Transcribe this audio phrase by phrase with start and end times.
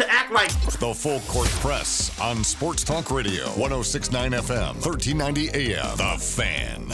[0.00, 5.96] to act like The Full Court Press on Sports Talk Radio, 1069 FM, 1390 AM.
[5.98, 6.88] The Fan.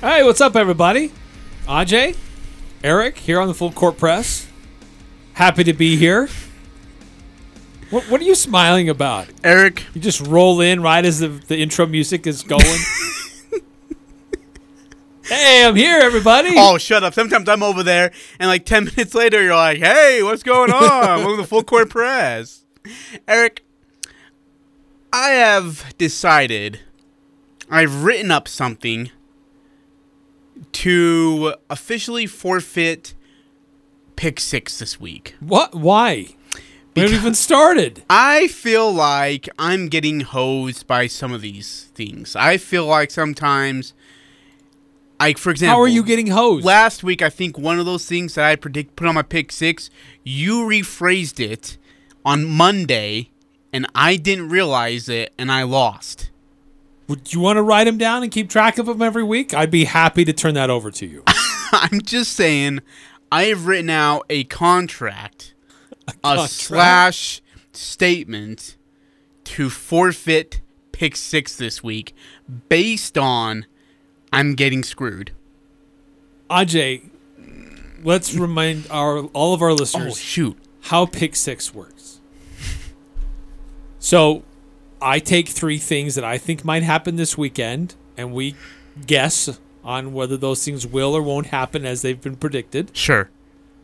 [0.00, 1.12] Hey, what's up, everybody?
[1.66, 2.16] Aj,
[2.82, 4.48] Eric here on the Full Court Press.
[5.34, 6.30] Happy to be here.
[7.90, 9.28] What, what are you smiling about?
[9.42, 12.62] Eric, You just roll in right as the, the intro music is going.
[15.24, 16.50] hey, I'm here, everybody.
[16.56, 17.14] oh, shut up.
[17.14, 20.80] Sometimes I'm over there, and like 10 minutes later, you're like, hey, what's going on?
[20.80, 22.64] Welcome to the full court press.
[23.26, 23.64] Eric,
[25.10, 26.80] I have decided,
[27.70, 29.10] I've written up something
[30.72, 33.14] to officially forfeit
[34.16, 35.36] pick six this week.
[35.40, 35.74] What?
[35.74, 36.34] Why?
[36.98, 38.02] We haven't even started.
[38.10, 42.34] I feel like I'm getting hosed by some of these things.
[42.36, 43.94] I feel like sometimes,
[45.20, 46.64] like for example, How are you getting hosed?
[46.64, 49.52] Last week, I think one of those things that I predict put on my pick
[49.52, 49.90] six,
[50.24, 51.78] you rephrased it
[52.24, 53.30] on Monday,
[53.72, 56.30] and I didn't realize it, and I lost.
[57.08, 59.54] Would you want to write them down and keep track of them every week?
[59.54, 61.22] I'd be happy to turn that over to you.
[61.72, 62.80] I'm just saying,
[63.32, 65.54] I have written out a contract,
[66.24, 67.40] a, slash
[67.72, 68.76] statement
[69.44, 70.60] to forfeit
[70.92, 72.14] pick six this week,
[72.68, 73.66] based on
[74.32, 75.32] I'm getting screwed.
[76.50, 77.02] Aj,
[78.02, 80.56] let's remind our all of our listeners Oh listeners shoot!
[80.82, 82.20] how pick six works.
[83.98, 84.42] So,
[85.00, 88.54] I take three things that I think might happen this weekend, and we
[89.06, 92.90] guess on whether those things will or won't happen as they've been predicted.
[92.96, 93.30] Sure.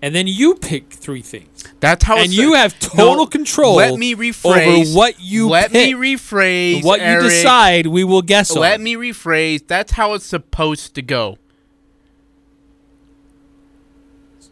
[0.05, 1.65] And then you pick three things.
[1.81, 2.19] That's how.
[2.19, 5.97] And you have total No, control Let me rephrase over what you Let me pick.
[5.97, 6.85] rephrase.
[6.85, 8.83] what you decide, we will guess Let on.
[8.85, 9.67] me rephrase.
[9.67, 11.39] That's how it's supposed to go.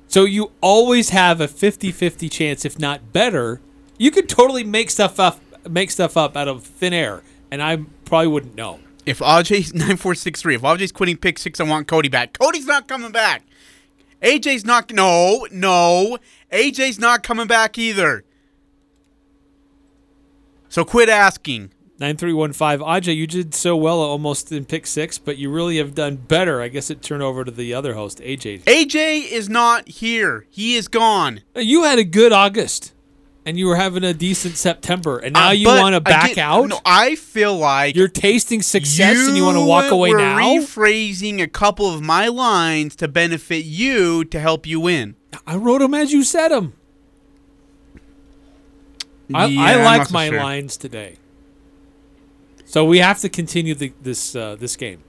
[0.08, 3.60] So you always have a 50-50 chance, if not better.
[3.98, 5.38] You could totally make stuff up,
[5.68, 8.80] make stuff up out of thin air, and I probably wouldn't know.
[9.04, 12.38] If AJ's nine four six three, if AJ's quitting pick six, I want Cody back.
[12.38, 13.42] Cody's not coming back.
[14.22, 14.92] AJ's not.
[14.92, 16.18] No, no.
[16.52, 18.24] AJ's not coming back either.
[20.68, 21.72] So quit asking.
[21.98, 26.16] 9315 Aj, you did so well almost in pick six, but you really have done
[26.16, 26.60] better.
[26.60, 28.64] I guess it turned over to the other host, AJ.
[28.64, 30.46] AJ is not here.
[30.50, 31.42] He is gone.
[31.54, 32.92] You had a good August,
[33.44, 36.44] and you were having a decent September, and now Uh, you want to back again-
[36.44, 36.68] out?
[36.68, 40.38] No, I feel like You're tasting success, and you want to walk away were now?
[40.38, 45.16] rephrasing a couple of my lines to benefit you to help you win.
[45.46, 46.74] I wrote them as you said them.
[49.34, 50.38] I, Yeah, I like so my sure.
[50.38, 51.16] lines today.
[52.64, 55.02] So we have to continue the, this uh, this game.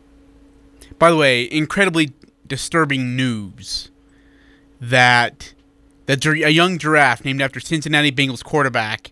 [1.00, 2.12] By the way, incredibly
[2.48, 3.90] disturbing news
[4.80, 5.53] that
[6.06, 9.12] that a young giraffe named after Cincinnati Bengals quarterback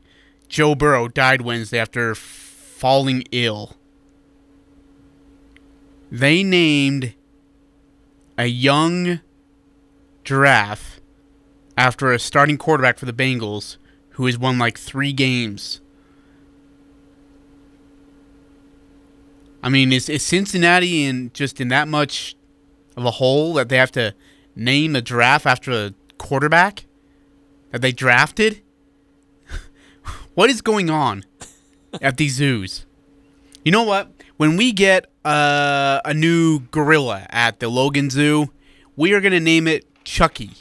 [0.51, 3.77] Joe Burrow died Wednesday after falling ill.
[6.11, 7.13] They named
[8.37, 9.21] a young
[10.25, 10.99] giraffe
[11.77, 13.77] after a starting quarterback for the Bengals
[14.11, 15.79] who has won like 3 games.
[19.63, 22.35] I mean, is, is Cincinnati in just in that much
[22.97, 24.13] of a hole that they have to
[24.53, 26.85] name a giraffe after a quarterback
[27.71, 28.61] that they drafted?
[30.35, 31.25] what is going on
[32.01, 32.85] at these zoos?
[33.65, 34.11] You know what?
[34.37, 38.51] When we get uh, a new gorilla at the Logan Zoo,
[38.95, 40.51] we are going to name it Chucky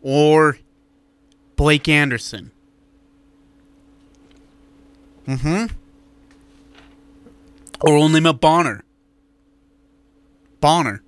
[0.00, 0.58] or
[1.56, 2.50] Blake Anderson.
[5.26, 5.74] Mm-hmm.
[7.80, 8.84] Or we'll name it Bonner.
[10.60, 11.02] Bonner.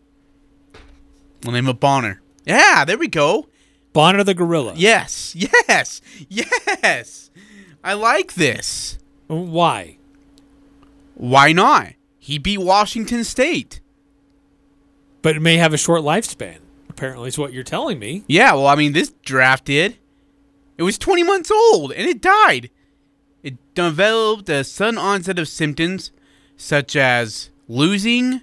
[1.42, 2.20] We'll name it Bonner.
[2.44, 3.48] Yeah, there we go.
[3.92, 4.74] Bonner the gorilla.
[4.76, 7.30] Yes, yes, yes.
[7.82, 8.98] I like this.
[9.28, 9.98] Why?
[11.14, 11.92] Why not?
[12.18, 13.80] He beat Washington State.
[15.22, 16.58] But it may have a short lifespan.
[16.88, 18.24] Apparently, is what you're telling me.
[18.26, 19.98] Yeah, well, I mean, this draft did.
[20.76, 22.70] It was 20 months old and it died.
[23.42, 26.10] It developed a sudden onset of symptoms
[26.56, 28.42] such as losing,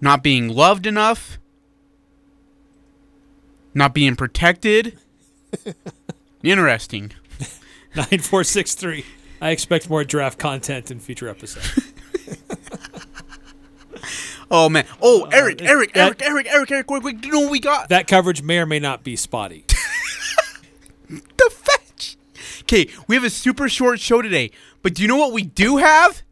[0.00, 1.38] not being loved enough,
[3.74, 4.98] not being protected.
[6.42, 7.12] Interesting.
[7.94, 9.04] Nine four six three.
[9.40, 11.92] I expect more draft content in future episodes.
[14.50, 14.84] Oh man.
[15.00, 16.90] Oh, uh, Eric, it- Eric, that- Eric, Eric, Eric, Eric.
[16.90, 17.24] Wait, wait.
[17.24, 17.88] You know what we got?
[17.88, 19.64] that coverage may or may not be spotty.
[21.08, 22.16] the fetch.
[22.60, 24.50] Okay, we have a super short show today,
[24.82, 26.22] but do you know what we do have?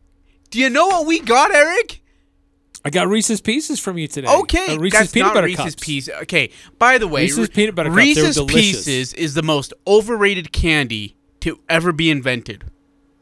[0.51, 2.02] Do you know what we got, Eric?
[2.85, 4.29] I got Reese's Pieces from you today.
[4.29, 5.85] Okay, Uh, Reese's that's peanut not butter Reese's cups.
[5.85, 6.15] Pieces.
[6.23, 8.55] Okay, by the way, Reese's Re- peanut butter cups, they were Reese's delicious.
[8.85, 12.65] Pieces is the most overrated candy to ever be invented.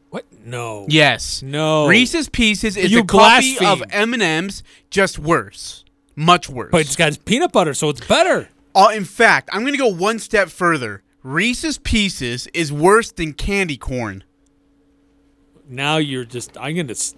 [0.09, 0.25] What?
[0.43, 0.85] No.
[0.89, 1.41] Yes.
[1.43, 1.87] No.
[1.87, 3.83] Reese's Pieces is You a copy of.
[3.91, 5.85] M and M's, just worse,
[6.15, 6.71] much worse.
[6.71, 8.49] But it's got peanut butter, so it's better.
[8.73, 11.03] Uh, in fact, I'm going to go one step further.
[11.23, 14.23] Reese's Pieces is worse than candy corn.
[15.69, 16.57] Now you're just.
[16.59, 16.91] I'm gonna.
[16.91, 17.15] s-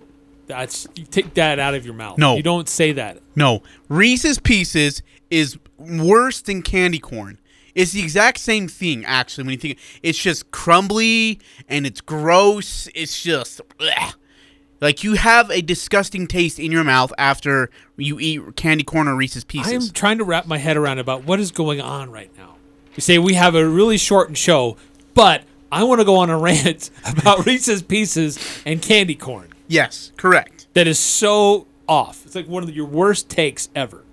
[0.48, 2.18] That's you take that out of your mouth.
[2.18, 2.36] No.
[2.36, 3.20] you don't say that.
[3.36, 7.40] No, Reese's Pieces is worse than candy corn.
[7.76, 9.46] It's the exact same thing, actually.
[9.46, 12.88] When you think it's just crumbly and it's gross.
[12.94, 14.14] It's just bleh.
[14.80, 19.16] like you have a disgusting taste in your mouth after you eat candy corn or
[19.16, 19.90] Reese's Pieces.
[19.90, 22.56] I'm trying to wrap my head around about what is going on right now.
[22.96, 24.78] You say we have a really shortened show,
[25.16, 29.53] but I want to go on a rant about Reese's Pieces and candy corn.
[29.68, 30.68] Yes, correct.
[30.74, 32.26] That is so off.
[32.26, 34.04] It's like one of your worst takes ever.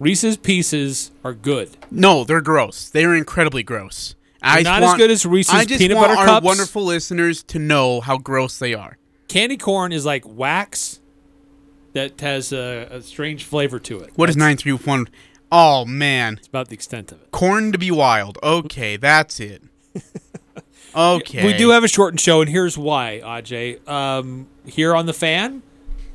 [0.00, 1.70] Reese's Pieces are good.
[1.90, 2.88] No, they're gross.
[2.90, 4.14] They are incredibly gross.
[4.42, 6.44] I not as good as Reese's I just peanut want butter our cups.
[6.44, 8.98] wonderful listeners to know how gross they are.
[9.28, 11.00] Candy corn is like wax
[11.94, 14.12] that has a, a strange flavor to it.
[14.16, 15.08] What is That's nine three one?
[15.50, 17.30] Oh man, it's about the extent of it.
[17.30, 18.38] corn to be wild.
[18.42, 19.62] Okay, that's it.
[20.94, 23.88] Okay, We do have a shortened show, and here's why, Aj.
[23.88, 25.62] Um, here on the fan,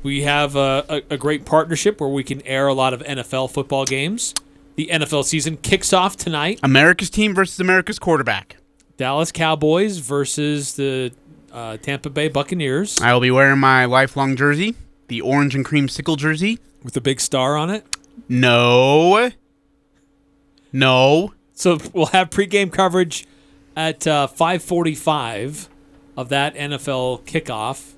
[0.02, 3.50] we have a, a, a great partnership where we can air a lot of NFL
[3.50, 4.34] football games.
[4.76, 6.60] The NFL season kicks off tonight.
[6.62, 8.56] America's team versus America's quarterback.
[8.96, 11.12] Dallas Cowboys versus the
[11.52, 14.74] uh, Tampa Bay Buccaneers I will be wearing my lifelong jersey,
[15.08, 16.58] the orange and cream sickle jersey.
[16.82, 17.84] with a big star on it.
[18.28, 19.30] No,
[20.72, 21.34] no.
[21.52, 23.26] So we'll have pregame coverage
[23.76, 25.68] at uh, 5:45
[26.16, 27.92] of that NFL kickoff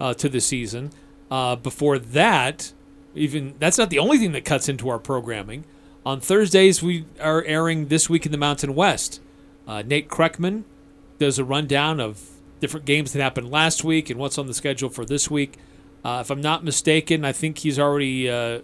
[0.00, 0.90] uh, to the season.
[1.30, 2.72] Uh, before that,
[3.14, 5.64] even that's not the only thing that cuts into our programming.
[6.06, 9.20] On Thursdays, we are airing this week in the Mountain West.
[9.66, 10.64] Uh, Nate Kreckman
[11.18, 12.20] does a rundown of
[12.60, 15.56] different games that happened last week and what's on the schedule for this week.
[16.04, 18.60] Uh, if I'm not mistaken, I think he's already uh,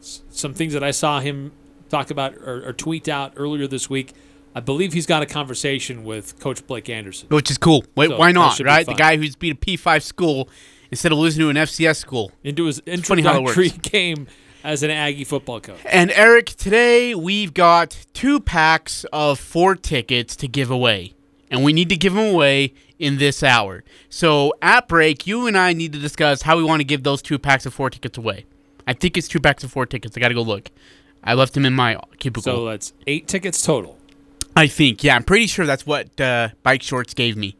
[0.00, 1.52] some things that I saw him
[1.88, 4.12] talk about or, or tweet out earlier this week.
[4.54, 7.28] I believe he's got a conversation with Coach Blake Anderson.
[7.30, 7.84] Which is cool.
[7.94, 8.58] Wait, So, why not?
[8.60, 10.48] Right, the guy who's beat a P five school
[10.90, 12.32] instead of losing to an FCS school.
[12.44, 14.26] into his that introductory game
[14.62, 15.78] as an Aggie football coach.
[15.86, 21.14] And Eric, today we've got two packs of four tickets to give away.
[21.50, 23.84] And we need to give them away in this hour.
[24.08, 27.20] So at break, you and I need to discuss how we want to give those
[27.20, 28.46] two packs of four tickets away.
[28.86, 30.16] I think it's two packs of four tickets.
[30.16, 30.70] I got to go look.
[31.24, 32.42] I left them in my cubicle.
[32.42, 33.98] So that's eight tickets total.
[34.54, 37.56] I think, yeah, I'm pretty sure that's what uh, Bike Shorts gave me.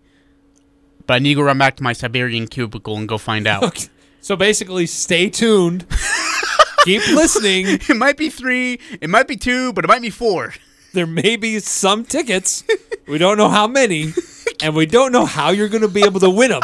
[1.06, 3.62] But I need to go run back to my Siberian cubicle and go find out.
[3.64, 3.86] Okay.
[4.20, 5.86] So basically, stay tuned.
[6.84, 7.66] Keep listening.
[7.66, 10.54] it might be three, it might be two, but it might be four.
[10.92, 12.64] There may be some tickets.
[13.08, 14.12] We don't know how many,
[14.62, 16.62] and we don't know how you're going to be able to win them.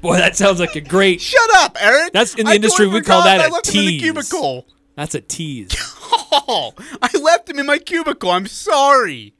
[0.00, 1.20] Boy, that sounds like a great.
[1.20, 2.12] Shut up, Eric.
[2.12, 4.02] That's in the I industry, we call that I a left them in the tease.
[4.02, 4.66] cubicle.
[4.98, 5.70] That's a tease.
[6.50, 8.30] Oh, I left him in my cubicle.
[8.30, 9.32] I'm sorry.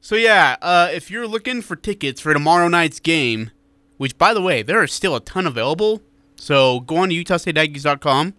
[0.00, 3.50] So yeah, uh, if you're looking for tickets for tomorrow night's game,
[3.96, 6.02] which by the way, there are still a ton available.
[6.36, 8.34] So go on to UtahStateAggies.com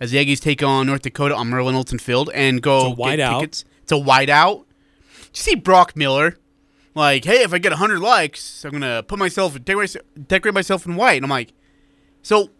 [0.00, 3.40] as the Aggies take on North Dakota on Merlin Olsen Field and go get whiteout.
[3.40, 3.64] tickets.
[3.82, 4.64] It's a whiteout.
[5.18, 6.38] Did you see Brock Miller?
[6.94, 9.96] Like, hey, if I get 100 likes, I'm gonna put myself decorate,
[10.28, 11.16] decorate myself in white.
[11.16, 11.52] And I'm like,
[12.22, 12.50] so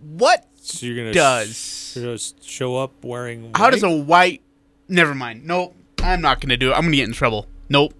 [0.00, 3.52] what So you're going does to just show up wearing.
[3.54, 4.42] how does a white?
[4.88, 5.46] Never mind.
[5.46, 5.74] Nope.
[6.02, 6.74] I'm not gonna do it.
[6.74, 7.46] I'm gonna get in trouble.
[7.68, 7.94] Nope.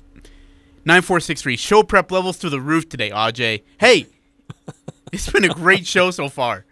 [0.84, 1.56] Nine four six three.
[1.56, 3.62] Show prep levels through the roof today, Aj.
[3.78, 4.06] Hey,
[5.12, 6.64] it's been a great show so far.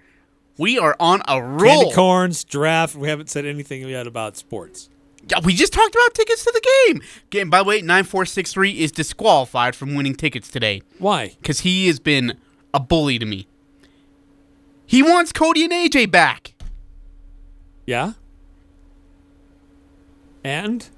[0.58, 1.82] We are on a roll.
[1.82, 2.94] candy corns draft?
[2.94, 4.88] We haven't said anything yet about sports.
[5.28, 7.02] Yeah, we just talked about tickets to the game.
[7.30, 7.50] Game.
[7.50, 11.36] By the way, nine four six three is disqualified from winning tickets today Why?
[11.40, 12.38] because he has been
[12.72, 13.48] a bully to me.
[14.86, 16.54] He wants Cody and AJ back.
[17.86, 18.12] Yeah.
[20.44, 20.88] And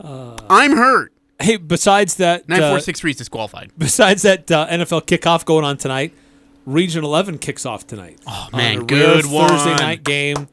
[0.00, 1.12] I'm hurt.
[1.40, 3.70] hey, besides that, Nine uh, four six three is disqualified.
[3.78, 6.12] besides that uh, NFL kickoff going on tonight,
[6.66, 8.18] Region 11 kicks off tonight.
[8.26, 10.48] Oh, man, good Thursday night game.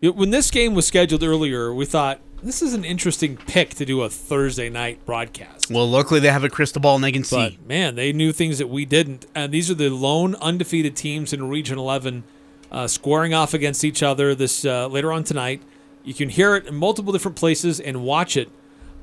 [0.00, 3.84] It- when this game was scheduled earlier, we thought this is an interesting pick to
[3.84, 5.70] do a Thursday night broadcast.
[5.70, 7.36] Well, luckily they have a crystal ball and they can see.
[7.36, 9.26] But man, they knew things that we didn't.
[9.34, 12.24] And these are the lone undefeated teams in Region 11
[12.70, 15.62] uh, squaring off against each other this uh, later on tonight.
[16.04, 18.50] You can hear it in multiple different places and watch it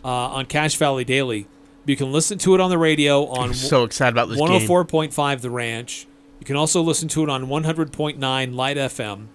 [0.06, 1.48] uh, on Cache Valley Daily.
[1.86, 4.48] You can listen to it on the radio on I'm so excited about this game.
[4.48, 6.06] 104.5 The Ranch.
[6.40, 9.28] You can also listen to it on 100.9 Light FM.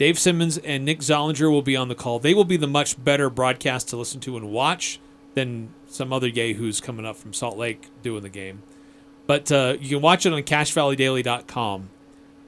[0.00, 2.18] Dave Simmons and Nick Zollinger will be on the call.
[2.18, 4.98] They will be the much better broadcast to listen to and watch
[5.34, 8.62] than some other yahoos coming up from Salt Lake doing the game.
[9.26, 11.90] But uh, you can watch it on CacheValleyDaily.com.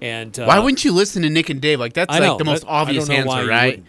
[0.00, 1.78] And uh, Why wouldn't you listen to Nick and Dave?
[1.78, 3.84] Like that's I like the most that- obvious answer, right?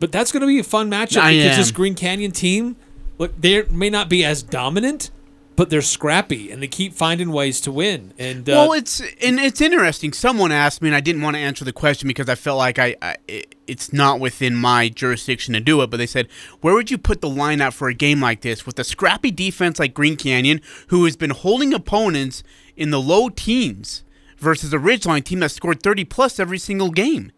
[0.00, 1.70] But that's going to be a fun matchup I because this.
[1.70, 2.74] Green Canyon team,
[3.18, 5.12] look, they may not be as dominant,
[5.60, 8.14] but they're scrappy and they keep finding ways to win.
[8.18, 10.14] And uh, well, it's and it's interesting.
[10.14, 12.78] Someone asked me, and I didn't want to answer the question because I felt like
[12.78, 15.90] I, I it, it's not within my jurisdiction to do it.
[15.90, 16.28] But they said,
[16.62, 19.30] where would you put the line out for a game like this with a scrappy
[19.30, 22.42] defense like Green Canyon, who has been holding opponents
[22.74, 24.02] in the low teens,
[24.38, 27.32] versus a Ridgeline team that scored thirty plus every single game?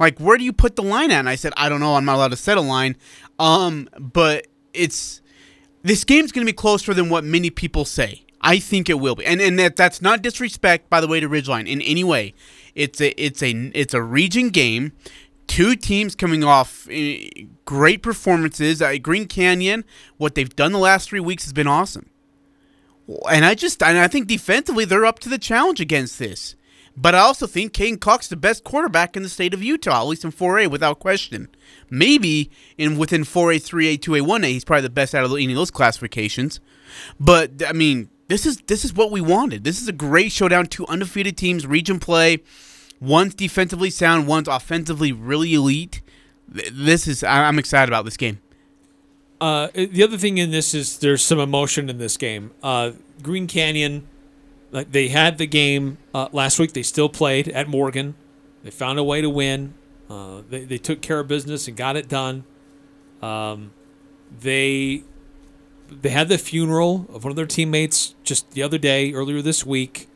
[0.00, 1.20] Like, where do you put the line at?
[1.20, 1.94] And I said, I don't know.
[1.94, 2.96] I'm not allowed to set a line.
[3.38, 5.22] Um, but it's
[5.88, 8.24] this game's going to be closer than what many people say.
[8.40, 11.28] I think it will be, and and that that's not disrespect, by the way, to
[11.28, 12.34] Ridgeline in any way.
[12.74, 14.92] It's a it's a it's a region game.
[15.48, 17.28] Two teams coming off eh,
[17.64, 18.80] great performances.
[18.80, 19.84] Uh, Green Canyon,
[20.18, 22.10] what they've done the last three weeks has been awesome.
[23.28, 26.54] And I just and I think defensively they're up to the challenge against this.
[27.00, 30.00] But I also think Caden Cox is the best quarterback in the state of Utah,
[30.00, 31.48] at least in 4A, without question.
[31.88, 35.56] Maybe in within 4A, 3A, 2A, 1A, he's probably the best out of any of
[35.56, 36.58] those classifications.
[37.20, 39.62] But I mean, this is this is what we wanted.
[39.62, 40.66] This is a great showdown.
[40.66, 42.42] Two undefeated teams, region play.
[43.00, 46.02] One's defensively sound, one's offensively really elite.
[46.48, 48.40] This is I'm excited about this game.
[49.40, 52.50] Uh, the other thing in this is there's some emotion in this game.
[52.60, 52.90] Uh,
[53.22, 54.08] Green Canyon,
[54.70, 56.72] like they had the game uh, last week.
[56.72, 58.14] They still played at Morgan.
[58.62, 59.74] They found a way to win.
[60.10, 62.44] Uh, they, they took care of business and got it done.
[63.22, 63.72] Um,
[64.40, 65.04] they
[65.90, 69.64] they had the funeral of one of their teammates just the other day, earlier this
[69.64, 70.08] week.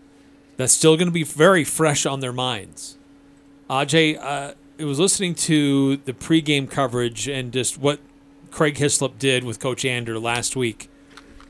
[0.57, 2.99] That's still going to be very fresh on their minds.
[3.71, 8.01] Ajay, uh, it was listening to the pregame coverage and just what
[8.51, 10.91] Craig Hislop did with Coach Ander last week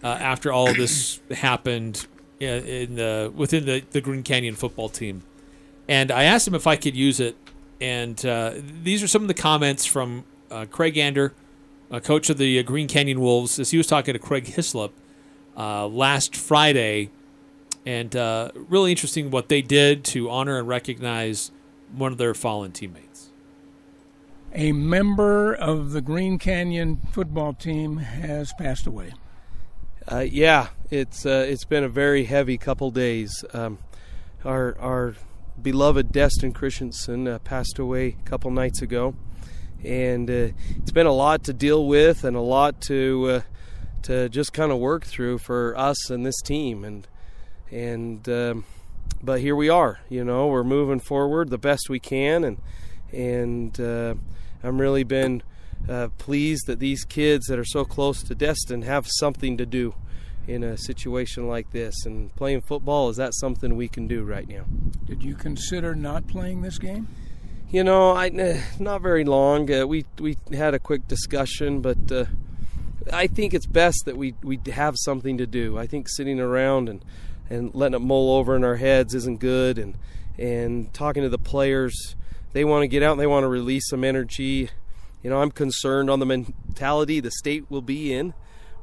[0.02, 2.06] uh, after all this happened
[2.48, 5.22] in, the within the, the Green Canyon football team.
[5.88, 7.36] And I asked him if I could use it.
[7.80, 11.34] And uh, these are some of the comments from uh, Craig Ander,
[11.90, 14.92] uh, coach of the uh, Green Canyon Wolves, as he was talking to Craig Hislop
[15.56, 17.10] uh, last Friday.
[17.84, 21.50] And uh, really interesting what they did to honor and recognize
[21.92, 23.30] one of their fallen teammates.
[24.54, 29.14] A member of the Green Canyon football team has passed away.
[30.10, 33.44] Uh, yeah, it's uh, it's been a very heavy couple days.
[33.52, 33.78] Um,
[34.44, 35.14] our our
[35.60, 39.14] beloved Destin Christensen uh, passed away a couple nights ago,
[39.84, 43.40] and uh, it's been a lot to deal with and a lot to uh,
[44.02, 46.84] to just kind of work through for us and this team.
[46.84, 47.06] And
[47.70, 48.64] and um,
[49.22, 50.00] but here we are.
[50.08, 52.58] You know, we're moving forward the best we can, and
[53.12, 54.14] and uh,
[54.64, 55.44] I'm really been
[55.88, 59.94] uh, pleased that these kids that are so close to Destin have something to do
[60.46, 62.04] in a situation like this.
[62.04, 64.64] And playing football is that something we can do right now?
[65.06, 67.08] Did you consider not playing this game?
[67.70, 68.28] You know, I
[68.78, 69.72] not very long.
[69.72, 72.26] Uh, we we had a quick discussion, but uh,
[73.10, 75.78] I think it's best that we we have something to do.
[75.78, 77.02] I think sitting around and
[77.48, 79.78] and letting it mull over in our heads isn't good.
[79.78, 79.94] And
[80.36, 82.14] and talking to the players,
[82.52, 84.70] they want to get out and they want to release some energy.
[85.22, 88.34] You know, I'm concerned on the mentality the state will be in,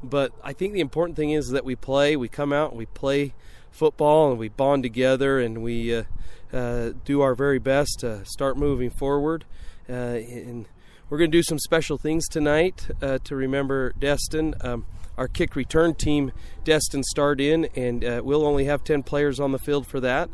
[0.02, 2.16] but I think the important thing is that we play.
[2.16, 3.34] We come out and we play
[3.70, 6.04] football and we bond together and we uh,
[6.52, 9.44] uh, do our very best to start moving forward.
[9.88, 10.66] Uh, and
[11.10, 14.54] we're going to do some special things tonight uh, to remember Destin.
[14.60, 14.86] Um,
[15.18, 16.32] our kick return team,
[16.64, 20.30] Destin, start in, and uh, we'll only have 10 players on the field for that.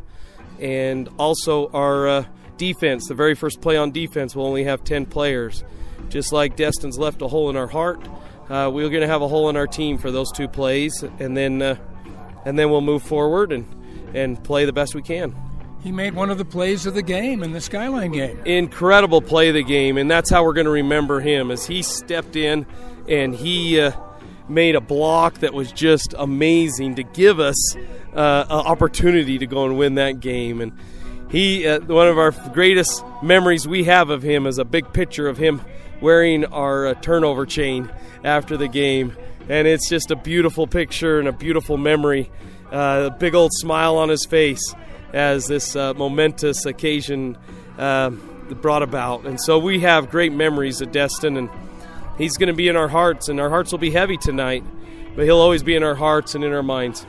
[0.61, 2.25] And also our uh,
[2.57, 5.65] defense, the very first play on defense, will only have 10 players.
[6.09, 8.01] Just like Destin's left a hole in our heart,
[8.49, 11.37] uh, we're going to have a hole in our team for those two plays, and
[11.37, 11.77] then uh,
[12.45, 13.67] and then we'll move forward and
[14.15, 15.35] and play the best we can.
[15.83, 18.41] He made one of the plays of the game in the Skyline game.
[18.45, 21.83] Incredible play of the game, and that's how we're going to remember him as he
[21.83, 22.67] stepped in
[23.09, 23.93] and he uh,
[24.49, 27.77] made a block that was just amazing to give us
[28.15, 30.61] uh, opportunity to go and win that game.
[30.61, 30.73] And
[31.31, 35.29] he, uh, one of our greatest memories we have of him is a big picture
[35.29, 35.61] of him
[36.01, 37.91] wearing our uh, turnover chain
[38.25, 39.17] after the game.
[39.49, 42.31] And it's just a beautiful picture and a beautiful memory.
[42.71, 44.75] Uh, a big old smile on his face
[45.13, 47.39] as this uh, momentous occasion
[47.79, 49.25] uh, brought about.
[49.25, 51.49] And so we have great memories of Destin, and
[52.19, 54.65] he's going to be in our hearts, and our hearts will be heavy tonight,
[55.15, 57.07] but he'll always be in our hearts and in our minds.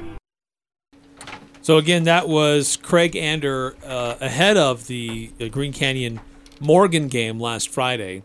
[1.62, 6.22] So again, that was Craig Ander uh, ahead of the, the Green Canyon
[6.62, 8.24] Morgan game last Friday.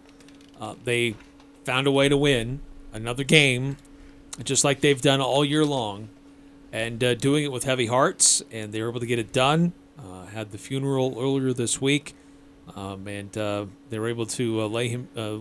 [0.63, 1.17] Uh, they
[1.65, 2.61] found a way to win
[2.93, 3.77] another game,
[4.45, 6.09] just like they've done all year long,
[6.71, 9.73] and uh, doing it with heavy hearts, and they were able to get it done.
[9.99, 12.15] Uh, had the funeral earlier this week,
[12.77, 15.39] um, and uh, they were able to uh, lay him uh,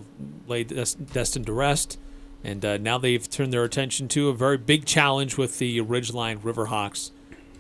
[0.48, 2.00] lay Dest- Destin to rest.
[2.44, 7.12] And now they've turned their attention to a very big challenge with the Ridgeline Riverhawks.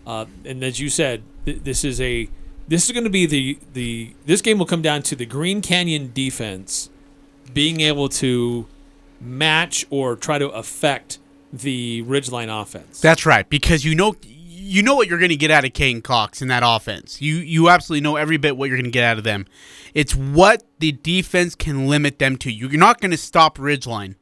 [0.07, 2.27] And as you said, th- this is a
[2.67, 5.61] this is going to be the the this game will come down to the Green
[5.61, 6.89] Canyon defense
[7.53, 8.67] being able to
[9.19, 11.19] match or try to affect
[11.53, 13.01] the Ridgeline offense.
[13.01, 16.01] That's right, because you know you know what you're going to get out of Kane
[16.01, 17.21] Cox in that offense.
[17.21, 19.45] You you absolutely know every bit what you're going to get out of them.
[19.93, 22.51] It's what the defense can limit them to.
[22.51, 24.15] You're not going to stop Ridgeline.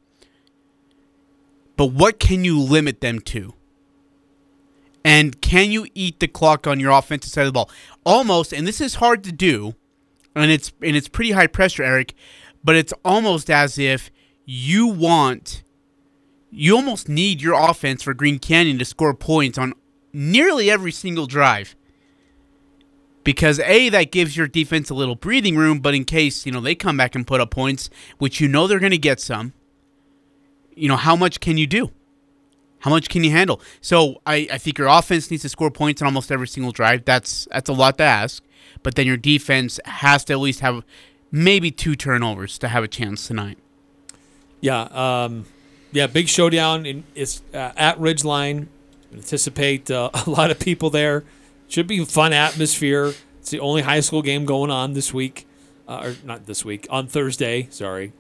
[1.77, 3.53] But what can you limit them to?
[5.05, 7.69] And can you eat the clock on your offensive side of the ball?
[8.05, 9.75] Almost, and this is hard to do,
[10.35, 12.13] and it's and it's pretty high pressure, Eric,
[12.63, 14.11] but it's almost as if
[14.45, 15.63] you want
[16.51, 19.73] you almost need your offense for Green Canyon to score points on
[20.11, 21.75] nearly every single drive.
[23.23, 26.61] Because A, that gives your defense a little breathing room, but in case, you know,
[26.61, 29.53] they come back and put up points, which you know they're gonna get some,
[30.75, 31.91] you know, how much can you do?
[32.79, 33.61] How much can you handle?
[33.81, 37.03] So I, I think your offense needs to score points on almost every single drive.
[37.03, 38.41] That's that's a lot to ask.
[38.83, 40.83] But then your defense has to at least have
[41.31, 43.57] maybe two turnovers to have a chance tonight.
[44.61, 45.45] Yeah, um,
[45.91, 46.85] yeah, big showdown.
[46.85, 48.67] In, it's uh, at Ridgeline.
[49.13, 51.23] Anticipate uh, a lot of people there.
[51.67, 53.13] Should be a fun atmosphere.
[53.39, 55.47] It's the only high school game going on this week,
[55.87, 57.67] uh, or not this week on Thursday.
[57.69, 58.11] Sorry,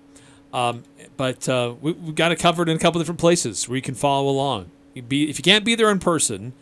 [0.53, 0.83] um,
[1.17, 3.95] but uh, we, have got it covered in a couple different places where you can
[3.95, 4.71] follow along.
[5.07, 6.53] Be, if you can't be there in person,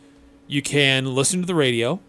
[0.48, 2.00] you can listen to the radio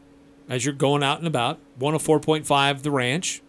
[0.48, 1.59] as you're going out and about.
[1.79, 3.42] 104.5 The Ranch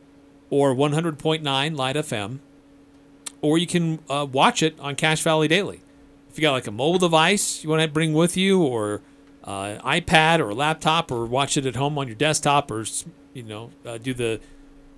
[0.50, 2.40] or 100.9 Light FM,
[3.42, 5.82] or you can uh, watch it on Cache Valley Daily.
[6.30, 9.02] If you got like a mobile device you want to bring with you, or
[9.44, 12.86] uh, iPad or laptop, or watch it at home on your desktop, or
[13.34, 14.40] you know uh, do the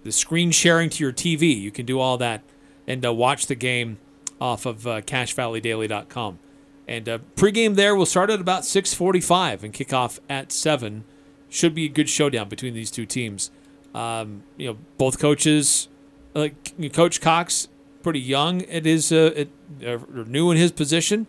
[0.04, 2.42] the screen sharing to your TV, you can do all that
[2.88, 4.00] and uh, watch the game
[4.40, 6.40] off of uh, CacheValleyDaily.com.
[6.88, 11.04] And uh, pregame there will start at about 6:45 and kick off at seven.
[11.50, 13.52] Should be a good showdown between these two teams.
[13.94, 15.90] Um, you know, both coaches,
[16.34, 17.68] like Coach Cox,
[18.02, 19.48] pretty young It is uh, at,
[19.86, 21.28] uh, new in his position,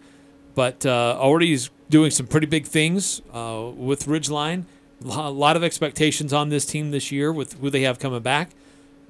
[0.54, 4.64] but uh, already is doing some pretty big things uh, with Ridgeline.
[5.04, 8.50] A lot of expectations on this team this year with who they have coming back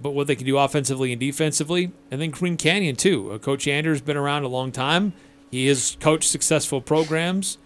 [0.01, 1.93] but what they can do offensively and defensively.
[2.11, 3.31] And then Green Canyon, too.
[3.31, 5.13] Uh, Coach Anders been around a long time.
[5.51, 7.59] He has coached successful programs.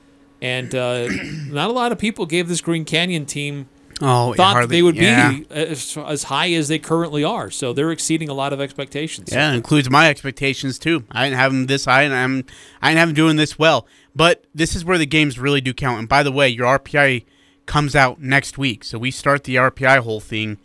[0.42, 0.74] And
[1.50, 3.68] not a lot of people gave this Green Canyon team
[4.00, 5.32] oh, thought hardly, they would yeah.
[5.32, 7.50] be as, as high as they currently are.
[7.50, 9.30] So they're exceeding a lot of expectations.
[9.32, 11.04] Yeah, includes my expectations too.
[11.10, 12.44] I didn't have them this high, and I'm
[12.82, 13.86] I didn't have them doing this well.
[14.14, 15.98] But this is where the games really do count.
[15.98, 17.24] And by the way, your RPI
[17.66, 20.58] comes out next week, so we start the RPI whole thing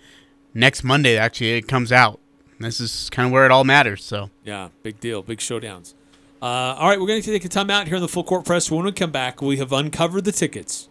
[0.54, 1.18] next Monday.
[1.18, 2.20] Actually, it comes out.
[2.60, 4.04] This is kind of where it all matters.
[4.04, 5.94] So yeah, big deal, big showdowns.
[6.42, 8.46] Uh, all right, we're going to take a time out here in the full court
[8.46, 8.72] press.
[8.72, 10.90] When we come back, we have uncovered the tickets.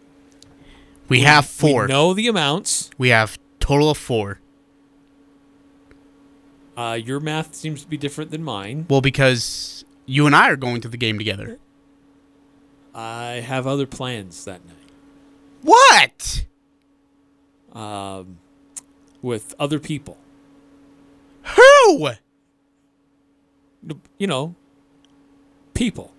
[1.11, 1.81] We, we have four.
[1.81, 2.89] We know the amounts.
[2.97, 4.39] We have total of four.
[6.77, 8.85] Uh, your math seems to be different than mine.
[8.89, 11.59] Well, because you and I are going to the game together.
[12.95, 14.77] I have other plans that night.
[15.63, 16.45] What?
[17.73, 18.37] Um,
[19.21, 20.17] with other people.
[21.57, 22.11] Who?
[24.17, 24.55] You know,
[25.73, 26.13] people.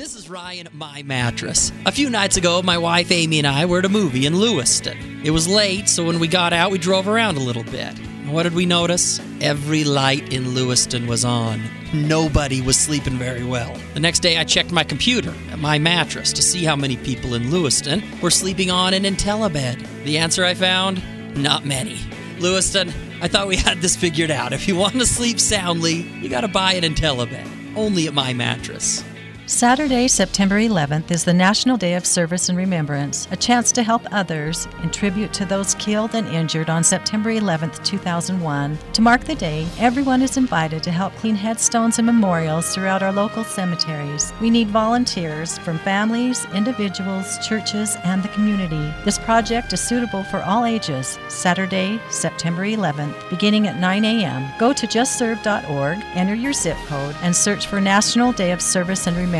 [0.00, 1.72] This is Ryan My Mattress.
[1.84, 5.20] A few nights ago, my wife Amy and I were at a movie in Lewiston.
[5.26, 7.92] It was late, so when we got out, we drove around a little bit.
[8.26, 9.20] What did we notice?
[9.42, 11.60] Every light in Lewiston was on.
[11.92, 13.76] Nobody was sleeping very well.
[13.92, 17.34] The next day, I checked my computer at my mattress to see how many people
[17.34, 20.04] in Lewiston were sleeping on an IntelliBed.
[20.04, 21.02] The answer I found
[21.36, 21.98] not many.
[22.38, 22.88] Lewiston,
[23.20, 24.54] I thought we had this figured out.
[24.54, 27.76] If you want to sleep soundly, you gotta buy an IntelliBed.
[27.76, 29.04] Only at my mattress.
[29.50, 34.00] Saturday, September 11th is the National Day of Service and Remembrance, a chance to help
[34.12, 38.78] others in tribute to those killed and injured on September 11th, 2001.
[38.92, 43.12] To mark the day, everyone is invited to help clean headstones and memorials throughout our
[43.12, 44.32] local cemeteries.
[44.40, 48.94] We need volunteers from families, individuals, churches, and the community.
[49.04, 51.18] This project is suitable for all ages.
[51.28, 54.48] Saturday, September 11th, beginning at 9 a.m.
[54.60, 59.16] Go to justserve.org, enter your zip code, and search for National Day of Service and
[59.16, 59.39] Remembrance.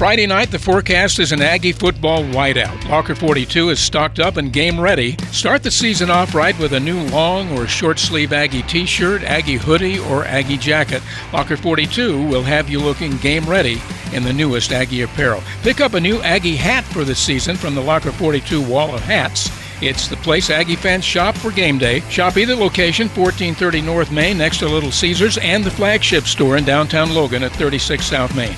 [0.00, 2.88] Friday night, the forecast is an Aggie football whiteout.
[2.88, 5.14] Locker 42 is stocked up and game ready.
[5.30, 9.22] Start the season off right with a new long or short sleeve Aggie t shirt,
[9.22, 11.02] Aggie hoodie, or Aggie jacket.
[11.34, 13.76] Locker 42 will have you looking game ready
[14.14, 15.42] in the newest Aggie apparel.
[15.60, 19.02] Pick up a new Aggie hat for the season from the Locker 42 wall of
[19.02, 19.50] hats.
[19.82, 22.00] It's the place Aggie fans shop for game day.
[22.08, 26.64] Shop either location, 1430 North Main, next to Little Caesars, and the flagship store in
[26.64, 28.56] downtown Logan at 36 South Main.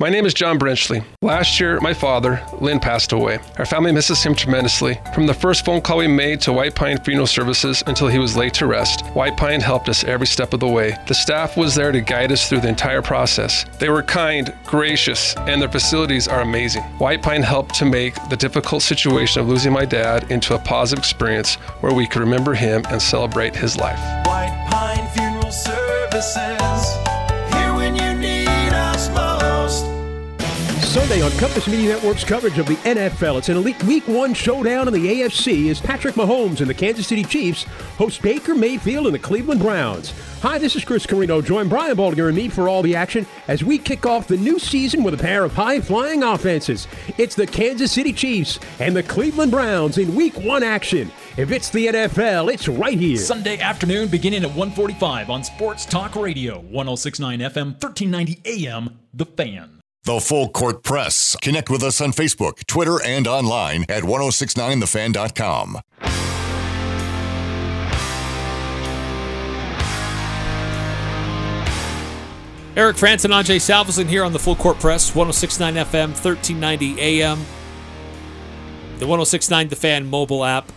[0.00, 1.04] My name is John Brenchley.
[1.20, 3.38] Last year, my father, Lynn, passed away.
[3.58, 4.98] Our family misses him tremendously.
[5.12, 8.34] From the first phone call we made to White Pine Funeral Services until he was
[8.34, 10.96] laid to rest, White Pine helped us every step of the way.
[11.06, 13.66] The staff was there to guide us through the entire process.
[13.78, 16.82] They were kind, gracious, and their facilities are amazing.
[16.96, 21.02] White Pine helped to make the difficult situation of losing my dad into a positive
[21.02, 24.00] experience where we could remember him and celebrate his life.
[24.26, 26.99] White Pine Funeral Services.
[30.90, 33.38] Sunday on Compass Media Network's coverage of the NFL.
[33.38, 37.06] It's an elite week one showdown in the AFC as Patrick Mahomes and the Kansas
[37.06, 37.62] City Chiefs
[37.96, 40.12] host Baker Mayfield and the Cleveland Browns.
[40.42, 41.40] Hi, this is Chris Carrino.
[41.42, 44.58] Join Brian Baldinger and me for all the action as we kick off the new
[44.58, 46.88] season with a pair of high flying offenses.
[47.18, 51.12] It's the Kansas City Chiefs and the Cleveland Browns in week one action.
[51.36, 53.16] If it's the NFL, it's right here.
[53.16, 59.79] Sunday afternoon beginning at 145 on Sports Talk Radio, 1069 FM, 1390 AM, The Fan.
[60.04, 61.36] The Full Court Press.
[61.42, 65.78] Connect with us on Facebook, Twitter, and online at 1069thefan.com.
[72.76, 77.38] Eric Frandsen and Ajay Salvesen here on the Full Court Press, 1069 FM, 1390 AM,
[79.00, 80.72] the 1069 The Fan mobile app.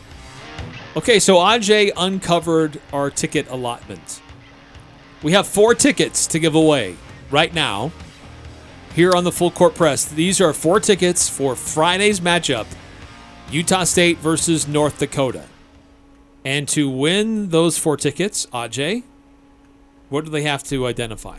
[0.97, 4.21] Okay, so Ajay uncovered our ticket allotment.
[5.21, 6.97] We have four tickets to give away
[7.31, 7.93] right now
[8.95, 10.06] here on the Full Court Press.
[10.06, 12.67] These are four tickets for Friday's matchup
[13.51, 15.45] Utah State versus North Dakota.
[16.45, 19.03] And to win those four tickets, Ajay,
[20.10, 21.38] what do they have to identify?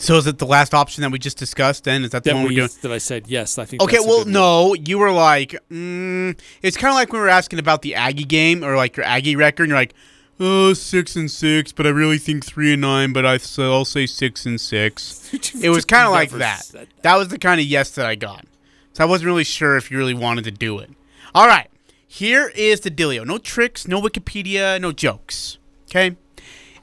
[0.00, 1.84] So is it the last option that we just discussed?
[1.84, 2.70] Then is that the That, one we, we're doing?
[2.82, 3.58] that I said yes.
[3.58, 3.82] I think.
[3.82, 4.32] Okay, well, one.
[4.32, 7.94] no, you were like, mm, it's kind of like when we were asking about the
[7.96, 9.64] Aggie game or like your Aggie record.
[9.64, 9.94] And you're like,
[10.40, 13.84] oh, six and six, but I really think three and nine, but I so I'll
[13.84, 15.30] say six and six.
[15.62, 16.86] it was kind of like Never that.
[17.02, 17.16] that.
[17.16, 18.44] was the kind of yes that I got.
[18.92, 20.90] So I wasn't really sure if you really wanted to do it.
[21.34, 21.68] All right,
[22.06, 23.24] here is the dealio.
[23.26, 25.58] No tricks, no Wikipedia, no jokes.
[25.84, 26.16] Okay,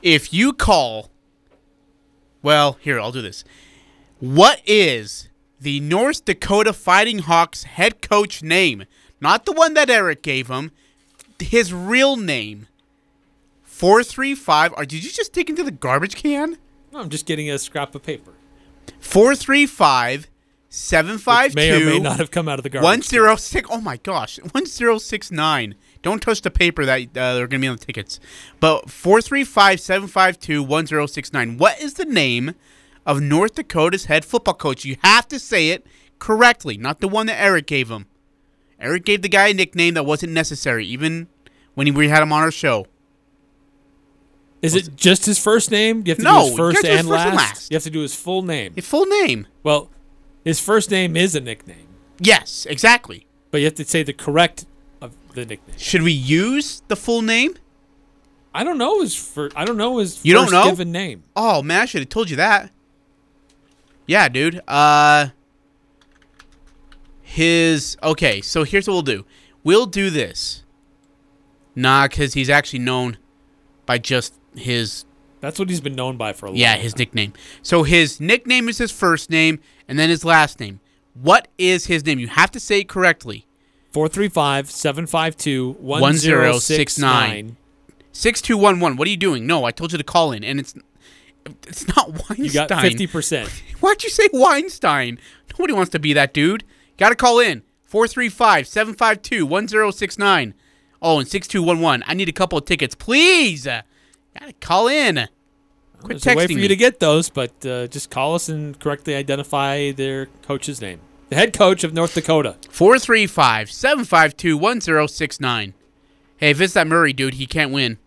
[0.01, 1.09] if you call,
[2.41, 3.43] well, here I'll do this.
[4.19, 8.85] What is the North Dakota Fighting Hawks head coach name?
[9.19, 10.71] Not the one that Eric gave him.
[11.39, 12.67] His real name.
[13.75, 14.73] 435.
[14.77, 16.57] Or did you just dig into the garbage can?
[16.93, 18.31] No, I'm just getting a scrap of paper.
[19.01, 20.29] 435
[20.69, 23.69] 752 Which may or may not have come out of the garbage 106.
[23.69, 24.39] Oh my gosh.
[24.39, 25.75] 1069.
[26.01, 28.21] Don't touch the paper that uh, they're going to be on the tickets.
[28.61, 31.57] But 435 752 1069.
[31.57, 32.55] What is the name
[33.05, 34.85] of North Dakota's head football coach?
[34.85, 35.85] You have to say it
[36.19, 38.05] correctly, not the one that Eric gave him.
[38.79, 41.27] Eric gave the guy a nickname that wasn't necessary, even
[41.73, 42.87] when we had him on our show.
[44.61, 46.01] Is it just his first name?
[46.01, 47.27] Do you have to No, do his first, gotta his and, first last?
[47.27, 47.71] and last.
[47.71, 48.73] You have to do his full name.
[48.75, 49.47] His full name.
[49.63, 49.89] Well,
[50.43, 51.87] his first name is a nickname,
[52.19, 53.27] Yes, exactly.
[53.51, 54.65] but you have to say the correct
[55.01, 55.77] of the nickname.
[55.77, 57.55] Should we use the full name?
[58.53, 60.65] I don't know his fir- I don't know his You don't know?
[60.65, 61.23] given name.
[61.35, 62.71] Oh man, I should have told you that.
[64.07, 64.61] Yeah, dude.
[64.67, 65.27] Uh
[67.21, 69.25] his okay, so here's what we'll do.
[69.63, 70.63] We'll do this.
[71.75, 73.17] Nah, cuz he's actually known
[73.85, 75.05] by just his
[75.41, 76.61] That's what he's been known by for a long time.
[76.61, 76.81] Yeah, time.
[76.81, 77.33] his nickname.
[77.61, 80.79] So his nickname is his first name and then his last name.
[81.13, 82.19] What is his name?
[82.19, 83.45] You have to say it correctly.
[83.91, 87.57] 435 752 1069.
[88.11, 88.97] 6211.
[88.97, 89.47] What are you doing?
[89.47, 90.75] No, I told you to call in and it's
[91.67, 92.45] it's not Weinstein.
[92.45, 93.47] You got 50%.
[93.79, 95.19] Why'd you say Weinstein?
[95.51, 96.63] Nobody wants to be that dude.
[96.97, 97.63] Got to call in.
[97.83, 100.53] 435 752 1069.
[101.01, 102.03] Oh, and 6211.
[102.07, 103.67] I need a couple of tickets, please.
[104.39, 105.27] Got to call in.
[106.01, 106.63] Quit There's a way for me.
[106.63, 110.99] you to get those, but uh, just call us and correctly identify their coach's name.
[111.29, 112.57] The head coach of North Dakota.
[112.69, 115.73] 435 752 1069.
[116.37, 117.97] Hey, if it's that Murray dude, he can't win.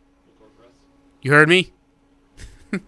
[1.23, 1.73] You heard me?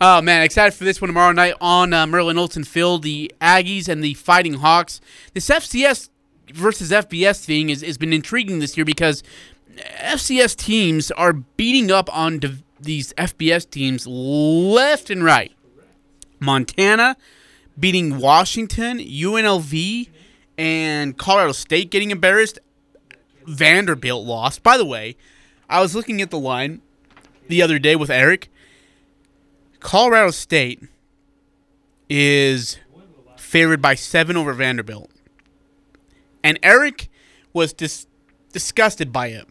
[0.00, 0.42] oh, man.
[0.42, 3.02] Excited for this one tomorrow night on uh, Merlin Olsen Field.
[3.02, 5.00] The Aggies and the Fighting Hawks.
[5.34, 6.08] This FCS
[6.54, 9.22] versus FBS thing is, has been intriguing this year because
[9.78, 15.52] FCS teams are beating up on div- these FBS teams left and right.
[16.40, 17.16] Montana
[17.78, 20.08] beating Washington, UNLV,
[20.56, 22.58] and Colorado State getting embarrassed.
[23.46, 24.62] Vanderbilt lost.
[24.62, 25.16] By the way,
[25.70, 26.82] I was looking at the line
[27.48, 28.50] the other day with Eric.
[29.80, 30.82] Colorado State
[32.10, 32.78] is
[33.36, 35.10] favored by seven over Vanderbilt.
[36.42, 37.08] And Eric
[37.52, 38.06] was dis-
[38.52, 39.46] disgusted by it.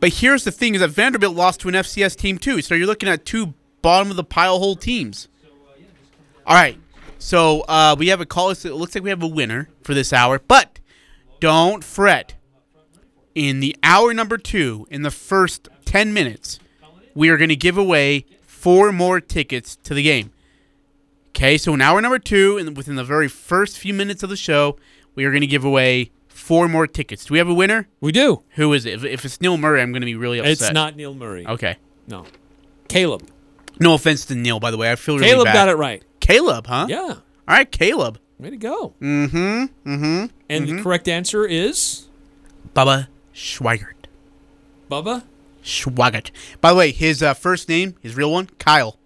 [0.00, 2.62] But here's the thing is that Vanderbilt lost to an FCS team too.
[2.62, 5.28] So you're looking at two bottom of the pile hole teams.
[6.46, 6.78] All right.
[7.18, 8.50] So uh, we have a call.
[8.50, 10.38] It looks like we have a winner for this hour.
[10.38, 10.80] But
[11.38, 12.34] don't fret.
[13.34, 16.58] In the hour number two, in the first 10 minutes,
[17.14, 20.32] we are going to give away four more tickets to the game.
[21.28, 24.36] Okay, so in hour number two, and within the very first few minutes of the
[24.36, 24.76] show,
[25.14, 26.10] we are going to give away
[26.50, 27.26] four more tickets.
[27.26, 27.86] Do we have a winner?
[28.00, 28.42] We do.
[28.56, 28.94] Who is it?
[28.94, 30.50] If, if it's Neil Murray, I'm going to be really upset.
[30.52, 31.46] It's not Neil Murray.
[31.46, 31.76] Okay.
[32.08, 32.24] No.
[32.88, 33.28] Caleb.
[33.78, 34.90] No offense to Neil, by the way.
[34.90, 35.54] I feel really Caleb bad.
[35.54, 36.02] got it right.
[36.18, 36.86] Caleb, huh?
[36.88, 36.98] Yeah.
[36.98, 38.18] All right, Caleb.
[38.40, 38.94] Way to go.
[39.00, 39.36] Mm-hmm.
[39.88, 40.26] Mm-hmm.
[40.48, 42.08] And the correct answer is
[42.74, 44.06] Bubba Schweigert.
[44.90, 45.22] Bubba
[45.62, 46.32] Schweigert.
[46.60, 48.98] By the way, his uh, first name, his real one, Kyle.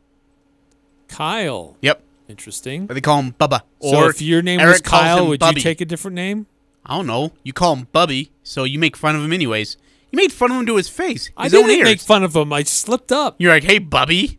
[1.09, 1.77] Kyle.
[1.83, 2.03] Yep.
[2.27, 2.87] Interesting.
[2.87, 3.61] But they call him Bubba.
[3.83, 5.57] So Or if your name Eric was Kyle, would Bubby.
[5.61, 6.47] you take a different name?
[6.87, 7.33] I don't know.
[7.43, 9.77] You call him Bubby, so you make fun of him anyways.
[10.11, 11.31] You made fun of him to his face.
[11.37, 11.85] I His own didn't ears.
[11.89, 12.53] make fun of him.
[12.53, 13.37] I slipped up.
[13.39, 14.39] You're like, hey, Bubby.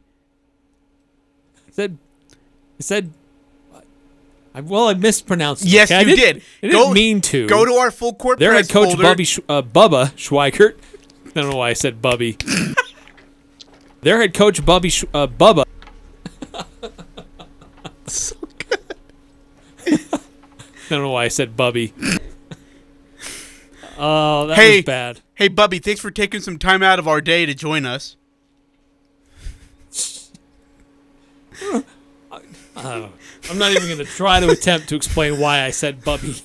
[1.72, 1.98] said,
[2.80, 3.12] I said,
[4.54, 5.64] I, well, I mispronounced.
[5.66, 5.98] it, Yes, okay?
[5.98, 6.44] I you didn't- did.
[6.64, 7.48] I didn't Go- mean to.
[7.48, 9.04] go to our full court Their head coach, folder.
[9.04, 10.78] Bubby, Sch- uh, Bubba Schweigert.
[11.36, 12.38] I don't know why I said Bubby.
[14.02, 15.66] Their head coach, Bubby, Sch- uh, Bubba.
[18.08, 18.38] so
[18.70, 18.80] good.
[19.88, 21.94] I don't know why I said Bubby.
[23.98, 25.22] Oh, that hey, was bad.
[25.36, 28.18] Hey, Bubby, thanks for taking some time out of our day to join us.
[32.76, 33.08] Uh,
[33.50, 36.36] I'm not even going to try to attempt to explain why I said Bubby.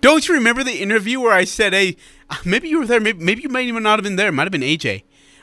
[0.00, 1.96] Don't you remember the interview where I said, "Hey,
[2.44, 3.00] maybe you were there.
[3.00, 4.28] Maybe, maybe you might even not have been there.
[4.28, 5.02] It might have been AJ."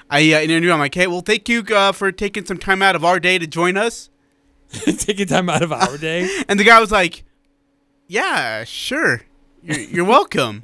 [0.10, 0.72] I uh, in an interview.
[0.72, 3.38] I'm like, "Hey, well, thank you uh, for taking some time out of our day
[3.38, 4.10] to join us."
[4.70, 6.30] Taking time out of our day.
[6.48, 7.24] And the guy was like,
[8.08, 9.22] "Yeah, sure.
[9.68, 10.62] You're, you're welcome."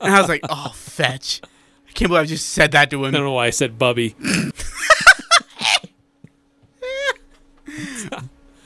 [0.00, 1.40] and I was like, "Oh, fetch."
[1.88, 3.04] I can't believe I just said that to him.
[3.06, 4.14] I don't know why I said Bubby.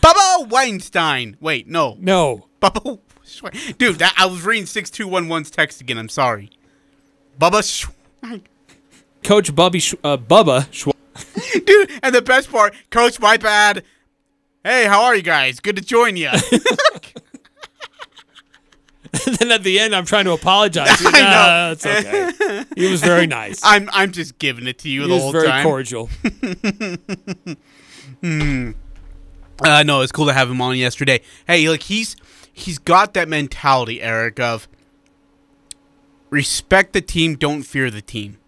[0.02, 1.36] Bubba Weinstein.
[1.40, 1.96] Wait, no.
[2.00, 2.46] No.
[2.60, 2.98] Bubba.
[3.26, 5.98] Schwe- Dude, that, I was reading 6211's text again.
[5.98, 6.50] I'm sorry.
[7.40, 7.60] Bubba.
[7.62, 8.42] Schwe-
[9.22, 10.92] Coach Bubby, Sch- uh, Bubba Schwe-
[11.66, 13.84] Dude, and the best part, Coach, my bad.
[14.64, 15.60] Hey, how are you guys?
[15.60, 16.30] Good to join you.
[19.38, 20.88] then at the end, I'm trying to apologize.
[21.00, 21.20] I know.
[21.20, 22.64] Nah, it's okay.
[22.76, 23.60] He was very nice.
[23.64, 25.64] I'm I'm just giving it to you He the was whole very time.
[25.64, 26.06] cordial.
[28.20, 28.70] hmm.
[29.64, 31.20] Uh, no, it's cool to have him on yesterday.
[31.46, 32.16] Hey, like he's
[32.52, 34.68] he's got that mentality, Eric, of
[36.30, 38.38] respect the team, don't fear the team.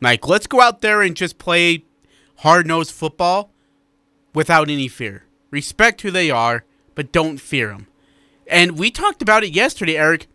[0.00, 1.84] Like, let's go out there and just play
[2.38, 3.50] hard nosed football
[4.34, 5.24] without any fear.
[5.50, 7.86] Respect who they are, but don't fear them.
[8.50, 10.26] And we talked about it yesterday, Eric.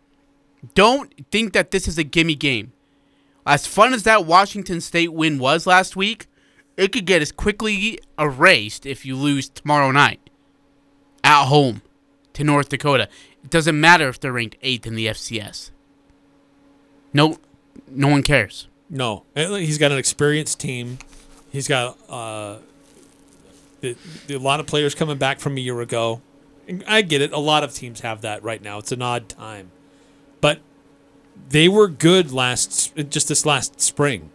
[0.74, 2.72] Don't think that this is a gimme game.
[3.46, 6.26] As fun as that Washington State win was last week,
[6.76, 10.18] it could get as quickly erased if you lose tomorrow night
[11.22, 11.82] at home
[12.32, 13.08] to North Dakota.
[13.44, 15.70] It doesn't matter if they're ranked eighth in the FCS.
[17.12, 17.38] No,
[17.88, 18.66] no one cares.
[18.88, 20.98] No, he's got an experienced team.
[21.50, 22.56] He's got uh,
[23.80, 26.20] the, the, a lot of players coming back from a year ago.
[26.86, 27.32] I get it.
[27.32, 28.78] A lot of teams have that right now.
[28.78, 29.70] It's an odd time,
[30.40, 30.60] but
[31.48, 34.30] they were good last just this last spring.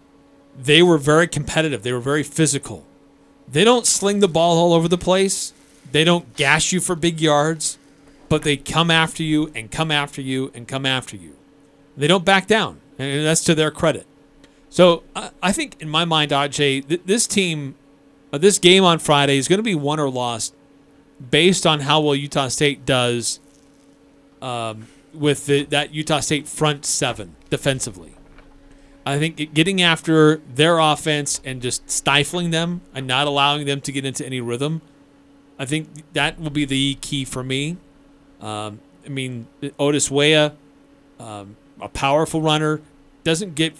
[0.57, 1.83] They were very competitive.
[1.83, 2.85] They were very physical.
[3.51, 5.53] they don't sling the ball all over the place.
[5.91, 7.77] They don't gash you for big yards,
[8.29, 11.35] but they come after you and come after you and come after you.
[11.97, 14.07] They don't back down, and that's to their credit.
[14.69, 17.75] So I, I think, in my mind, Aj, this team,
[18.31, 20.55] uh, this game on Friday is going to be won or lost
[21.29, 23.39] based on how well Utah State does
[24.41, 28.13] um, with the, that Utah State front seven defensively.
[29.05, 33.91] I think getting after their offense and just stifling them and not allowing them to
[33.91, 34.81] get into any rhythm,
[35.57, 37.77] I think that will be the key for me.
[38.39, 39.47] Um, I mean,
[39.79, 40.53] Otis Weah,
[41.19, 42.81] um, a powerful runner,
[43.23, 43.75] doesn't get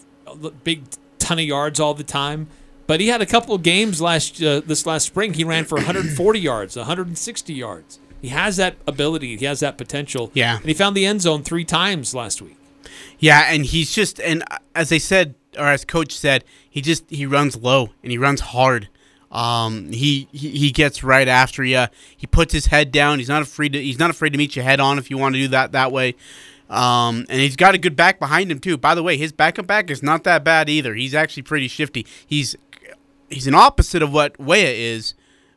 [0.64, 0.84] big
[1.20, 2.48] ton of yards all the time,
[2.88, 5.34] but he had a couple of games last uh, this last spring.
[5.34, 8.00] He ran for 140 yards, 160 yards.
[8.22, 9.38] He has that ability.
[9.38, 10.32] He has that potential.
[10.34, 10.58] Yeah.
[10.58, 12.58] and he found the end zone three times last week.
[13.20, 14.44] Yeah, and he's just and
[14.76, 18.42] as they said or as coach said, he just he runs low and he runs
[18.42, 18.90] hard.
[19.32, 21.86] Um, he, he he gets right after you.
[22.18, 23.20] He puts his head down.
[23.20, 25.36] He's not afraid to he's not afraid to meet you head on if you want
[25.36, 26.16] to do that that way.
[26.70, 28.78] Um, and he's got a good back behind him too.
[28.78, 30.96] By the way, his backup back is not that bad either.
[30.96, 32.06] He's actually pretty shifty.
[32.26, 32.56] He's
[33.32, 35.14] he's an opposite of what Weah is,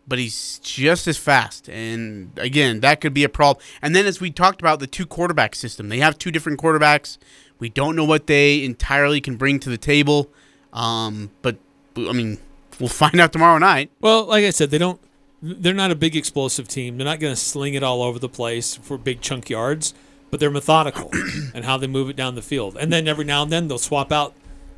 [0.06, 1.68] but he's just as fast.
[1.68, 3.64] And again, that could be a problem.
[3.82, 7.18] And then as we talked about the two quarterback system, they have two different quarterbacks.
[7.58, 10.30] We don't know what they entirely can bring to the table.
[10.72, 11.56] Um, but
[11.96, 12.38] I mean,
[12.78, 13.90] we'll find out tomorrow night.
[14.00, 15.00] Well, like I said, they don't.
[15.46, 16.96] They're not a big explosive team.
[16.96, 19.92] They're not going to sling it all over the place for big chunk yards,
[20.30, 21.10] but they're methodical
[21.54, 22.78] and how they move it down the field.
[22.80, 24.34] And then every now and then they'll swap out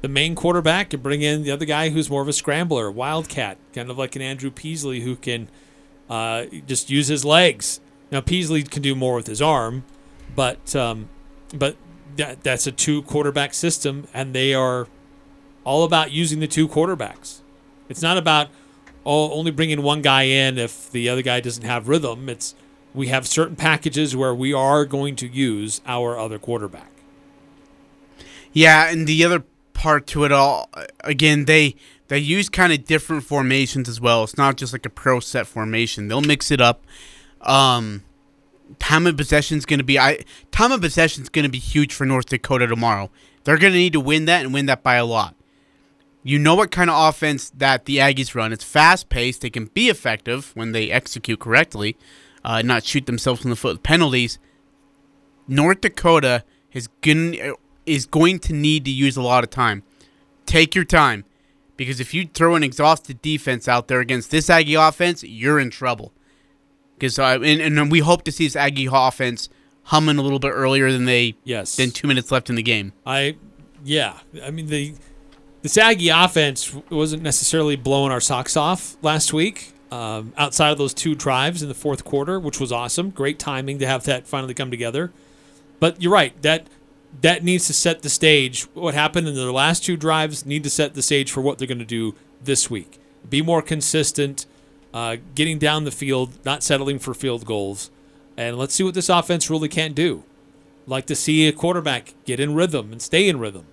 [0.07, 3.59] the main quarterback and bring in the other guy who's more of a scrambler, wildcat,
[3.73, 5.49] kind of like an Andrew Peasley who can
[6.09, 7.81] uh, just use his legs.
[8.13, 9.83] Now Peasley can do more with his arm,
[10.37, 11.09] but um,
[11.53, 11.77] but
[12.15, 14.87] that, that's a two quarterback system, and they are
[15.65, 17.41] all about using the two quarterbacks.
[17.89, 18.47] It's not about
[19.05, 22.29] oh, only bringing one guy in if the other guy doesn't have rhythm.
[22.29, 22.55] It's
[22.95, 26.93] we have certain packages where we are going to use our other quarterback.
[28.53, 29.45] Yeah, and the other
[29.77, 31.77] part to it all, again, they
[32.09, 34.25] they use kind of different formations as well.
[34.25, 36.09] It's not just like a pro set formation.
[36.09, 36.85] They'll mix it up.
[37.43, 38.03] Um,
[38.79, 41.59] time of possession is going to be I time of possession is going to be
[41.59, 43.11] huge for North Dakota tomorrow.
[43.45, 45.35] They're going to need to win that and win that by a lot.
[46.23, 48.53] You know what kind of offense that the Aggies run.
[48.53, 49.43] It's fast paced.
[49.43, 51.97] They can be effective when they execute correctly,
[52.45, 54.39] uh, not shoot themselves in the foot with penalties.
[55.47, 57.55] North Dakota is going
[57.87, 59.83] is going to need to use a lot of time.
[60.45, 61.25] Take your time,
[61.77, 65.71] because if you throw an exhausted defense out there against this Aggie offense, you're in
[65.71, 66.13] trouble.
[66.95, 69.49] Because uh, and, and we hope to see this Aggie offense
[69.85, 72.93] humming a little bit earlier than they yes than two minutes left in the game.
[73.05, 73.37] I
[73.85, 74.95] yeah, I mean the
[75.63, 79.73] the Aggie offense wasn't necessarily blowing our socks off last week.
[79.91, 83.79] Um, outside of those two drives in the fourth quarter, which was awesome, great timing
[83.79, 85.13] to have that finally come together.
[85.79, 86.67] But you're right that
[87.23, 88.63] that needs to set the stage.
[88.75, 91.69] What happened in their last two drives need to set the stage for what they're
[91.69, 92.99] going to do this week.
[93.29, 94.47] Be more consistent,
[94.93, 97.91] uh, getting down the field, not settling for field goals,
[98.37, 100.25] and let's see what this offense really can't do.
[100.87, 103.67] Like to see a quarterback get in rhythm and stay in rhythm.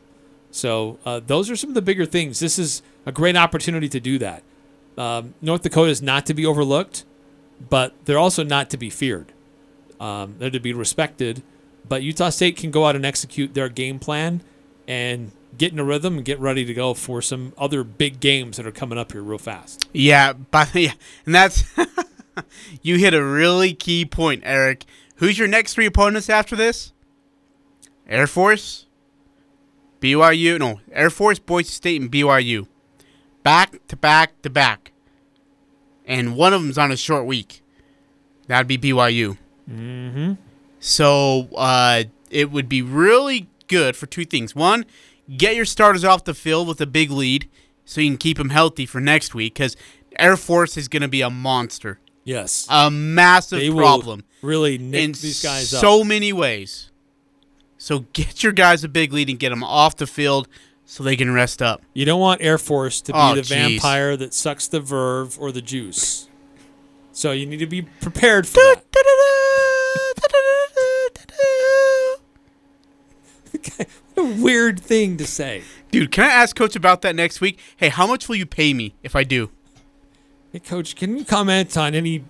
[0.52, 2.40] So uh, those are some of the bigger things.
[2.40, 4.44] This is a great opportunity to do that.
[4.98, 7.06] Um, North Dakota is not to be overlooked,
[7.70, 9.32] but they're also not to be feared.
[10.00, 11.44] Um, they're to be respected.
[11.88, 14.42] But Utah State can go out and execute their game plan
[14.88, 18.58] and get in a rhythm and get ready to go for some other big games
[18.58, 19.88] that are coming up here real fast.
[19.94, 20.94] Yeah, but yeah,
[21.26, 21.64] and that's
[22.82, 24.86] you hit a really key point, Eric.
[25.18, 26.92] Who's your next three opponents after this?
[28.08, 28.88] Air Force,
[30.02, 32.68] BYU, no, Air Force, Boise State, and BYU,
[33.44, 34.92] back to back to back,
[36.06, 37.62] and one of them's on a short week.
[38.48, 39.38] That'd be BYU.
[39.70, 40.34] Mm-hmm.
[40.86, 44.54] So uh, it would be really good for two things.
[44.54, 44.86] One,
[45.38, 47.50] get your starters off the field with a big lead
[47.86, 49.78] so you can keep them healthy for next week because
[50.20, 52.00] Air Force is going to be a monster.
[52.26, 52.68] Yes.
[52.70, 54.26] A massive They problem.
[54.42, 55.80] really nick in these guys up.
[55.80, 56.92] so many ways.
[57.78, 60.50] So get your guys a big lead and get them off the field
[60.86, 61.82] so they can rest up.
[61.94, 63.48] You don't want Air Force to be Oh, the jeez.
[63.50, 66.28] vampire that sucks the verve or the juice.
[67.14, 68.84] So you need to be prepared for that.
[73.52, 75.64] what a weird thing to say.
[75.92, 77.60] Dude, can I ask Coach about that next week?
[77.78, 79.52] Hey, how much will you pay me if I do?
[80.52, 82.24] Hey, Coach, can you comment on any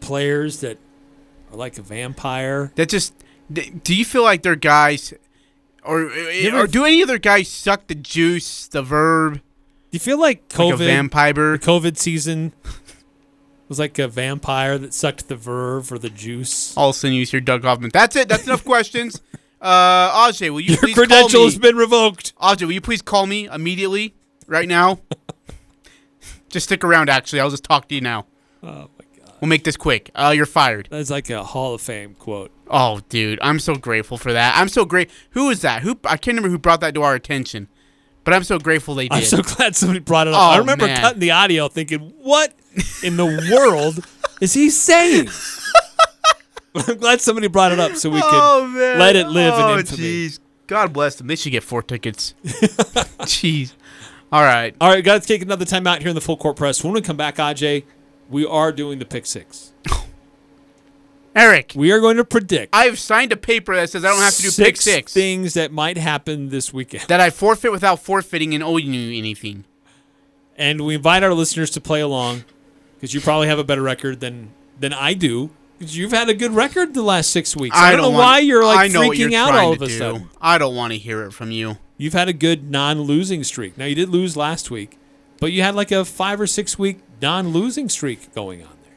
[0.00, 0.78] players that
[1.52, 2.72] are like a vampire?
[2.76, 3.14] That just
[3.52, 5.12] do you feel like they're guys
[5.84, 9.34] or uh, uh, ever- or do any other guys suck the juice, the verb?
[9.34, 9.40] Do
[9.96, 11.58] you feel like COVID, Like a vampire?
[11.58, 12.52] COVID season
[13.72, 16.76] was like a vampire that sucked the verve or the juice?
[16.76, 17.90] All of a sudden, you hear Doug Hoffman.
[17.90, 18.28] That's it.
[18.28, 19.20] That's enough questions.
[19.62, 21.44] Uh, Ajay, will you Your please credential call me?
[21.44, 22.34] has been revoked.
[22.38, 24.12] Ajay, will you please call me immediately,
[24.48, 24.98] right now?
[26.48, 27.08] just stick around.
[27.08, 28.26] Actually, I'll just talk to you now.
[28.64, 28.66] Oh
[28.98, 29.34] my god.
[29.40, 30.10] We'll make this quick.
[30.16, 30.88] Uh, you're fired.
[30.90, 32.50] That's like a Hall of Fame quote.
[32.68, 34.56] Oh, dude, I'm so grateful for that.
[34.56, 35.10] I'm so great.
[35.30, 35.82] Who is that?
[35.82, 37.68] Who I can't remember who brought that to our attention,
[38.24, 39.12] but I'm so grateful they did.
[39.18, 40.40] I'm so glad somebody brought it up.
[40.40, 41.00] Oh, I remember man.
[41.00, 42.52] cutting the audio thinking, what
[43.02, 44.04] in the world
[44.42, 45.28] is he saying?
[46.74, 49.78] I'm glad somebody brought it up so we could oh, let it live oh, in
[49.78, 50.02] infamy.
[50.02, 50.40] jeez.
[50.66, 51.28] God bless them.
[51.28, 52.34] They should get four tickets.
[53.22, 53.74] Jeez.
[54.32, 54.74] All right.
[54.80, 56.82] All right, got to take another time out here in the full court press.
[56.82, 57.84] When we come back, Aj,
[58.30, 59.72] we are doing the pick six.
[61.36, 62.74] Eric, we are going to predict.
[62.74, 65.12] I've signed a paper that says I don't have to do pick six.
[65.12, 67.04] things that might happen this weekend.
[67.08, 69.66] That I forfeit without forfeiting and owing you anything.
[70.56, 72.44] And we invite our listeners to play along
[73.02, 75.50] because you probably have a better record than than I do.
[75.80, 77.76] you've had a good record the last six weeks.
[77.76, 79.98] I, don't, know want- why you're like I freaking you're out all of a do.
[79.98, 80.30] sudden.
[80.40, 81.78] I don't want to hear it from you.
[81.98, 83.76] You've had a good non-losing streak.
[83.76, 84.98] Now you did lose last week,
[85.40, 88.92] but you had like a five or six week non-losing streak going on there.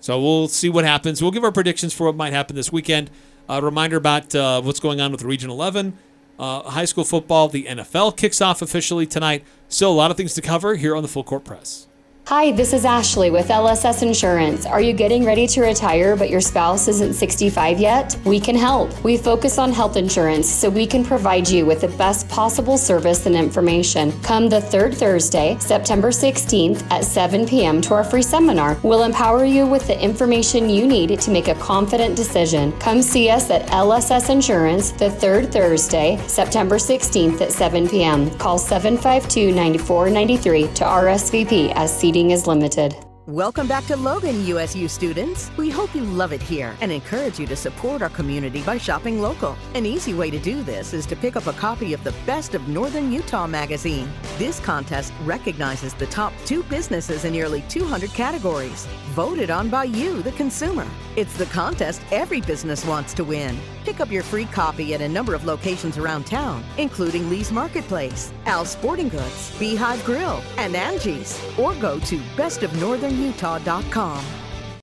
[0.00, 1.20] So we'll see what happens.
[1.22, 3.10] We'll give our predictions for what might happen this weekend.
[3.48, 5.96] A reminder about uh, what's going on with Region 11,
[6.38, 7.48] uh, high school football.
[7.48, 9.42] The NFL kicks off officially tonight.
[9.68, 11.87] Still a lot of things to cover here on the Full Court Press.
[12.28, 14.66] Hi, this is Ashley with LSS Insurance.
[14.66, 18.18] Are you getting ready to retire but your spouse isn't 65 yet?
[18.26, 19.02] We can help.
[19.02, 23.24] We focus on health insurance so we can provide you with the best possible service
[23.24, 24.12] and information.
[24.20, 27.80] Come the third Thursday, September 16th at 7 p.m.
[27.80, 28.76] to our free seminar.
[28.82, 32.78] We'll empower you with the information you need to make a confident decision.
[32.78, 38.30] Come see us at LSS Insurance the third Thursday, September 16th at 7 p.m.
[38.32, 42.96] Call 752 9493 to RSVP as seating is limited.
[43.26, 45.52] Welcome back to Logan, USU students.
[45.56, 49.20] We hope you love it here and encourage you to support our community by shopping
[49.20, 49.54] local.
[49.74, 52.54] An easy way to do this is to pick up a copy of the Best
[52.54, 54.10] of Northern Utah magazine.
[54.36, 58.88] This contest recognizes the top two businesses in nearly 200 categories,
[59.18, 60.86] voted on by you, the consumer.
[61.16, 63.58] It's the contest every business wants to win.
[63.84, 68.32] Pick up your free copy at a number of locations around town, including Lee's Marketplace,
[68.46, 74.24] Al's Sporting Goods, Beehive Grill, and Angie's, or go to bestofnorthernutah.com.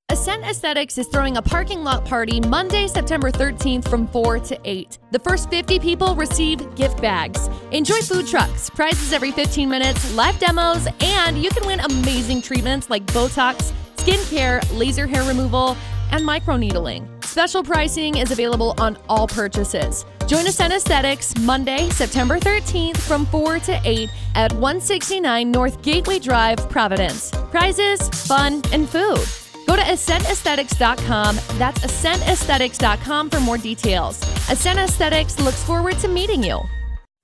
[0.09, 4.99] Ascent Aesthetics is throwing a parking lot party Monday, September 13th from 4 to 8.
[5.11, 7.49] The first 50 people receive gift bags.
[7.71, 12.89] Enjoy food trucks, prizes every 15 minutes, live demos, and you can win amazing treatments
[12.89, 13.73] like Botox,
[14.05, 15.75] skincare, laser hair removal,
[16.11, 17.07] and microneedling.
[17.25, 20.05] Special pricing is available on all purchases.
[20.27, 26.57] Join Ascent Aesthetics Monday, September 13th from 4 to 8 at 169 North Gateway Drive,
[26.69, 27.31] Providence.
[27.51, 29.19] Prizes, fun, and food.
[29.67, 31.35] Go to ascentaesthetics.com.
[31.57, 34.21] That's ascentaesthetics.com for more details.
[34.49, 36.61] Ascent Aesthetics looks forward to meeting you.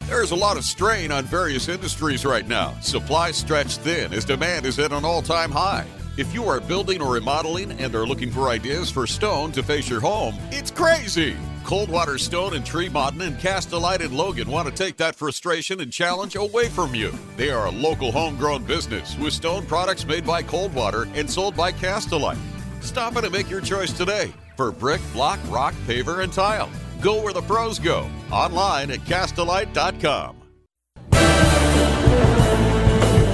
[0.07, 2.77] There's a lot of strain on various industries right now.
[2.81, 5.85] Supply stretched thin as demand is at an all time high.
[6.17, 9.89] If you are building or remodeling and are looking for ideas for stone to face
[9.89, 11.37] your home, it's crazy.
[11.63, 15.91] Coldwater Stone and Tree Mountain and Castellite and Logan want to take that frustration and
[15.91, 17.13] challenge away from you.
[17.37, 21.71] They are a local homegrown business with stone products made by Coldwater and sold by
[21.71, 22.37] Castellite.
[22.81, 26.69] Stop in and make your choice today for brick, block, rock, paver, and tile.
[26.99, 28.09] Go where the pros go.
[28.31, 30.35] Online at castellite.com.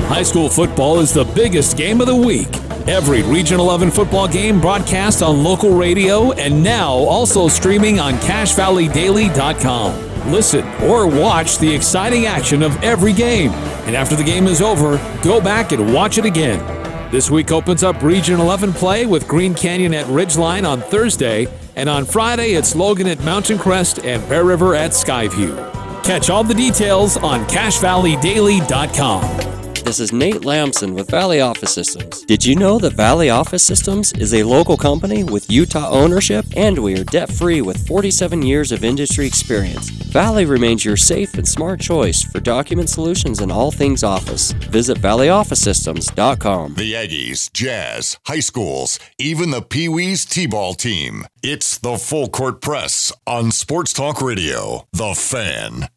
[0.09, 2.47] High school football is the biggest game of the week.
[2.88, 10.31] Every Region 11 football game broadcast on local radio and now also streaming on CacheValleyDaily.com.
[10.31, 13.51] Listen or watch the exciting action of every game.
[13.85, 16.63] And after the game is over, go back and watch it again.
[17.11, 21.89] This week opens up Region 11 play with Green Canyon at Ridgeline on Thursday, and
[21.89, 25.57] on Friday it's Logan at Mountain Crest and Bear River at Skyview.
[26.03, 29.46] Catch all the details on CacheValleyDaily.com.
[29.88, 32.25] This is Nate Lamson with Valley Office Systems.
[32.25, 36.77] Did you know that Valley Office Systems is a local company with Utah ownership and
[36.77, 39.89] we are debt free with 47 years of industry experience?
[39.89, 44.51] Valley remains your safe and smart choice for document solutions and all things office.
[44.51, 46.73] Visit valleyofficesystems.com.
[46.73, 51.25] The Aggies, Jazz, high schools, even the Pee Wees T ball team.
[51.41, 54.85] It's the Full Court Press on Sports Talk Radio.
[54.91, 55.88] The Fan.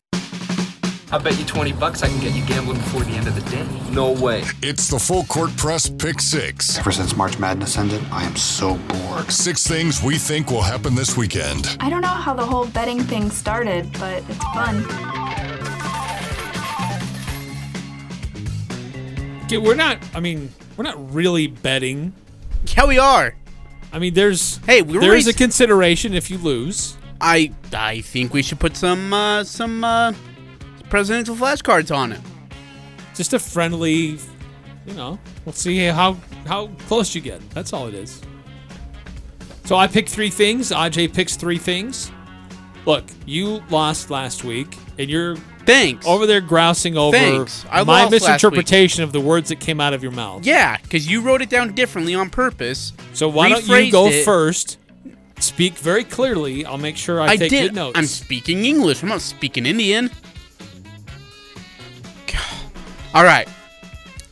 [1.13, 3.51] I bet you 20 bucks I can get you gambling before the end of the
[3.51, 3.67] day.
[3.91, 4.45] No way.
[4.63, 6.79] It's the Full Court Press Pick Six.
[6.79, 9.29] Ever since March Madness ended, I am so bored.
[9.33, 11.77] Six things we think will happen this weekend.
[11.81, 14.85] I don't know how the whole betting thing started, but it's fun.
[19.47, 19.99] Okay, we're not.
[20.15, 22.13] I mean, we're not really betting.
[22.77, 23.35] Yeah, we are.
[23.93, 26.97] I mean, there's Hey, we were there is a consideration if you lose.
[27.21, 30.13] I I think we should put some uh, some uh,
[30.91, 32.21] presidential flashcards on it.
[33.15, 34.19] Just a friendly,
[34.87, 35.19] you know.
[35.45, 36.17] We'll see how
[36.47, 37.49] how close you get.
[37.51, 38.21] That's all it is.
[39.65, 40.71] So I pick three things.
[40.71, 42.11] Aj picks three things.
[42.87, 45.37] Look, you lost last week, and you're
[45.67, 47.65] thanks over there grousing over Thanks.
[47.71, 50.45] I my misinterpretation of the words that came out of your mouth.
[50.45, 52.93] Yeah, because you wrote it down differently on purpose.
[53.13, 54.25] So why don't you go it.
[54.25, 54.79] first?
[55.39, 56.67] Speak very clearly.
[56.67, 57.63] I'll make sure I, I take did.
[57.69, 57.99] good notes.
[57.99, 59.03] I'm speaking English.
[59.03, 60.11] I'm not speaking Indian.
[63.13, 63.49] All right,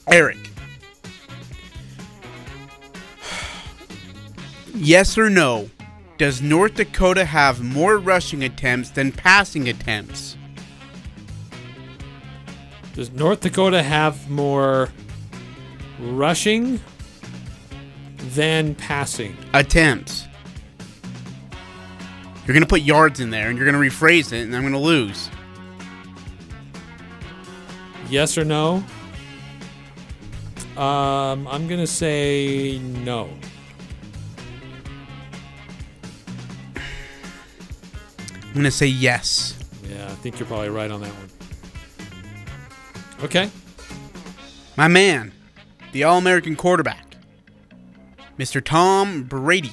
[0.06, 0.36] Eric.
[4.74, 5.68] Yes or no?
[6.18, 10.36] Does North Dakota have more rushing attempts than passing attempts?
[12.94, 14.90] Does North Dakota have more
[16.00, 16.80] rushing
[18.34, 19.36] than passing?
[19.54, 20.26] Attempts.
[22.46, 25.30] You're gonna put yards in there, and you're gonna rephrase it, and I'm gonna lose.
[28.10, 28.82] Yes or no?
[30.76, 33.28] Um, I'm gonna say no.
[38.44, 39.58] I'm gonna say yes.
[39.88, 41.28] Yeah, I think you're probably right on that one.
[43.24, 43.50] Okay.
[44.76, 45.32] My man,
[45.92, 47.16] the All American quarterback,
[48.38, 48.64] Mr.
[48.64, 49.72] Tom Brady.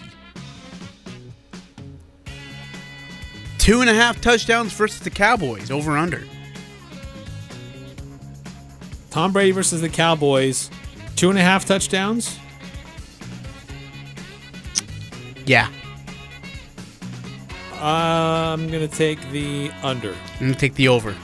[3.59, 6.23] Two and a half touchdowns versus the Cowboys, over under.
[9.15, 10.69] Tom Brady versus the Cowboys.
[11.15, 12.37] Two and a half touchdowns.
[15.45, 15.69] Yeah,
[17.75, 20.11] I'm gonna take the under.
[20.11, 21.15] I'm gonna take the over.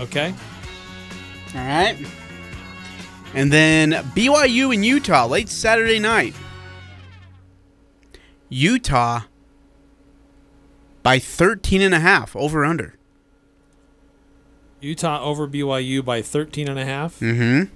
[0.00, 0.34] Okay.
[1.54, 1.96] All right.
[3.34, 6.34] And then BYU and Utah, late Saturday night.
[8.48, 9.20] Utah
[11.04, 12.95] by 13 and a half, over under.
[14.86, 17.18] Utah over BYU by 13 and a half.
[17.18, 17.72] Mm-hmm.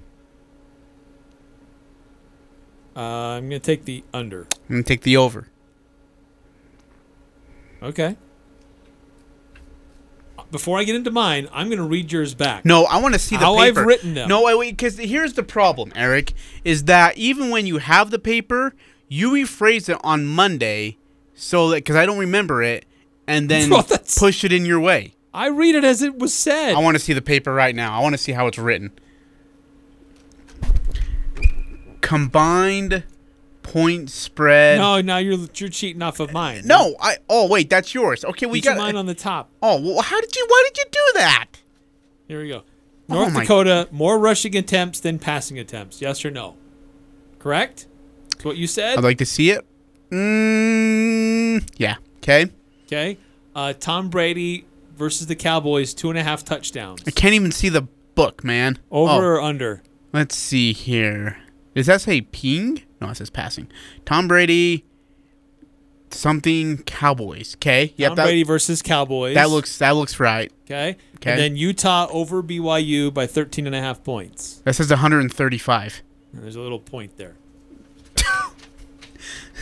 [2.95, 4.47] Uh, I'm gonna take the under.
[4.69, 5.47] I'm gonna take the over.
[7.83, 8.15] Okay.
[10.51, 12.65] Before I get into mine, I'm gonna read yours back.
[12.65, 13.45] No, I want to see the paper.
[13.45, 14.27] How I've written them.
[14.27, 16.33] No, wait, because here's the problem, Eric,
[16.65, 18.73] is that even when you have the paper,
[19.07, 20.97] you rephrase it on Monday,
[21.33, 22.85] so that because I don't remember it,
[23.27, 23.87] and then Well,
[24.17, 25.13] push it in your way.
[25.33, 26.73] I read it as it was said.
[26.75, 27.97] I want to see the paper right now.
[27.97, 28.91] I want to see how it's written.
[32.01, 33.03] Combined
[33.63, 34.79] point spread.
[34.79, 36.63] No, now you're you're cheating off of mine.
[36.65, 37.17] No, I.
[37.29, 38.25] Oh wait, that's yours.
[38.25, 39.49] Okay, we got mine on the top.
[39.61, 40.45] Oh, well, how did you?
[40.49, 41.47] Why did you do that?
[42.27, 42.63] Here we go.
[43.09, 46.01] Oh North my- Dakota more rushing attempts than passing attempts.
[46.01, 46.55] Yes or no?
[47.39, 47.87] Correct.
[48.31, 48.97] That's what you said.
[48.97, 49.65] I'd like to see it.
[50.09, 51.95] Mm, yeah.
[52.17, 52.47] Okay.
[52.85, 53.17] Okay.
[53.55, 54.65] Uh, Tom Brady
[55.01, 57.01] versus the Cowboys, two and a half touchdowns.
[57.07, 57.81] I can't even see the
[58.13, 58.77] book, man.
[58.91, 59.81] Over Oh, or under?
[60.13, 61.39] Let's see here.
[61.73, 62.83] Does that say ping?
[63.01, 63.67] No, it says passing.
[64.05, 64.85] Tom Brady.
[66.11, 67.55] Something Cowboys.
[67.55, 67.93] Okay.
[67.97, 68.09] Yep.
[68.09, 69.33] Tom that, Brady versus Cowboys.
[69.35, 70.51] that looks that looks right.
[70.65, 70.97] okay.
[71.15, 71.31] Okay.
[71.31, 74.61] And then Utah over BYU by 13 and a half points.
[74.65, 76.01] That says 135.
[76.33, 77.35] And there's a little point there.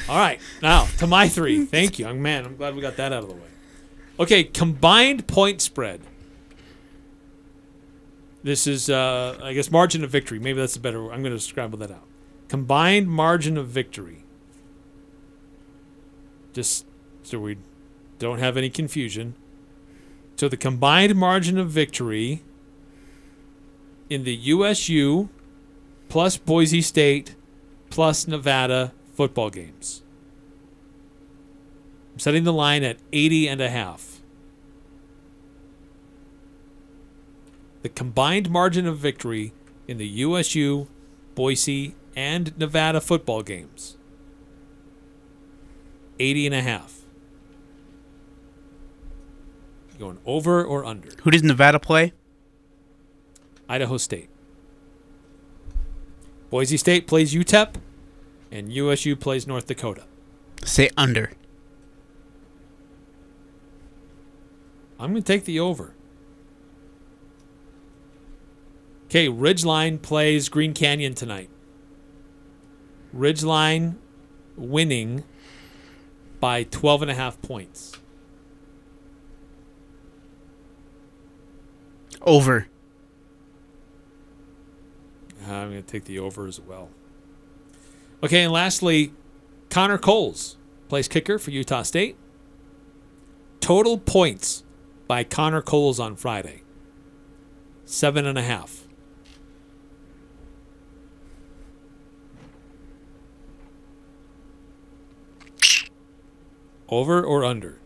[0.09, 0.39] All right.
[0.61, 1.65] Now to my three.
[1.77, 2.07] Thank you.
[2.07, 2.45] I'm man.
[2.45, 3.41] I'm glad we got that out of the way.
[4.19, 4.43] Okay.
[4.43, 6.01] Combined point spread.
[8.43, 10.39] This is, uh, I guess, margin of victory.
[10.39, 11.11] Maybe that's a better.
[11.11, 12.05] I'm going to scramble that out.
[12.47, 14.23] Combined margin of victory.
[16.53, 16.85] Just
[17.23, 17.57] so we
[18.17, 19.35] don't have any confusion.
[20.35, 22.43] So the combined margin of victory
[24.09, 25.29] in the USU
[26.07, 27.35] plus Boise State
[27.89, 30.01] plus Nevada football games.
[32.19, 34.19] I'm setting the line at 80 and a half.
[37.81, 39.53] The combined margin of victory
[39.87, 40.89] in the USU,
[41.33, 43.95] Boise, and Nevada football games.
[46.19, 47.05] 80 and a half.
[49.97, 51.11] Going over or under?
[51.23, 52.11] Who does Nevada play?
[53.69, 54.29] Idaho State.
[56.49, 57.75] Boise State plays UTEP,
[58.51, 60.03] and USU plays North Dakota.
[60.65, 61.31] Say under.
[64.99, 65.93] I'm going to take the over.
[69.05, 71.49] Okay, Ridgeline plays Green Canyon tonight.
[73.15, 73.95] Ridgeline
[74.55, 75.23] winning
[76.39, 77.93] by 12 and a half points.
[82.21, 82.67] Over.
[85.41, 86.89] Uh, I'm going to take the over as well.
[88.21, 89.13] Okay, and lastly,
[89.69, 90.57] Connor Coles
[90.89, 92.17] plays kicker for Utah State.
[93.61, 94.63] Total points
[95.09, 96.61] by Connor Coles on Friday.
[97.83, 98.87] Seven and a half.
[106.87, 107.79] Over or under?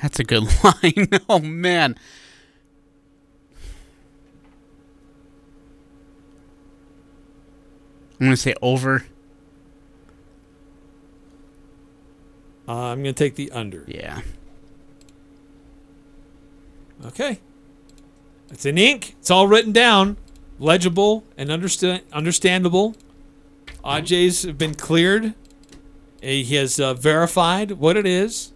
[0.00, 1.08] That's a good line.
[1.28, 1.96] oh man.
[8.20, 9.04] I'm gonna say over.
[12.68, 13.84] Uh, I'm going to take the under.
[13.86, 14.20] Yeah.
[17.06, 17.40] Okay.
[18.50, 19.14] It's in ink.
[19.18, 20.16] It's all written down,
[20.58, 22.94] legible and understand understandable.
[23.84, 25.34] Ajay's have been cleared.
[26.20, 28.52] He has uh, verified what it is,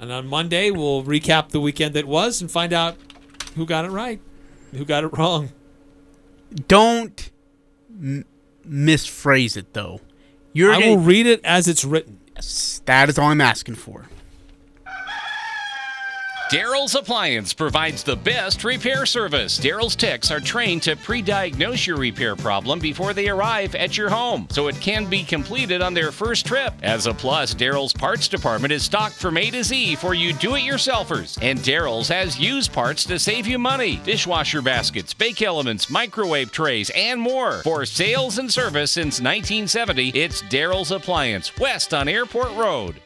[0.00, 2.96] and on Monday we'll recap the weekend that was and find out
[3.54, 4.20] who got it right,
[4.72, 5.50] who got it wrong.
[6.66, 7.30] Don't
[7.90, 8.24] m-
[8.68, 10.00] misphrase it though.
[10.52, 12.18] You're I will read it as it's written.
[12.36, 14.06] Yes, that is all I'm asking for.
[16.50, 19.58] Daryl's Appliance provides the best repair service.
[19.58, 24.08] Daryl's techs are trained to pre diagnose your repair problem before they arrive at your
[24.08, 26.72] home, so it can be completed on their first trip.
[26.82, 30.54] As a plus, Daryl's parts department is stocked from A to Z for you do
[30.54, 31.36] it yourselfers.
[31.42, 36.90] And Daryl's has used parts to save you money dishwasher baskets, bake elements, microwave trays,
[36.90, 37.54] and more.
[37.64, 43.00] For sales and service since 1970, it's Daryl's Appliance, west on Airport Road.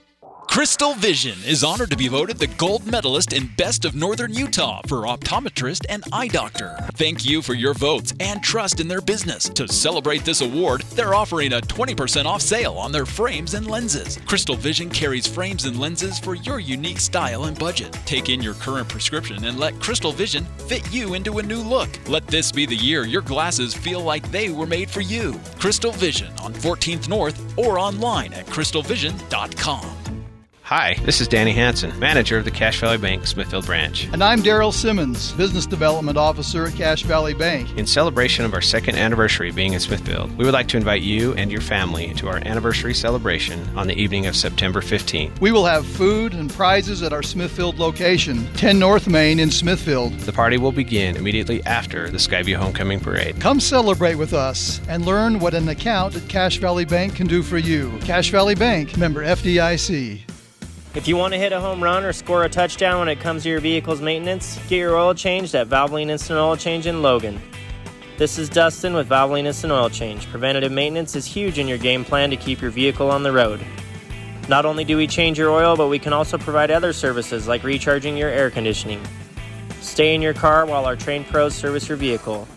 [0.50, 4.80] Crystal Vision is honored to be voted the gold medalist in Best of Northern Utah
[4.88, 6.76] for optometrist and eye doctor.
[6.94, 9.48] Thank you for your votes and trust in their business.
[9.50, 14.18] To celebrate this award, they're offering a 20% off sale on their frames and lenses.
[14.26, 17.92] Crystal Vision carries frames and lenses for your unique style and budget.
[18.04, 21.88] Take in your current prescription and let Crystal Vision fit you into a new look.
[22.08, 25.38] Let this be the year your glasses feel like they were made for you.
[25.60, 29.99] Crystal Vision on 14th North or online at crystalvision.com.
[30.70, 34.08] Hi, this is Danny Hanson, manager of the Cache Valley Bank Smithfield branch.
[34.12, 37.76] And I'm Daryl Simmons, Business Development Officer at Cache Valley Bank.
[37.76, 41.34] In celebration of our second anniversary being in Smithfield, we would like to invite you
[41.34, 45.40] and your family to our anniversary celebration on the evening of September 15th.
[45.40, 50.12] We will have food and prizes at our Smithfield location, 10 North Main in Smithfield.
[50.20, 53.40] The party will begin immediately after the Skyview Homecoming Parade.
[53.40, 57.42] Come celebrate with us and learn what an account at Cache Valley Bank can do
[57.42, 57.98] for you.
[58.02, 60.29] Cache Valley Bank, member FDIC.
[60.92, 63.44] If you want to hit a home run or score a touchdown when it comes
[63.44, 67.40] to your vehicle's maintenance, get your oil changed at Valvoline Instant Oil Change in Logan.
[68.18, 70.26] This is Dustin with Valvoline Instant Oil Change.
[70.30, 73.64] Preventative maintenance is huge in your game plan to keep your vehicle on the road.
[74.48, 77.62] Not only do we change your oil, but we can also provide other services like
[77.62, 79.00] recharging your air conditioning.
[79.80, 82.48] Stay in your car while our trained pros service your vehicle.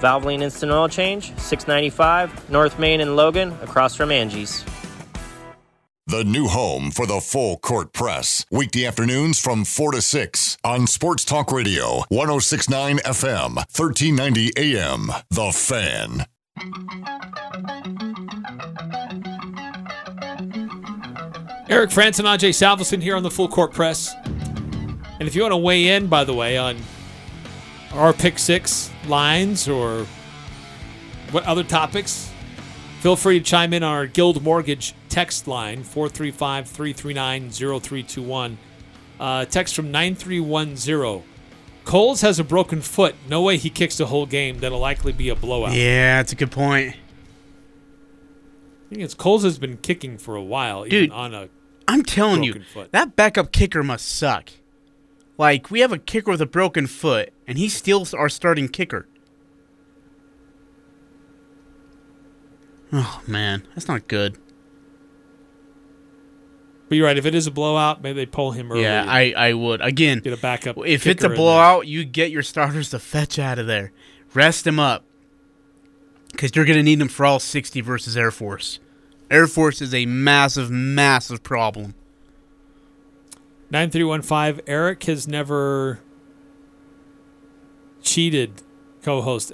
[0.00, 4.62] Valvoline Instant Oil Change, 695 North Main in Logan, across from Angie's.
[6.06, 8.44] The new home for the full court press.
[8.50, 15.10] Weekday afternoons from 4 to 6 on Sports Talk Radio, 1069 FM, 1390 AM.
[15.30, 16.26] The Fan.
[21.70, 24.14] Eric Frandsen and Ajay Salvesen here on the Full Court Press.
[25.18, 26.76] And if you want to weigh in, by the way, on
[27.94, 30.04] our pick six lines or
[31.30, 32.30] what other topics,
[33.04, 38.56] feel free to chime in on our Guild Mortgage text line, 435 339 0321.
[39.20, 41.22] Uh, text from 9310.
[41.84, 43.14] Coles has a broken foot.
[43.28, 44.60] No way he kicks the whole game.
[44.60, 45.74] That'll likely be a blowout.
[45.74, 46.94] Yeah, that's a good point.
[46.94, 51.50] I think it's Coles has been kicking for a while, Dude, even on a
[51.86, 52.90] I'm telling you, foot.
[52.92, 54.48] that backup kicker must suck.
[55.36, 59.06] Like, we have a kicker with a broken foot, and he's still our starting kicker.
[62.96, 63.66] Oh, man.
[63.74, 64.38] That's not good.
[66.88, 67.18] But you're right.
[67.18, 68.82] If it is a blowout, maybe they pull him early.
[68.82, 69.80] Yeah, I, I would.
[69.80, 70.78] Again, get a backup.
[70.86, 73.90] if it's a blowout, you get your starters to fetch out of there.
[74.32, 75.04] Rest them up.
[76.30, 78.78] Because you're going to need them for all 60 versus Air Force.
[79.28, 81.94] Air Force is a massive, massive problem.
[83.70, 85.98] 9315 Eric has never
[88.02, 88.62] cheated
[89.02, 89.52] co host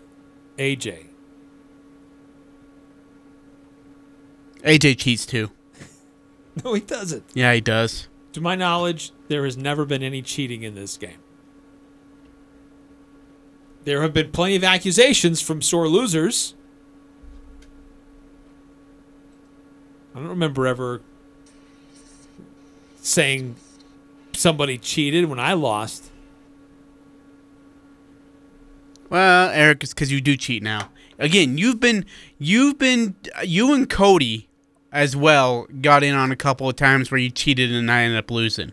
[0.58, 1.09] AJ.
[4.62, 5.50] AJ cheats too.
[6.64, 7.22] No, he doesn't.
[7.32, 8.08] Yeah, he does.
[8.32, 11.18] To my knowledge, there has never been any cheating in this game.
[13.84, 16.54] There have been plenty of accusations from sore losers.
[20.14, 21.00] I don't remember ever
[22.96, 23.56] saying
[24.32, 26.10] somebody cheated when I lost.
[29.08, 30.90] Well, Eric, it's because you do cheat now.
[31.18, 32.04] Again, you've been,
[32.38, 34.48] you've been, you and Cody,
[34.92, 38.18] as well, got in on a couple of times where you cheated and I ended
[38.18, 38.72] up losing.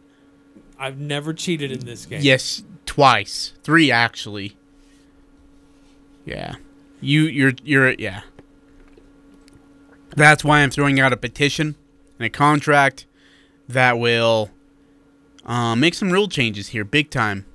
[0.79, 2.21] I've never cheated in this game.
[2.21, 4.57] Yes, twice, three actually.
[6.25, 6.55] Yeah,
[7.01, 8.21] you, you're, you're, yeah.
[10.15, 11.75] That's why I'm throwing out a petition
[12.19, 13.05] and a contract
[13.69, 14.49] that will
[15.45, 17.45] uh, make some rule changes here, big time,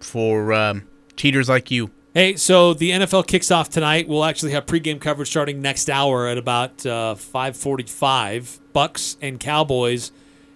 [0.00, 1.90] for um, cheaters like you.
[2.18, 4.08] Hey, so the NFL kicks off tonight.
[4.08, 8.58] We'll actually have pregame coverage starting next hour at about uh, 5:45.
[8.72, 10.10] Bucks and Cowboys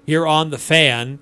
[0.04, 1.20] here on the Fan.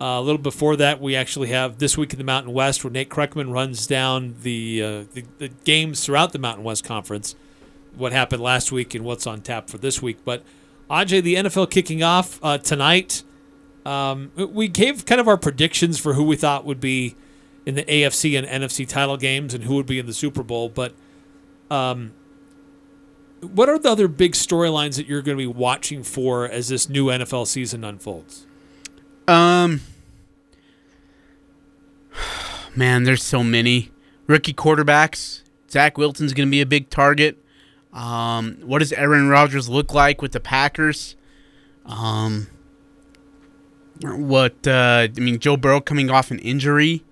[0.00, 2.90] Uh, a little before that, we actually have this week in the Mountain West, where
[2.90, 7.36] Nate Kreckman runs down the, uh, the the games throughout the Mountain West Conference,
[7.94, 10.18] what happened last week and what's on tap for this week.
[10.24, 10.42] But
[10.90, 13.22] Ajay, the NFL kicking off uh, tonight.
[13.84, 17.14] Um, we gave kind of our predictions for who we thought would be
[17.66, 20.68] in the AFC and NFC title games and who would be in the Super Bowl.
[20.68, 20.94] But
[21.68, 22.14] um,
[23.40, 26.88] what are the other big storylines that you're going to be watching for as this
[26.88, 28.46] new NFL season unfolds?
[29.26, 29.82] Um,
[32.76, 33.90] man, there's so many
[34.28, 35.42] rookie quarterbacks.
[35.68, 37.36] Zach Wilson's going to be a big target.
[37.92, 41.16] Um, what does Aaron Rodgers look like with the Packers?
[41.84, 42.48] Um,
[44.02, 47.02] what uh, I mean, Joe Burrow coming off an injury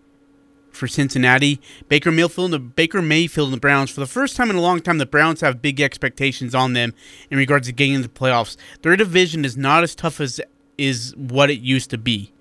[0.75, 1.61] for Cincinnati.
[1.89, 4.81] Baker Mayfield, the Baker Mayfield and the Browns for the first time in a long
[4.81, 4.99] time.
[4.99, 6.95] The Browns have big expectations on them
[7.31, 8.57] in regards to getting into the playoffs.
[8.83, 10.41] Their division is not as tough as
[10.77, 12.33] is what it used to be.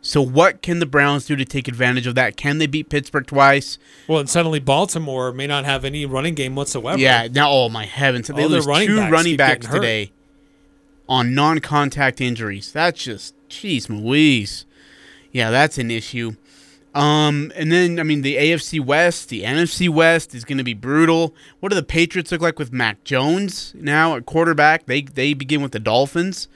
[0.00, 2.36] So what can the Browns do to take advantage of that?
[2.36, 3.78] Can they beat Pittsburgh twice?
[4.06, 6.98] Well, and suddenly Baltimore may not have any running game whatsoever.
[6.98, 7.28] Yeah.
[7.30, 9.76] Now, oh my heavens, they lose running two backs running backs getting hurt.
[9.76, 10.12] today
[11.08, 12.70] on non-contact injuries.
[12.72, 14.66] That's just, jeez, Louise.
[15.32, 16.36] Yeah, that's an issue.
[16.98, 20.74] Um, and then I mean the AFC West, the NFC West is going to be
[20.74, 21.32] brutal.
[21.60, 24.86] What do the Patriots look like with Mac Jones now at quarterback?
[24.86, 26.48] They they begin with the Dolphins.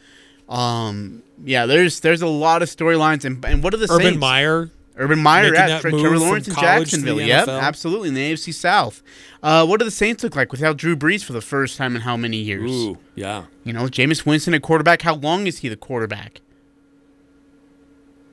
[0.49, 4.01] Um, yeah, there's there's a lot of storylines, and and what are the Saints?
[4.01, 4.20] Urban Saints?
[4.20, 4.70] Meyer.
[4.97, 7.20] Urban Meyer at that Tre- move Trevor Lawrence in Jacksonville.
[7.20, 9.01] Yep, absolutely in the AFC South.
[9.45, 12.03] Uh, what do the Saints look like without Drew Brees for the first time in
[12.03, 12.70] how many years?
[12.70, 13.45] Ooh, yeah.
[13.64, 15.03] You know, Jameis Winston at quarterback.
[15.03, 16.40] How long is he the quarterback?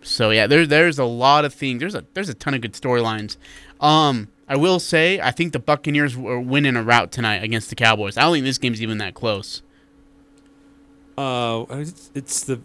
[0.10, 1.80] So yeah, there there's a lot of things.
[1.80, 3.38] There's a there's a ton of good storylines.
[3.80, 7.76] Um, I will say I think the Buccaneers are winning a rout tonight against the
[7.76, 8.18] Cowboys.
[8.18, 9.62] I don't think this game's even that close.
[11.18, 11.66] Uh,
[12.16, 12.60] it's the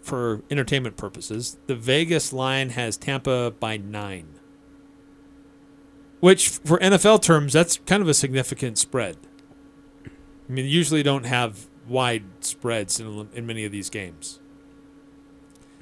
[0.00, 1.58] for entertainment purposes.
[1.66, 4.38] The Vegas line has Tampa by nine,
[6.20, 9.18] which for NFL terms that's kind of a significant spread.
[10.06, 14.40] I mean, usually don't have wide spreads in in many of these games.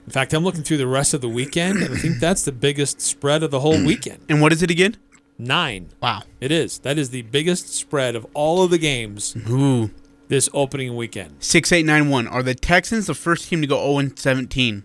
[0.07, 2.53] In fact, I'm looking through the rest of the weekend, and I think that's the
[2.53, 3.87] biggest spread of the whole mm.
[3.87, 4.21] weekend.
[4.29, 4.97] And what is it again?
[5.39, 5.89] Nine.
[6.01, 6.23] Wow.
[6.41, 6.79] It is.
[6.79, 9.91] That is the biggest spread of all of the games Ooh.
[10.29, 11.37] this opening weekend.
[11.41, 12.27] Six eight nine one.
[12.27, 14.85] Are the Texans the first team to go zero and seventeen?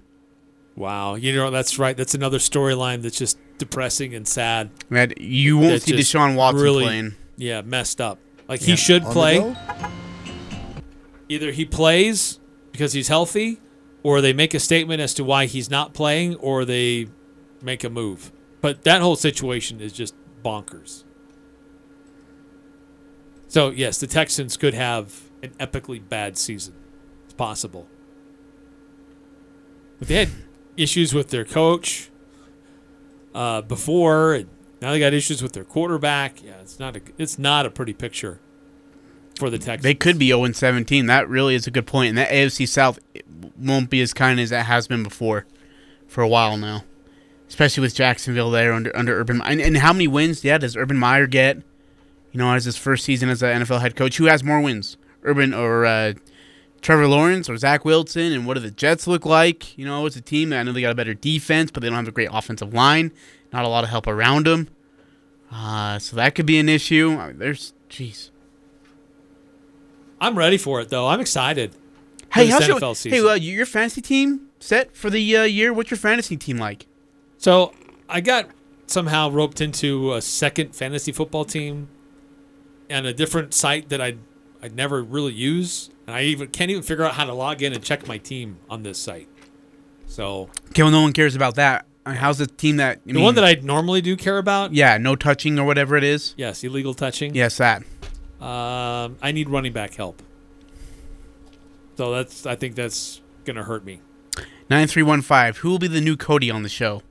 [0.75, 1.15] Wow.
[1.15, 1.95] You know, that's right.
[1.95, 4.71] That's another storyline that's just depressing and sad.
[4.89, 7.15] Man, you won't That's see just Deshaun Watson really, playing.
[7.37, 8.17] Yeah, messed up.
[8.47, 8.67] Like Yeah.
[8.67, 9.55] he should On play.
[11.29, 12.39] Either he plays
[12.71, 13.59] because he's healthy,
[14.03, 17.07] or they make a statement as to why he's not playing, or they
[17.61, 18.31] make a move.
[18.61, 21.03] But that whole situation is just bonkers.
[23.47, 26.73] So yes, the Texans could have an epically bad season.
[27.25, 27.87] It's possible.
[29.99, 30.29] But they had
[30.77, 32.09] issues with their coach
[33.35, 34.49] uh, before, and
[34.81, 36.43] now they got issues with their quarterback.
[36.43, 38.39] Yeah, it's not a it's not a pretty picture
[39.37, 39.83] for the Texans.
[39.83, 41.07] They could be 0 and 17.
[41.07, 42.09] That really is a good point.
[42.09, 42.99] And that AFC South
[43.57, 45.45] won't be as kind as it has been before
[46.07, 46.83] for a while now.
[47.47, 50.97] Especially with Jacksonville there under under Urban and, and how many wins, yeah, does Urban
[50.97, 51.57] Meyer get?
[52.31, 54.97] You know, as his first season as an NFL head coach, who has more wins?
[55.23, 56.13] Urban or uh,
[56.81, 58.31] Trevor Lawrence or Zach Wilson?
[58.31, 59.77] And what do the Jets look like?
[59.77, 61.89] You know, it's a team that I know they got a better defense, but they
[61.89, 63.11] don't have a great offensive line.
[63.51, 64.69] Not a lot of help around them.
[65.51, 67.17] Uh, so that could be an issue.
[67.19, 68.29] I mean, there's, jeez.
[70.21, 71.07] I'm ready for it though.
[71.07, 71.75] I'm excited.
[72.33, 73.19] Hey, how's your, NFL season.
[73.19, 75.73] hey, uh, your fantasy team set for the uh, year?
[75.73, 76.87] What's your fantasy team like?
[77.37, 77.73] So
[78.07, 78.49] I got
[78.87, 81.89] somehow roped into a second fantasy football team
[82.89, 84.19] and a different site that I'd
[84.63, 87.73] I'd never really use, and I even can't even figure out how to log in
[87.73, 89.27] and check my team on this site.
[90.05, 91.85] So Okay, well, no one cares about that.
[92.05, 92.99] Uh, How's the team that?
[93.07, 96.03] I the one that I normally do care about, Yeah, no touching or whatever it
[96.03, 96.33] is.
[96.37, 97.33] yes, illegal touching.
[97.33, 97.83] Yes, that.
[98.39, 100.21] Um, I need running back help.
[101.97, 104.01] So that's I think that's gonna hurt me.
[104.69, 105.57] Nine three one five.
[105.57, 107.01] Who will be the new Cody on the show?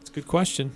[0.00, 0.72] It's a good question.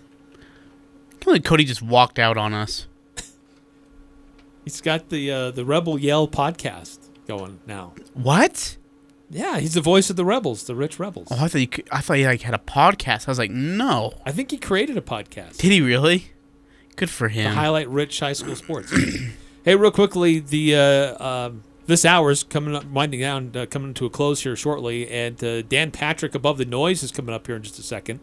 [1.10, 2.86] can't believe Cody just walked out on us.
[4.64, 7.94] He's got the uh, the Rebel Yell podcast going now.
[8.12, 8.76] What?
[9.30, 11.28] Yeah, he's the voice of the Rebels, the Rich Rebels.
[11.30, 13.26] Oh, I thought you could, I thought he like had a podcast.
[13.26, 14.12] I was like, no.
[14.24, 15.56] I think he created a podcast.
[15.56, 16.32] Did he really?
[16.94, 17.50] Good for him.
[17.50, 18.94] to highlight rich high school sports.
[19.64, 24.06] hey, real quickly, the uh, um this hour's coming up, winding down, uh, coming to
[24.06, 27.56] a close here shortly, and uh, Dan Patrick above the noise is coming up here
[27.56, 28.20] in just a second.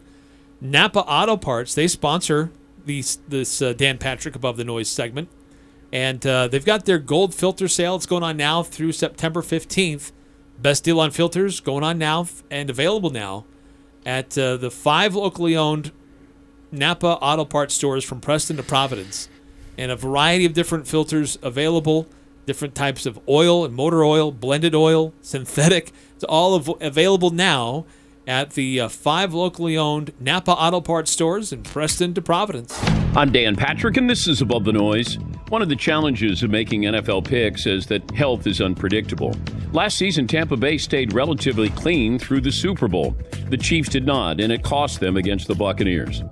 [0.60, 2.50] Napa Auto Parts they sponsor
[2.84, 5.28] these this uh, Dan Patrick above the noise segment,
[5.92, 7.96] and uh, they've got their gold filter sale.
[7.96, 10.12] It's going on now through September fifteenth.
[10.58, 13.44] Best deal on filters going on now and available now
[14.06, 15.90] at uh, the five locally owned
[16.70, 19.28] Napa Auto Parts stores from Preston to Providence,
[19.76, 22.06] and a variety of different filters available,
[22.46, 25.92] different types of oil and motor oil, blended oil, synthetic.
[26.14, 27.84] It's all av- available now
[28.26, 32.78] at the uh, five locally owned Napa Auto Parts stores in Preston to Providence.
[33.16, 35.18] I'm Dan Patrick, and this is Above the Noise.
[35.48, 39.34] One of the challenges of making NFL picks is that health is unpredictable.
[39.72, 43.16] Last season, Tampa Bay stayed relatively clean through the Super Bowl.
[43.48, 46.22] The Chiefs did not, and it cost them against the Buccaneers.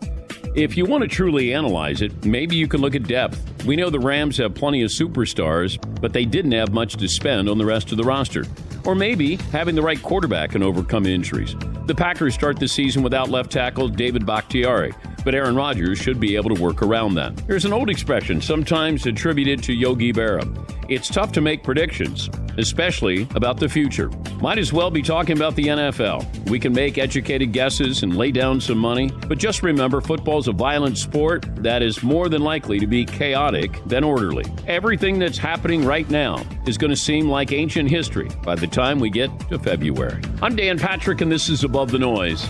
[0.55, 3.65] If you want to truly analyze it, maybe you can look at depth.
[3.65, 7.49] We know the Rams have plenty of superstars, but they didn't have much to spend
[7.49, 8.45] on the rest of the roster.
[8.85, 11.55] Or maybe having the right quarterback can overcome injuries.
[11.87, 14.93] The Packers start the season without left tackle David Bakhtiari,
[15.25, 17.37] but Aaron Rodgers should be able to work around that.
[17.47, 20.47] There's an old expression, sometimes attributed to Yogi Berra.
[20.89, 24.11] It's tough to make predictions, especially about the future.
[24.41, 26.49] Might as well be talking about the NFL.
[26.51, 30.53] We can make educated guesses and lay down some money, but just remember football's a
[30.53, 34.45] violent sport that is more than likely to be chaotic than orderly.
[34.67, 38.99] Everything that's happening right now is going to seem like ancient history by the time
[38.99, 40.21] we get to February.
[40.43, 42.49] I'm Dan Patrick, and this is Above the Noise.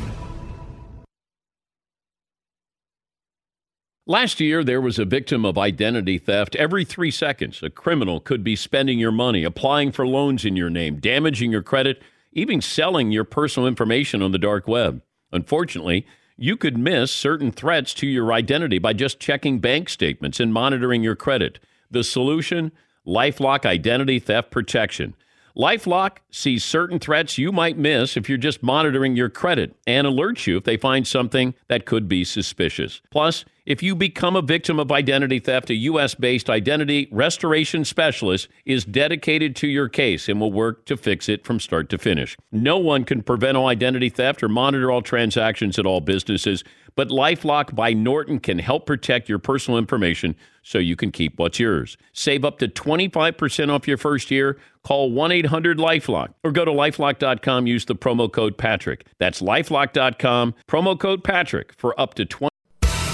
[4.07, 6.57] Last year, there was a victim of identity theft.
[6.57, 10.71] Every three seconds, a criminal could be spending your money, applying for loans in your
[10.71, 15.03] name, damaging your credit, even selling your personal information on the dark web.
[15.33, 20.53] Unfortunately, you could miss certain threats to your identity by just checking bank statements and
[20.53, 21.59] monitoring your credit.
[21.91, 22.73] The solution
[23.07, 25.15] Lifelock Identity Theft Protection.
[25.57, 30.47] Lifelock sees certain threats you might miss if you're just monitoring your credit and alerts
[30.47, 33.03] you if they find something that could be suspicious.
[33.11, 36.15] Plus, if you become a victim of identity theft, a U.S.
[36.15, 41.45] based identity restoration specialist is dedicated to your case and will work to fix it
[41.45, 42.37] from start to finish.
[42.53, 46.65] No one can prevent all identity theft or monitor all transactions at all businesses,
[46.97, 51.59] but Lifelock by Norton can help protect your personal information so you can keep what's
[51.59, 51.97] yours.
[52.13, 54.59] Save up to 25% off your first year.
[54.83, 57.67] Call 1 800 Lifelock or go to lifelock.com.
[57.67, 59.07] Use the promo code Patrick.
[59.19, 62.50] That's lifelock.com, promo code Patrick for up to 20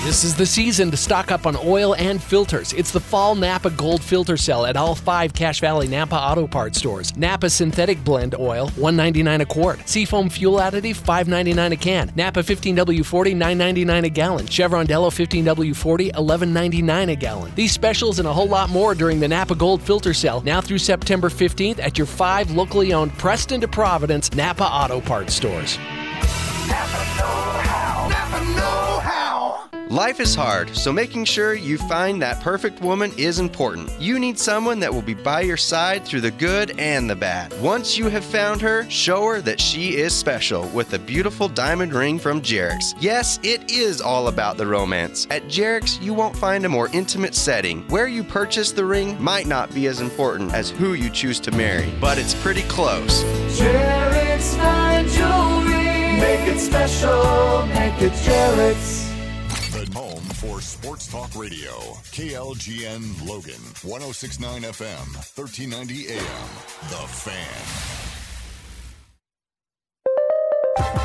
[0.07, 2.73] This is the season to stock up on oil and filters.
[2.75, 6.79] It's the Fall Napa Gold Filter Sale at all five Cache Valley Napa Auto Parts
[6.79, 7.17] stores.
[7.17, 9.81] Napa Synthetic Blend Oil, $1.99 a quart.
[9.89, 12.13] Seafoam Fuel Additive, $5.99 a can.
[12.15, 14.47] Napa 15W40, $9.99 a gallon.
[14.47, 17.53] Chevron Delo 15W40, $11.99 a gallon.
[17.57, 20.79] These specials and a whole lot more during the Napa Gold Filter Sale now through
[20.79, 25.77] September 15th at your five locally owned Preston to Providence Napa Auto Parts stores.
[29.91, 33.89] Life is hard, so making sure you find that perfect woman is important.
[34.01, 37.55] You need someone that will be by your side through the good and the bad.
[37.61, 41.93] Once you have found her, show her that she is special with a beautiful diamond
[41.95, 42.97] ring from Jerix.
[42.99, 45.29] Yes, it is all about the romance.
[45.31, 47.87] At Jerix, you won't find a more intimate setting.
[47.87, 51.53] Where you purchase the ring might not be as important as who you choose to
[51.53, 53.23] marry, but it's pretty close.
[53.57, 56.19] Jarek's fine jewelry.
[56.19, 57.67] Make it special.
[57.69, 59.16] Make it Jarek's.
[61.17, 61.71] Talk Radio.
[62.13, 63.63] KLGN Logan.
[63.83, 65.15] 1069 FM.
[65.35, 66.21] 1390 AM.
[66.91, 67.97] The Fan.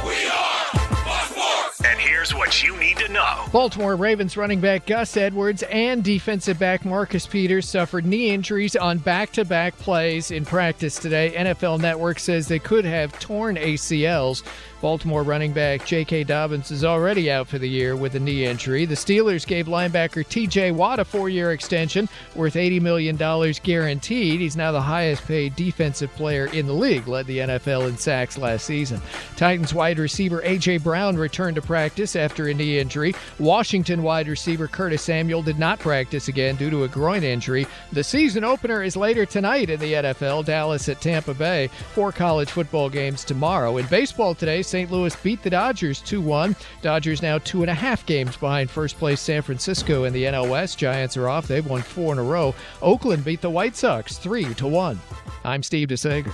[0.05, 1.89] We are Baltimore!
[1.89, 3.45] And here's what you need to know.
[3.53, 8.97] Baltimore Ravens running back Gus Edwards and defensive back Marcus Peters suffered knee injuries on
[8.97, 11.31] back to back plays in practice today.
[11.37, 14.43] NFL Network says they could have torn ACLs.
[14.81, 16.23] Baltimore running back J.K.
[16.23, 18.85] Dobbins is already out for the year with a knee injury.
[18.85, 20.71] The Steelers gave linebacker T.J.
[20.71, 23.15] Watt a four year extension worth $80 million
[23.63, 24.39] guaranteed.
[24.39, 28.37] He's now the highest paid defensive player in the league, led the NFL in sacks
[28.37, 28.99] last season.
[29.37, 30.79] Titans wide receiver A.J.
[30.79, 32.15] Brown returned to practice.
[32.15, 33.13] after a knee injury.
[33.39, 37.67] Washington wide receiver Curtis Samuel did not practice again due to a groin injury.
[37.91, 41.69] The season opener is later tonight in the NFL, Dallas at Tampa Bay.
[41.93, 43.77] Four college football games tomorrow.
[43.77, 44.89] In baseball today, St.
[44.89, 46.55] Louis beat the Dodgers 2 1.
[46.81, 50.49] Dodgers now two and a half games behind first place San Francisco in the NL
[50.49, 50.77] West.
[50.77, 51.45] Giants are off.
[51.45, 52.55] They've won four in a row.
[52.81, 54.97] Oakland beat the White Sox 3 to 1.
[55.43, 56.33] I'm Steve DeSager.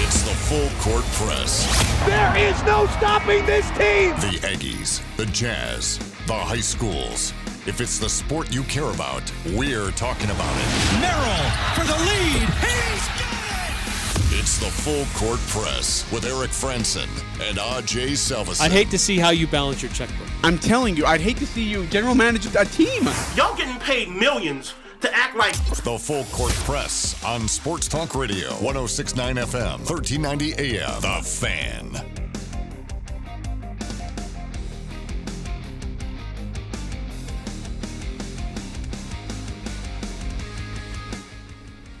[0.00, 1.64] It's the full court press.
[2.06, 4.10] There is no stopping this team.
[4.16, 7.32] The Aggies, the Jazz, the high schools.
[7.66, 9.22] If it's the sport you care about,
[9.54, 11.00] we're talking about it.
[11.00, 12.48] Merrill for the lead.
[12.58, 13.33] He's got it.
[14.36, 17.08] It's the full court press with Eric Frandsen
[17.48, 18.60] and AJ Salvesen.
[18.60, 20.28] I'd hate to see how you balance your checkbook.
[20.42, 23.04] I'm telling you, I'd hate to see you general manage a team.
[23.34, 28.50] Y'all getting paid millions to act like The full court press on Sports Talk Radio,
[28.54, 31.00] 1069 FM, 1390 AM.
[31.00, 32.20] The Fan.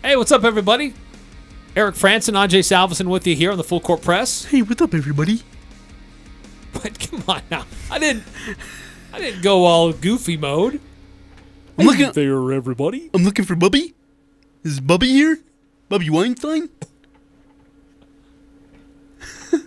[0.02, 0.94] Hey, what's up, everybody?
[1.76, 4.44] Eric Frandsen, Ajay Salvesen with you here on the Full Court Press.
[4.44, 5.42] Hey, what's up, everybody?
[6.72, 8.22] But come on now, I didn't,
[9.12, 10.80] I didn't go all goofy mode.
[11.76, 13.10] I'm looking there, everybody.
[13.12, 13.94] I'm looking for Bubby.
[14.62, 15.40] Is Bubby here?
[15.88, 16.68] Bubby Weinstein?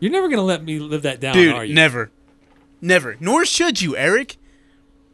[0.00, 1.74] You're never gonna let me live that down, Dude, are you?
[1.74, 2.10] never.
[2.80, 3.16] Never.
[3.20, 4.36] Nor should you, Eric.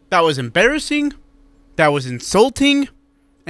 [0.09, 1.13] That was embarrassing.
[1.77, 2.89] That was insulting.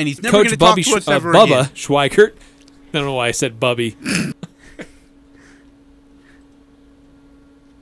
[0.01, 1.65] And he's never Coach going to talk Bubby, to us uh, ever Bubba again.
[1.75, 2.33] Schweigert.
[2.33, 3.99] I don't know why I said Bubby.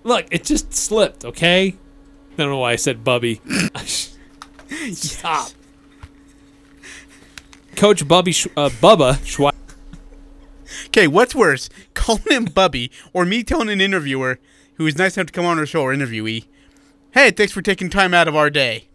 [0.02, 1.24] Look, it just slipped.
[1.24, 1.76] Okay.
[2.32, 3.40] I don't know why I said Bubby.
[4.92, 5.50] Stop.
[7.76, 9.54] Coach Bubby, Sch- uh, Bubba Schweigert.
[10.86, 11.70] Okay, what's worse?
[11.94, 14.40] Calling him Bubby or me telling an interviewer
[14.74, 16.46] who is nice enough to come on our show or interviewee,
[17.12, 18.88] hey, thanks for taking time out of our day.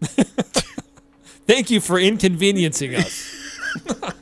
[1.46, 3.34] Thank you for inconveniencing us.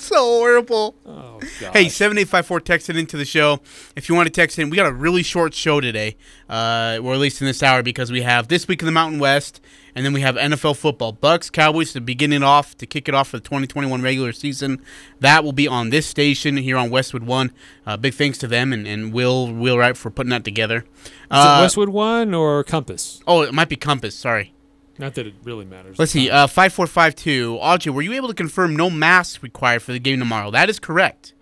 [0.00, 0.94] So horrible.
[1.04, 1.38] Oh,
[1.74, 3.60] Hey, 7854 texted into the show.
[3.94, 6.16] If you want to text in, we got a really short show today,
[6.48, 9.18] uh, or at least in this hour, because we have This Week in the Mountain
[9.18, 9.60] West,
[9.94, 11.12] and then we have NFL football.
[11.12, 14.80] Bucks, Cowboys to begin it off, to kick it off for the 2021 regular season.
[15.20, 17.52] That will be on this station here on Westwood One.
[17.84, 20.86] Uh, big thanks to them and, and Will Wheelwright for putting that together.
[21.04, 23.20] Is Uh, it Westwood One or Compass?
[23.26, 24.54] Oh, it might be Compass, sorry.
[24.98, 25.98] Not that it really matters.
[25.98, 26.28] Let's see.
[26.28, 27.56] Uh, five four five two.
[27.60, 30.50] Audrey, were you able to confirm no masks required for the game tomorrow?
[30.50, 31.34] That is correct.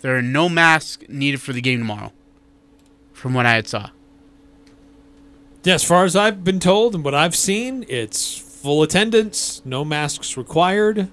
[0.00, 2.12] There are no masks needed for the game tomorrow,
[3.12, 3.90] from what I had saw.
[5.64, 9.84] Yeah, as far as I've been told and what I've seen, it's full attendance, no
[9.84, 11.08] masks required.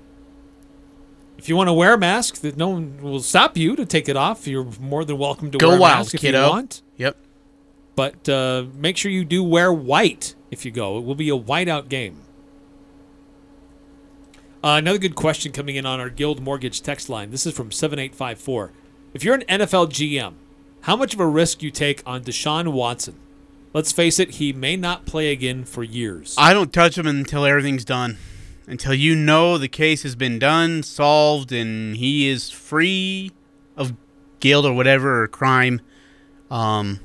[1.37, 4.07] If you want to wear a mask, that no one will stop you to take
[4.07, 4.47] it off.
[4.47, 6.45] You're more than welcome to Go wear a wild, mask if kiddo.
[6.45, 6.81] you want.
[6.97, 7.17] Yep.
[7.95, 10.97] But uh, make sure you do wear white if you go.
[10.97, 12.21] It will be a whiteout game.
[14.63, 17.31] Uh, another good question coming in on our Guild Mortgage text line.
[17.31, 18.71] This is from 7854.
[19.13, 20.35] If you're an NFL GM,
[20.81, 23.19] how much of a risk you take on Deshaun Watson?
[23.73, 26.35] Let's face it, he may not play again for years.
[26.37, 28.17] I don't touch him until everything's done.
[28.67, 33.31] Until you know the case has been done, solved, and he is free
[33.75, 33.93] of
[34.39, 35.81] guilt or whatever or crime.
[36.49, 37.01] Um,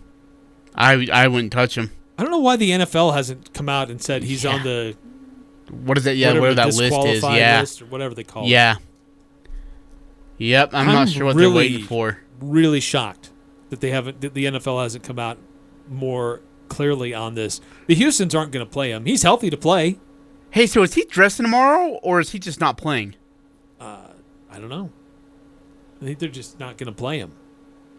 [0.75, 1.91] I I wouldn't touch him.
[2.19, 4.97] I don't know why the NFL hasn't come out and said he's on the
[5.71, 6.17] What is that?
[6.17, 7.23] Yeah, whatever, the that list is.
[7.23, 7.61] Yeah.
[7.61, 8.49] list or whatever they call it.
[8.49, 8.77] Yeah.
[10.39, 10.71] Yep.
[10.73, 12.19] I'm, not sure what they're waiting for.
[12.41, 13.31] Really shocked
[13.71, 14.21] that they haven't.
[14.21, 15.39] That the NFL hasn't come out
[15.89, 17.61] more clearly on this.
[17.87, 19.05] The Houston's aren't going to play him.
[19.05, 19.99] He's healthy to play.
[20.51, 23.15] Hey, so is he dressing tomorrow or is he just not playing?
[23.81, 24.09] Uh,
[24.51, 24.91] I don't know.
[26.01, 27.33] I think they're just not going to play him.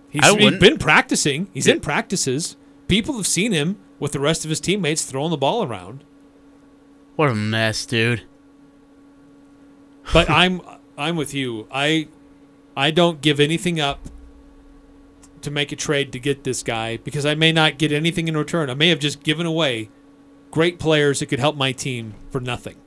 [0.10, 1.50] He's, he's been practicing.
[1.54, 1.76] He's Yeah.
[1.76, 2.58] in practices.
[2.88, 6.04] People have seen him with the rest of his teammates throwing the ball around.
[7.16, 8.24] What a mess, dude.
[10.14, 10.62] But I'm
[10.98, 11.68] I'm with you.
[11.72, 12.08] I
[12.76, 14.10] I don't give anything up
[15.42, 18.36] to make a trade to get this guy because I may not get anything in
[18.36, 18.70] return.
[18.70, 19.90] I may have just given away
[20.52, 22.78] great players that could help my team for nothing.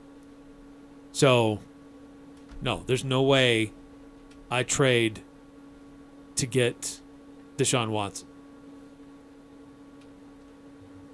[1.12, 1.60] So
[2.60, 3.72] no, there's no way
[4.50, 5.22] I trade
[6.36, 7.00] to get
[7.56, 8.28] Deshaun Watson.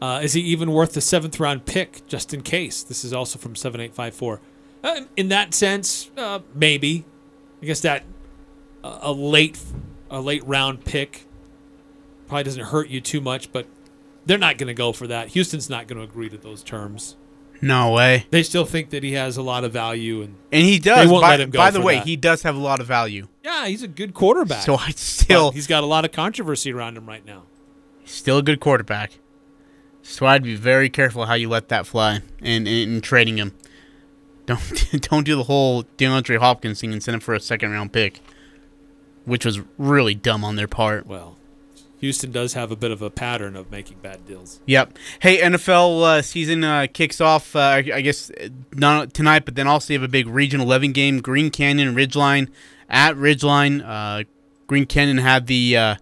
[0.00, 2.82] Uh, is he even worth the seventh round pick just in case?
[2.82, 4.40] This is also from 7854.
[4.84, 7.04] Uh, in that sense, uh, maybe.
[7.60, 8.04] I guess that
[8.84, 9.58] uh, a late
[10.10, 11.26] a late round pick
[12.28, 13.66] probably doesn't hurt you too much, but
[14.26, 15.28] they're not going to go for that.
[15.28, 17.16] Houston's not going to agree to those terms.
[17.60, 18.26] No way.
[18.30, 21.06] They still think that he has a lot of value, and And he does.
[21.06, 22.06] They won't by let him go by the way, that.
[22.06, 23.26] he does have a lot of value.
[23.42, 24.62] yeah, Yeah, he's a good quarterback.
[24.62, 27.42] So I still But he's got a lot of controversy around him right now.
[28.04, 29.18] still a good quarterback.
[30.08, 33.54] So I'd be very careful how you let that fly in, in, in trading him.
[34.46, 37.92] Don't don't do the whole DeAndre Hopkins thing and send him for a second round
[37.92, 38.20] pick,
[39.26, 41.06] which was really dumb on their part.
[41.06, 41.36] Well,
[42.00, 44.60] Houston does have a bit of a pattern of making bad deals.
[44.64, 44.96] Yep.
[45.20, 47.54] Hey, NFL uh, season uh, kicks off.
[47.54, 50.92] Uh, I guess uh, not tonight, but then also you have a big Region 11
[50.92, 52.48] game: Green Canyon Ridgeline
[52.88, 53.84] at Ridgeline.
[53.86, 54.24] Uh,
[54.66, 55.98] Green Canyon had the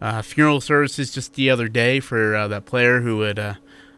[0.00, 3.54] uh, funeral services just the other day for uh, that player who had uh,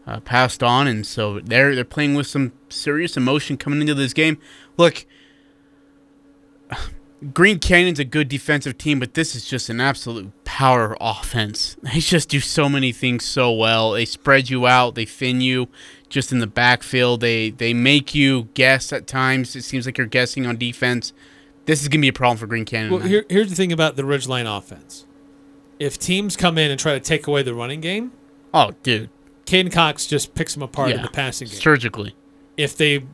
[0.06, 4.12] uh, passed on, and so they're they're playing with some serious emotion coming into this
[4.12, 4.38] game.
[4.76, 5.06] Look.
[7.34, 11.76] Green Canyon's a good defensive team, but this is just an absolute power offense.
[11.82, 13.90] They just do so many things so well.
[13.92, 15.68] They spread you out, they thin you
[16.08, 17.20] just in the backfield.
[17.20, 19.54] They they make you guess at times.
[19.54, 21.12] It seems like you're guessing on defense.
[21.66, 22.92] This is gonna be a problem for Green Canyon.
[22.92, 25.04] Well, here, here's the thing about the Ridgeline offense.
[25.80, 28.12] If teams come in and try to take away the running game,
[28.54, 29.10] oh, dude,
[29.46, 31.58] Caden Cox just picks them apart in the passing game.
[31.58, 32.14] surgically.
[32.56, 33.04] If they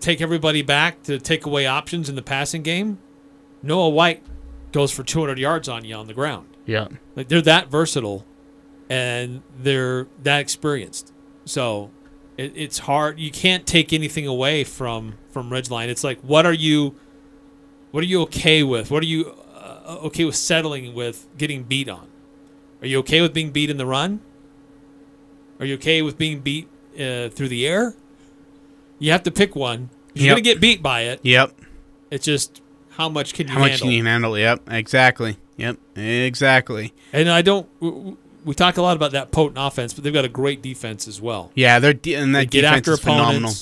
[0.00, 2.98] take everybody back to take away options in the passing game,
[3.62, 4.22] Noah White
[4.72, 6.48] goes for 200 yards on you on the ground.
[6.66, 6.88] Yeah.
[7.16, 8.26] Like they're that versatile,
[8.88, 11.12] and they're that experienced.
[11.44, 11.90] So
[12.36, 13.18] it, it's hard.
[13.20, 15.88] You can't take anything away from from Ridgeline.
[15.88, 16.96] It's like, what are you,
[17.92, 18.90] what are you okay with?
[18.90, 19.36] What are you
[19.98, 22.06] okay with settling with getting beat on?
[22.80, 24.20] Are you okay with being beat in the run?
[25.58, 27.94] Are you okay with being beat uh, through the air?
[28.98, 29.90] You have to pick one.
[30.14, 30.32] You're Yep.
[30.32, 31.20] gonna get beat by it.
[31.22, 31.54] Yep.
[32.10, 33.86] It's just how much can you How much handle?
[33.86, 34.38] can you handle?
[34.38, 34.62] Yep.
[34.70, 35.36] Exactly.
[35.56, 35.78] Yep.
[35.96, 36.92] Exactly.
[37.12, 37.68] And I don't.
[38.44, 41.20] We talk a lot about that potent offense, but they've got a great defense as
[41.20, 41.52] well.
[41.54, 43.52] Yeah, they're de- and They that get defense after is phenomenal.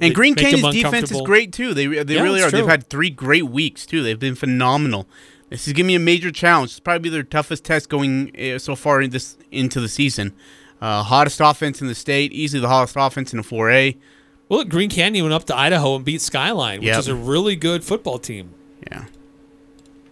[0.00, 1.74] And Green Canyon's defense is great too.
[1.74, 2.50] They they Yeah, really are.
[2.50, 4.02] They've had three great weeks too.
[4.02, 5.08] They've been phenomenal.
[5.50, 6.70] This is gonna be a major challenge.
[6.72, 10.32] It's probably their toughest test going uh, so far in this into the season.
[10.80, 13.96] Uh, hottest offense in the state, easily the hottest offense in the 4A.
[14.48, 16.98] Well, look, Green Canyon went up to Idaho and beat Skyline, which Yep.
[16.98, 18.50] is a really good football team.
[18.90, 19.04] Yeah.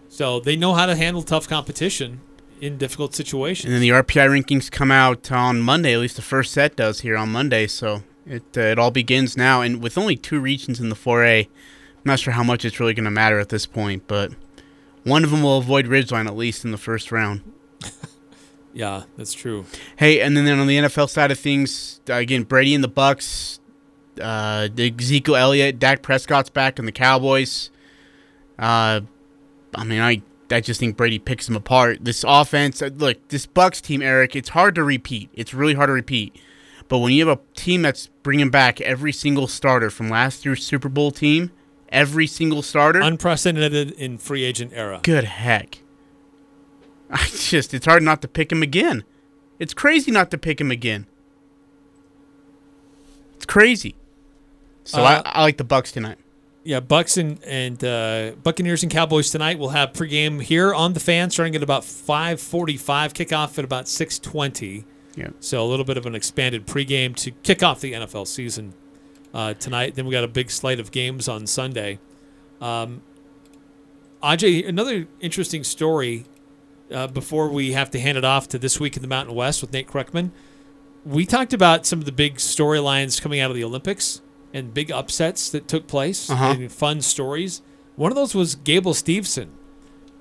[0.09, 2.21] So they know how to handle tough competition
[2.61, 3.65] in difficult situations.
[3.65, 5.93] And then the RPI rankings come out on Monday.
[5.93, 7.67] At least the first set does here on Monday.
[7.67, 9.61] So it uh, it all begins now.
[9.61, 11.47] And with only two regions in the 4A, I'm
[12.05, 14.03] not sure how much it's really going to matter at this point.
[14.07, 14.31] But
[15.03, 17.41] one of them will avoid Ridgeline at least in the first round.
[18.73, 19.65] Yeah, that's true.
[19.97, 23.59] Hey, and then on the NFL side of things, uh, again, Brady and the Bucks,
[24.19, 27.69] uh, Ezekiel Elliott, Dak Prescott's back, and the Cowboys.
[28.57, 29.01] Uh,
[29.75, 31.99] I mean, I I just think Brady picks them apart.
[32.03, 35.29] This offense, uh, look, this Bucks team, Eric, it's hard to repeat.
[35.33, 36.35] It's really hard to repeat.
[36.87, 40.65] But when you have a team that's bringing back every single starter from last year's
[40.65, 41.51] Super Bowl team,
[41.93, 44.99] every single starter, Unprecedented in free agent era.
[45.03, 45.79] good heck.
[47.09, 49.03] I just, it's hard not to pick him again.
[49.59, 51.05] It's crazy not to pick him again.
[53.35, 53.95] It's crazy.
[54.83, 56.17] So Uh, I, I like the Bucks tonight.
[56.65, 59.59] Yeah, Bucks and, and uh, Buccaneers and Cowboys tonight.
[59.59, 62.77] We'll have pregame here on the fan starting at about 5:45.
[63.13, 64.85] Kickoff at about 6:20.
[65.15, 65.27] Yeah.
[65.41, 68.73] So a little bit of an expanded pregame to kick off the NFL season
[69.33, 69.95] uh, tonight.
[69.95, 71.99] Then we got a big slate of games on Sunday.
[72.61, 73.01] Um,
[74.21, 76.25] Ajay, another interesting story
[76.91, 79.61] uh, before we have to hand it off to this week in the Mountain West
[79.61, 80.31] with Nate Kreckman.
[81.05, 84.21] We talked about some of the big storylines coming out of the Olympics
[84.53, 86.55] and big upsets that took place Uh-huh.
[86.57, 87.61] and fun stories.
[87.95, 89.49] One of those was Gable Steveson,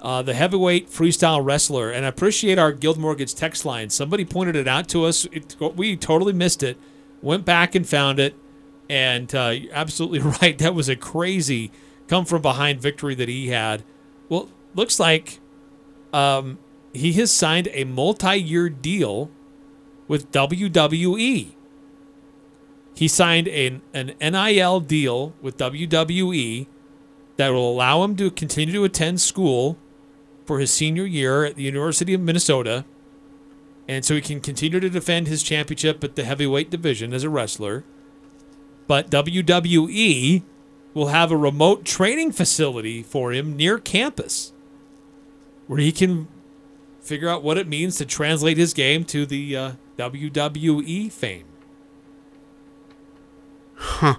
[0.00, 1.90] uh, the heavyweight freestyle wrestler.
[1.90, 3.90] And I appreciate our Guild Mortgage text line.
[3.90, 5.26] Somebody pointed it out to us.
[5.30, 6.76] It, we totally missed it.
[7.20, 8.34] Went back and found it.
[8.88, 10.58] And uh, you're absolutely right.
[10.58, 11.70] That was a crazy
[12.08, 13.84] come from behind victory that he had.
[14.28, 15.40] Well, looks like
[16.12, 16.58] um,
[16.92, 19.30] he has signed a multi year deal
[20.08, 21.52] with WWE.
[22.94, 26.66] He signed an, an NIL deal with WWE
[27.36, 29.78] that will allow him to continue to attend school
[30.44, 32.84] for his senior year at the University of Minnesota.
[33.88, 37.30] And so he can continue to defend his championship at the heavyweight division as a
[37.30, 37.84] wrestler.
[38.92, 40.42] But WWE
[40.92, 44.52] will have a remote training facility for him near campus
[45.66, 46.28] where he can
[47.00, 51.46] figure out what it means to translate his game to the uh, WWE fame.
[53.76, 54.16] Huh.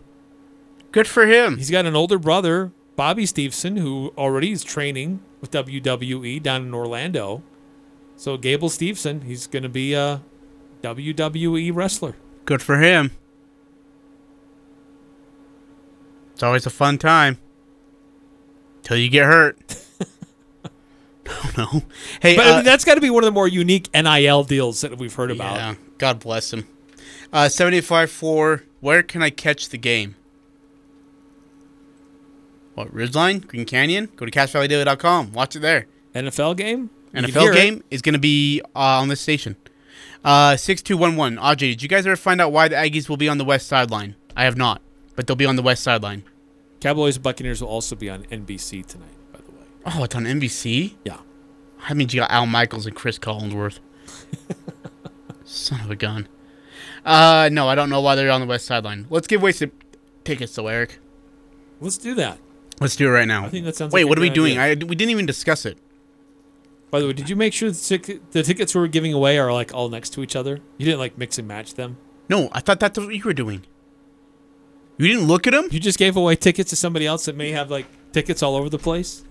[0.91, 1.59] Good for him.
[1.59, 6.73] He's got an older brother, Bobby Stevenson, who already is training with WWE down in
[6.73, 7.43] Orlando.
[8.15, 10.23] So Gable Stevenson, he's going to be a
[10.81, 12.15] WWE wrestler.
[12.45, 13.11] Good for him.
[16.43, 17.37] It's always a fun time.
[18.81, 19.57] Till you get hurt.
[21.23, 21.83] don't know.
[22.21, 24.43] Hey, but I uh, mean, that's got to be one of the more unique NIL
[24.43, 25.55] deals that we've heard about.
[25.55, 26.67] Yeah, God bless him.
[27.31, 30.17] Uh, 785 Where can I catch the game?
[32.73, 33.47] What, Ridgeline?
[33.47, 34.09] Green Canyon?
[34.17, 35.31] Go to CacheValleyDaily.com.
[35.31, 35.85] Watch it there.
[36.13, 36.89] NFL game?
[37.13, 39.55] NFL game is going to be uh, on this station.
[40.25, 41.37] Uh, 6211.
[41.41, 43.67] Aj, did you guys ever find out why the Aggies will be on the west
[43.67, 44.17] sideline?
[44.35, 44.81] I have not,
[45.15, 46.25] but they'll be on the west sideline.
[46.83, 49.15] Cowboys Buccaneers will also be on NBC tonight.
[49.31, 49.65] By the way.
[49.85, 50.95] Oh, it's on NBC?
[51.05, 51.19] Yeah.
[51.79, 53.79] I mean, you got Al Michaels and Chris Collinsworth.
[55.45, 56.27] Son of a gun.
[57.05, 59.07] Uh, no, I don't know why they're on the west sideline.
[59.09, 59.71] Let's give away some
[60.25, 60.99] tickets, though, Eric.
[61.79, 62.37] Let's do that.
[62.81, 63.45] Let's do it right now.
[63.45, 64.57] I think that sounds Wait, like what are we doing?
[64.57, 65.77] I, we didn't even discuss it.
[66.91, 69.39] By the way, did you make sure the, tic- the tickets we were giving away
[69.39, 70.59] are like all next to each other?
[70.77, 71.95] You didn't like mix and match them.
[72.27, 73.65] No, I thought that's what you were doing.
[74.97, 75.67] You didn't look at them?
[75.71, 78.69] You just gave away tickets to somebody else that may have like tickets all over
[78.69, 79.23] the place.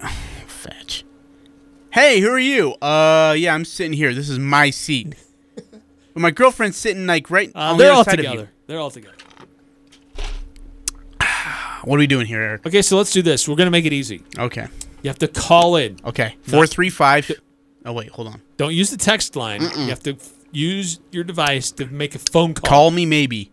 [0.46, 1.04] Fetch.
[1.90, 2.72] Hey, who are you?
[2.74, 4.14] Uh, yeah, I'm sitting here.
[4.14, 5.14] This is my seat.
[5.54, 8.50] but my girlfriend's sitting like right Uh, on they're other all side of together.
[8.66, 9.14] They're all together.
[11.84, 12.66] What are we doing here, Eric?
[12.66, 13.48] Okay, so let's do this.
[13.48, 14.22] We're gonna make it easy.
[14.38, 14.66] Okay.
[15.02, 15.98] You have to call in.
[16.04, 16.34] Okay.
[16.42, 17.30] Four three five.
[17.86, 18.42] Oh wait, hold on.
[18.56, 19.60] Don't use the text line.
[19.60, 19.84] Mm-mm.
[19.84, 22.68] You have to f- use your device to make a phone call.
[22.68, 23.52] Call me maybe.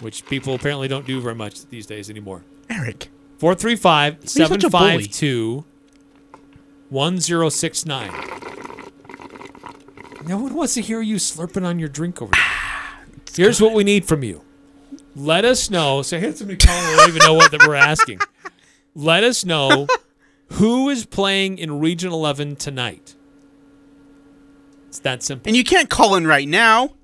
[0.00, 2.44] Which people apparently don't do very much these days anymore.
[2.70, 3.08] Eric.
[3.38, 5.04] 435 Why are you such a bully?
[5.04, 5.64] 752
[6.90, 8.10] 1069.
[10.26, 12.44] No one wants to hear you slurping on your drink over there.
[13.34, 14.42] Here's what we need from you.
[15.14, 16.02] Let us know.
[16.02, 16.84] So here's somebody calling.
[16.84, 18.20] I don't even know what that we're asking.
[18.94, 19.86] Let us know
[20.52, 23.14] who is playing in Region 11 tonight.
[24.88, 25.48] It's that simple.
[25.48, 26.94] And you can't call in right now.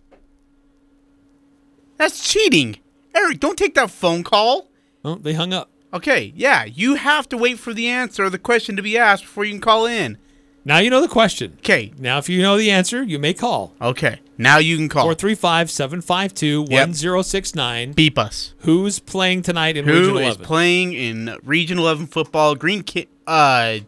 [2.05, 2.77] That's cheating.
[3.15, 4.69] Eric, don't take that phone call.
[5.07, 5.71] Oh, they hung up.
[5.95, 9.23] Okay, yeah, you have to wait for the answer or the question to be asked
[9.23, 10.19] before you can call in.
[10.67, 11.55] Now you know the question.
[11.61, 11.95] Okay.
[11.99, 13.73] Now, if you know the answer, you may call.
[13.81, 14.21] Okay.
[14.37, 15.05] Now you can call.
[15.05, 17.93] 435 752 1069.
[17.93, 18.53] Beep us.
[18.59, 20.45] Who's playing tonight in Who Region is 11?
[20.45, 22.55] playing in Region 11 football?
[22.55, 23.79] Green, Ki- uh,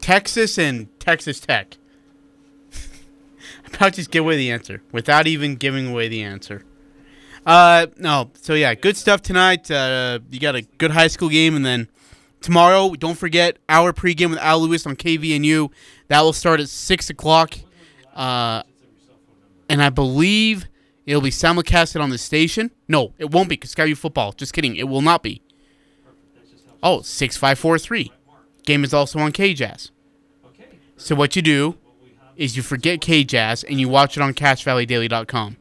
[0.00, 1.76] Texas and Texas Tech.
[3.68, 6.64] About to just give away the answer without even giving away the answer.
[7.46, 8.30] Uh, no.
[8.42, 9.70] So yeah, good stuff tonight.
[9.70, 11.88] Uh, you got a good high school game, and then
[12.40, 15.70] tomorrow, don't forget our pregame with Al Lewis on KVNU.
[16.08, 17.54] That will start at six o'clock.
[18.14, 18.62] Uh,
[19.68, 20.66] and I believe
[21.06, 22.72] it'll be simulcasted on the station.
[22.88, 24.32] No, it won't be because Skyview Football.
[24.32, 24.76] Just kidding.
[24.76, 25.42] It will not be.
[26.82, 28.12] Oh, 6543.
[28.64, 29.90] Game is also on KJazz.
[30.96, 31.76] So what you do
[32.36, 35.56] is you forget KJazz and you watch it on CacheValleyDaily.com.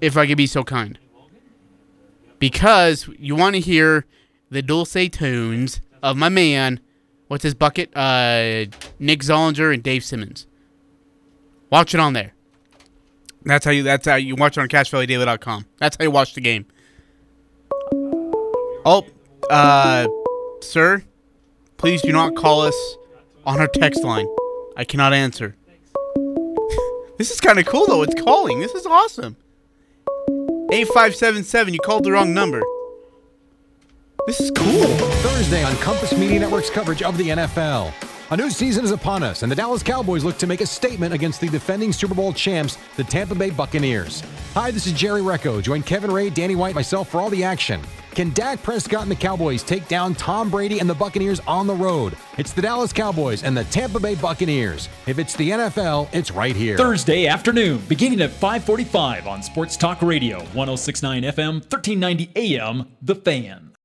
[0.00, 0.98] If I could be so kind.
[2.38, 4.04] Because you want to hear
[4.50, 6.80] the dulce tones of my man,
[7.28, 7.90] what's his bucket?
[7.96, 8.66] Uh,
[8.98, 10.46] Nick Zollinger and Dave Simmons.
[11.70, 12.32] Watch it on there.
[13.44, 13.82] That's how you.
[13.82, 15.66] That's how you watch it on CacheValleyDaily.com.
[15.78, 16.66] That's how you watch the game.
[18.84, 19.06] Oh,
[19.50, 20.06] uh,
[20.60, 21.02] sir,
[21.76, 22.96] please do not call us
[23.44, 24.26] on our text line.
[24.76, 25.56] I cannot answer.
[27.18, 28.02] this is kind of cool though.
[28.02, 28.60] It's calling.
[28.60, 29.36] This is awesome.
[30.72, 31.72] Eight five seven seven.
[31.72, 32.60] You called the wrong number.
[34.26, 34.86] This is cool.
[35.22, 37.92] Thursday on Compass Media Network's coverage of the NFL.
[38.32, 41.14] A new season is upon us, and the Dallas Cowboys look to make a statement
[41.14, 44.24] against the defending Super Bowl champs, the Tampa Bay Buccaneers.
[44.54, 45.62] Hi, this is Jerry Recco.
[45.62, 47.80] Join Kevin Ray, Danny White, myself for all the action.
[48.16, 51.74] Can Dak Prescott and the Cowboys take down Tom Brady and the Buccaneers on the
[51.74, 52.16] road?
[52.38, 54.88] It's the Dallas Cowboys and the Tampa Bay Buccaneers.
[55.06, 56.78] If it's the NFL, it's right here.
[56.78, 63.75] Thursday afternoon, beginning at 545 on Sports Talk Radio, 1069 FM, 1390 AM, The Fan.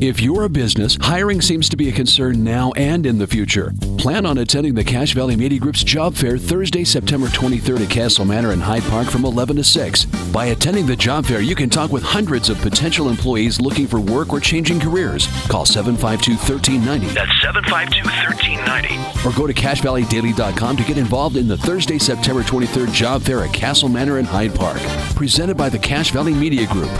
[0.00, 3.72] If you're a business, hiring seems to be a concern now and in the future.
[3.98, 8.24] Plan on attending the Cache Valley Media Group's job fair Thursday, September 23rd at Castle
[8.24, 10.04] Manor in Hyde Park from 11 to 6.
[10.32, 13.98] By attending the job fair, you can talk with hundreds of potential employees looking for
[13.98, 15.26] work or changing careers.
[15.48, 19.28] Call 752 1390 That's 752 1390.
[19.28, 23.52] or go to CacheValleyDaily.com to get involved in the Thursday, September 23rd job fair at
[23.52, 24.78] Castle Manor in Hyde Park.
[25.16, 26.90] Presented by the Cache Valley Media Group.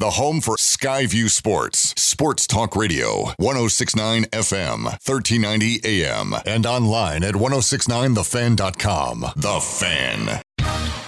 [0.00, 1.92] The home for Skyview Sports.
[2.00, 3.32] Sports Talk Radio.
[3.38, 9.26] 1069 FM, 1390 AM, and online at 1069thefan.com.
[9.34, 10.40] The Fan.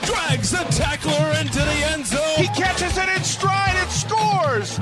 [0.02, 1.69] Drags the tackler into the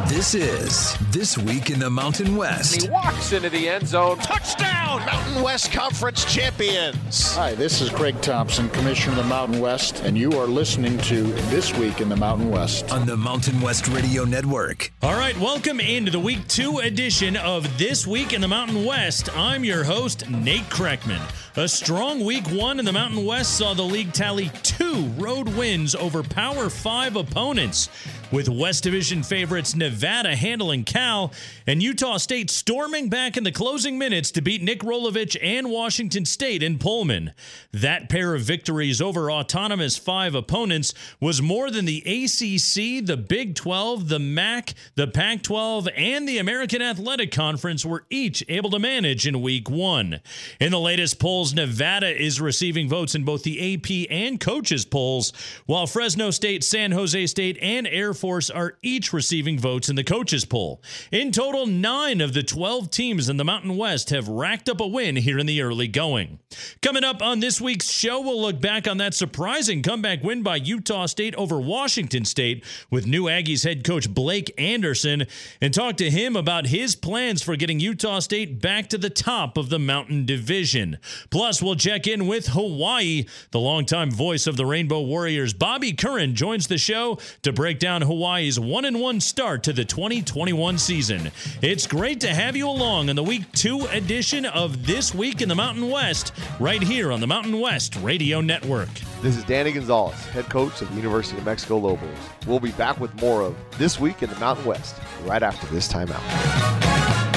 [0.07, 2.83] This is This Week in the Mountain West.
[2.83, 4.19] He walks into the end zone.
[4.19, 7.35] Touchdown, Mountain West Conference champions.
[7.35, 11.25] Hi, this is Craig Thompson, Commissioner of the Mountain West, and you are listening to
[11.51, 14.93] This Week in the Mountain West on the Mountain West Radio Network.
[15.03, 19.29] All right, welcome into the Week 2 edition of This Week in the Mountain West.
[19.37, 21.21] I'm your host, Nate Kreckman.
[21.59, 25.97] A strong Week 1 in the Mountain West saw the league tally two road wins
[25.97, 27.89] over Power 5 opponents
[28.31, 31.33] with West Division favorites Nevada handling Cal
[31.67, 36.25] and Utah State storming back in the closing minutes to beat Nick Rolovich and Washington
[36.25, 37.33] State in Pullman.
[37.73, 43.55] That pair of victories over autonomous five opponents was more than the ACC, the Big
[43.55, 48.79] 12, the MAC, the Pac 12, and the American Athletic Conference were each able to
[48.79, 50.21] manage in week one.
[50.61, 55.33] In the latest polls, Nevada is receiving votes in both the AP and coaches polls,
[55.67, 60.05] while Fresno State, San Jose State, and Air Force are each receiving votes in the
[60.05, 60.83] coaches poll.
[61.13, 64.87] In total, nine of the 12 teams in the Mountain West have racked up a
[64.87, 66.39] win here in the early going.
[66.83, 70.57] Coming up on this week's show, we'll look back on that surprising comeback win by
[70.57, 75.27] Utah State over Washington State with new Aggies head coach Blake Anderson
[75.61, 79.57] and talk to him about his plans for getting Utah State back to the top
[79.57, 80.99] of the Mountain Division.
[81.39, 83.25] Plus, we'll check in with Hawaii.
[83.53, 88.03] The longtime voice of the Rainbow Warriors, Bobby Curran, joins the show to break down
[88.03, 91.31] Hawaii's 1 and 1 start to the 2021 season.
[91.63, 95.49] It's great to have you along on the week 2 edition of This Week in
[95.49, 98.89] the Mountain West, right here on the Mountain West Radio Network.
[99.23, 102.19] This is Danny Gonzalez, head coach of the University of Mexico Lobos.
[102.49, 105.87] We'll be back with more of This Week in the Mountain West right after this
[105.87, 107.28] timeout.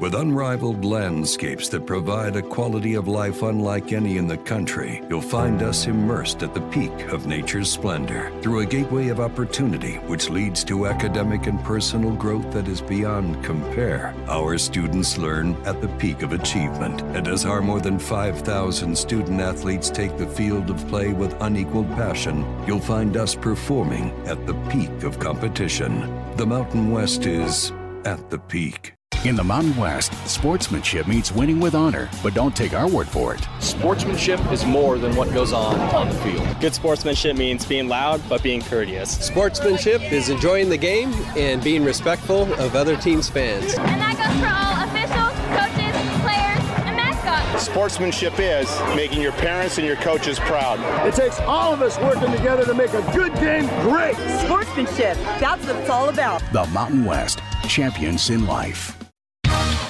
[0.00, 5.20] With unrivaled landscapes that provide a quality of life unlike any in the country, you'll
[5.20, 10.30] find us immersed at the peak of nature's splendor through a gateway of opportunity which
[10.30, 14.12] leads to academic and personal growth that is beyond compare.
[14.26, 19.40] Our students learn at the peak of achievement, and as our more than 5,000 student
[19.40, 24.54] athletes take the field of play with unequaled passion, you'll find us performing at the
[24.70, 26.00] peak of competition.
[26.36, 27.72] The Mountain West is
[28.04, 28.93] at the peak.
[29.24, 33.34] In the Mountain West, sportsmanship means winning with honor, but don't take our word for
[33.34, 33.48] it.
[33.58, 36.46] Sportsmanship is more than what goes on on the field.
[36.60, 39.10] Good sportsmanship means being loud but being courteous.
[39.24, 43.72] Sportsmanship is enjoying the game and being respectful of other teams' fans.
[43.72, 47.64] And that goes for all officials, coaches, players, and mascots.
[47.64, 50.78] Sportsmanship is making your parents and your coaches proud.
[51.08, 54.16] It takes all of us working together to make a good game great.
[54.42, 56.42] Sportsmanship, that's what it's all about.
[56.52, 58.94] The Mountain West, champions in life.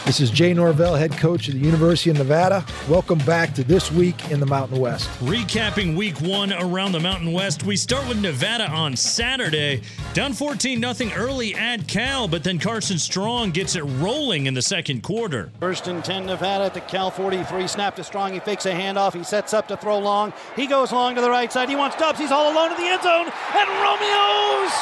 [0.04, 2.62] This is Jay Norvell, head coach of the University of Nevada.
[2.90, 5.08] Welcome back to This Week in the Mountain West.
[5.20, 9.80] Recapping week one around the Mountain West, we start with Nevada on Saturday.
[10.12, 14.60] Down 14 0 early at Cal, but then Carson Strong gets it rolling in the
[14.60, 15.50] second quarter.
[15.58, 17.66] First and 10 Nevada at the Cal 43.
[17.66, 18.34] Snap to Strong.
[18.34, 19.14] He fakes a handoff.
[19.14, 20.34] He sets up to throw long.
[20.54, 21.70] He goes long to the right side.
[21.70, 22.18] He wants Doubs.
[22.18, 23.32] He's all alone in the end zone.
[23.56, 24.74] And Romeo's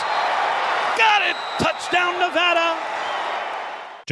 [0.99, 1.37] got it.
[1.63, 2.92] Touchdown, Nevada.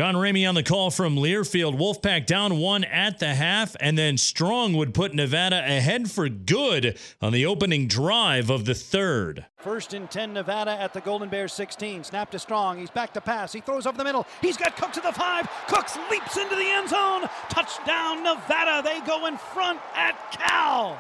[0.01, 1.79] John Ramey on the call from Learfield.
[1.79, 6.99] Wolfpack down one at the half, and then Strong would put Nevada ahead for good
[7.21, 9.45] on the opening drive of the third.
[9.59, 12.05] First and 10, Nevada at the Golden Bears 16.
[12.05, 12.79] Snap to Strong.
[12.79, 13.53] He's back to pass.
[13.53, 14.27] He throws over the middle.
[14.41, 15.47] He's got Cook to the five.
[15.69, 17.29] Cooks leaps into the end zone.
[17.51, 18.81] Touchdown, Nevada.
[18.83, 20.99] They go in front at Cal.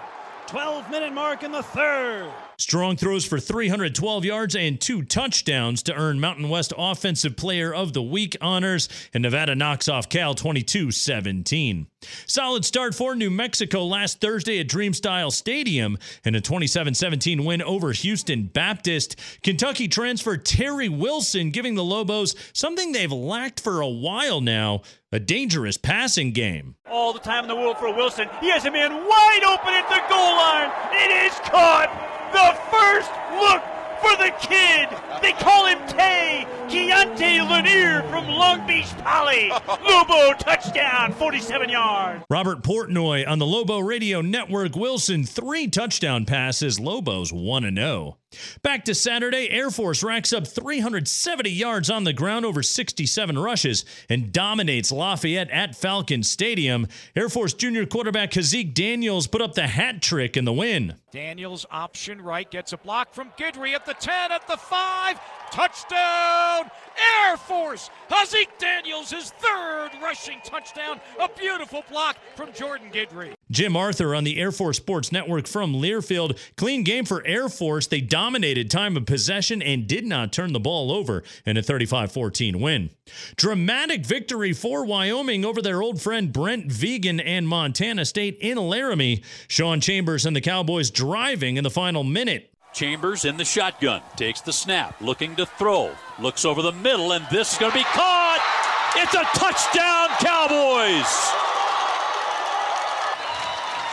[0.48, 2.30] 12 minute mark in the third.
[2.60, 7.94] Strong throws for 312 yards and two touchdowns to earn Mountain West Offensive Player of
[7.94, 11.86] the Week honors, and Nevada knocks off Cal 22 17.
[12.26, 17.62] Solid start for New Mexico last Thursday at Dreamstyle Stadium in a 27 17 win
[17.62, 19.16] over Houston Baptist.
[19.42, 24.82] Kentucky transfer Terry Wilson giving the Lobos something they've lacked for a while now
[25.12, 26.76] a dangerous passing game.
[26.90, 28.28] All the time in the world for Wilson.
[28.42, 30.70] He has a man wide open at the goal line.
[30.92, 32.19] It is caught.
[32.32, 33.62] The first look
[34.00, 34.88] for the kid.
[35.22, 36.46] They call him Tay.
[36.70, 39.48] Keontae Lanier from Long Beach Poly.
[39.88, 42.24] Lobo touchdown, 47 yards.
[42.30, 44.76] Robert Portnoy on the Lobo Radio Network.
[44.76, 46.78] Wilson, three touchdown passes.
[46.78, 48.18] Lobos 1 0.
[48.62, 53.84] Back to Saturday, Air Force racks up 370 yards on the ground over 67 rushes
[54.08, 56.86] and dominates Lafayette at Falcon Stadium.
[57.16, 60.94] Air Force junior quarterback Haaziq Daniels put up the hat trick in the win.
[61.10, 65.18] Daniels option right gets a block from Guidry at the 10, at the 5.
[65.50, 66.70] Touchdown!
[67.26, 67.90] Air Force!
[68.10, 71.00] Haaziq Daniels, his third rushing touchdown.
[71.20, 73.34] A beautiful block from Jordan Guidry.
[73.50, 76.38] Jim Arthur on the Air Force Sports Network from Learfield.
[76.56, 77.88] Clean game for Air Force.
[77.88, 82.12] They dominated time of possession and did not turn the ball over in a 35
[82.12, 82.90] 14 win.
[83.36, 89.22] Dramatic victory for Wyoming over their old friend Brent Vigen and Montana State in Laramie.
[89.48, 92.50] Sean Chambers and the Cowboys driving in the final minute.
[92.72, 95.90] Chambers in the shotgun, takes the snap, looking to throw,
[96.20, 98.40] looks over the middle, and this is going to be caught.
[98.96, 101.06] It's a touchdown, Cowboys!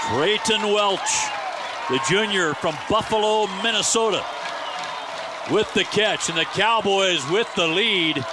[0.08, 1.28] Treyton Welch,
[1.90, 4.24] the junior from Buffalo, Minnesota,
[5.52, 8.24] with the catch, and the Cowboys with the lead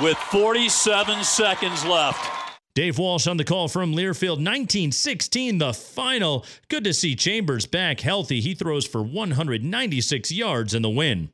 [0.00, 2.43] with 47 seconds left.
[2.74, 4.42] Dave Walsh on the call from Learfield.
[4.42, 6.44] 1916, the final.
[6.68, 8.40] Good to see Chambers back healthy.
[8.40, 11.30] He throws for 196 yards in the win.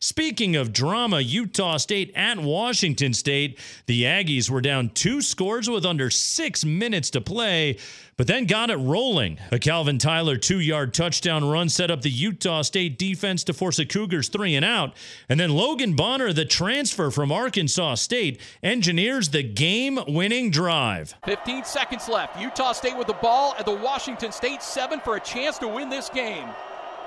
[0.00, 3.58] Speaking of drama, Utah State at Washington State.
[3.86, 7.78] The Aggies were down two scores with under six minutes to play,
[8.16, 9.38] but then got it rolling.
[9.50, 13.76] A Calvin Tyler two yard touchdown run set up the Utah State defense to force
[13.76, 14.94] the Cougars three and out.
[15.28, 21.14] And then Logan Bonner, the transfer from Arkansas State, engineers the game winning drive.
[21.24, 22.40] 15 seconds left.
[22.40, 25.88] Utah State with the ball at the Washington State seven for a chance to win
[25.88, 26.48] this game.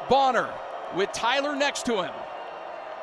[0.10, 0.50] Bonner
[0.96, 2.12] with Tyler next to him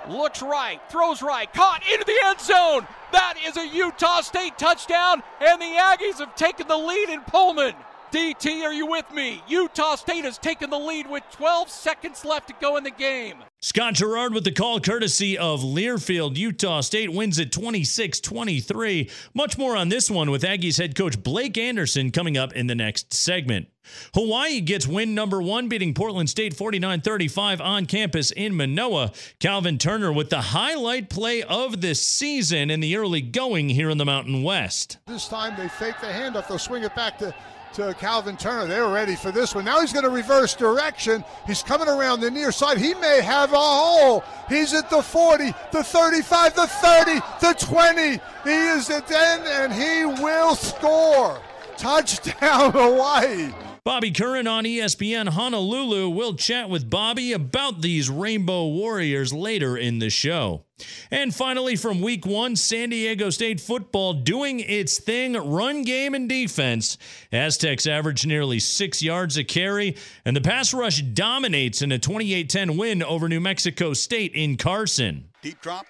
[0.09, 2.87] looks right, throws right, caught into the end zone.
[3.13, 7.75] That is a Utah State touchdown, and the Aggies have taken the lead in Pullman.
[8.15, 9.43] DT, are you with me?
[9.49, 13.43] Utah State has taken the lead with 12 seconds left to go in the game.
[13.61, 16.37] Scott Gerard with the call courtesy of Learfield.
[16.37, 19.11] Utah State wins at 26 23.
[19.35, 22.77] Much more on this one with Aggies head coach Blake Anderson coming up in the
[22.77, 23.67] next segment.
[24.15, 29.11] Hawaii gets win number one, beating Portland State 49 35 on campus in Manoa.
[29.41, 33.99] Calvin Turner with the highlight play of the season in the early going here in
[33.99, 34.99] the Mountain West.
[35.07, 36.47] This time they fake the handoff.
[36.47, 37.35] They'll swing it back to
[37.75, 38.67] to Calvin Turner.
[38.67, 39.65] They were ready for this one.
[39.65, 41.25] Now he's going to reverse direction.
[41.47, 42.79] He's coming around the near side.
[42.79, 44.25] He may have a hole.
[44.49, 48.03] He's at the 40, the 35, the 30, the 20.
[48.45, 51.41] He is at the end, and he will score.
[51.77, 53.53] Touchdown, Hawaii.
[53.85, 56.09] Bobby Curran on ESPN Honolulu.
[56.09, 60.65] We'll chat with Bobby about these Rainbow Warriors later in the show.
[61.11, 66.27] And finally, from week one, San Diego State football doing its thing run game and
[66.27, 66.97] defense.
[67.31, 72.49] Aztecs average nearly six yards a carry, and the pass rush dominates in a 28
[72.49, 75.29] 10 win over New Mexico State in Carson.
[75.43, 75.85] Deep drop.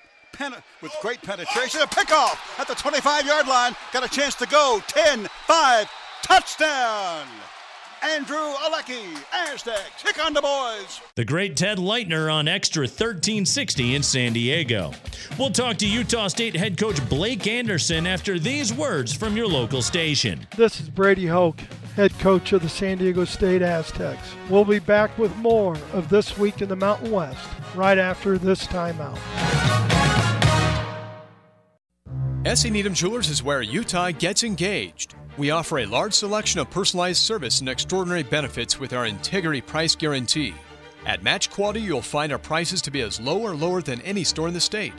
[0.83, 3.77] With great penetration, a pickoff at the 25 yard line.
[3.93, 4.83] Got a chance to go.
[4.89, 5.91] 10 5,
[6.25, 7.29] touchdown.
[8.05, 11.01] Andrew Alecki, Aztecs, kick on the boys.
[11.15, 14.93] The great Ted Leitner on Extra 1360 in San Diego.
[15.39, 19.81] We'll talk to Utah State head coach Blake Anderson after these words from your local
[19.81, 20.47] station.
[20.55, 21.61] This is Brady Hoke,
[21.97, 24.35] head coach of the San Diego State Aztecs.
[24.51, 28.67] We'll be back with more of This Week in the Mountain West right after this
[28.67, 29.94] timeout.
[32.45, 32.69] S.E.
[32.69, 35.15] Needham Jewelers is where Utah gets engaged.
[35.39, 39.97] We offer a large selection of personalized service and extraordinary benefits with our integrity price
[39.97, 40.53] guarantee.
[41.07, 44.25] At Match Quality, you'll find our prices to be as low or lower than any
[44.25, 44.93] store in the state.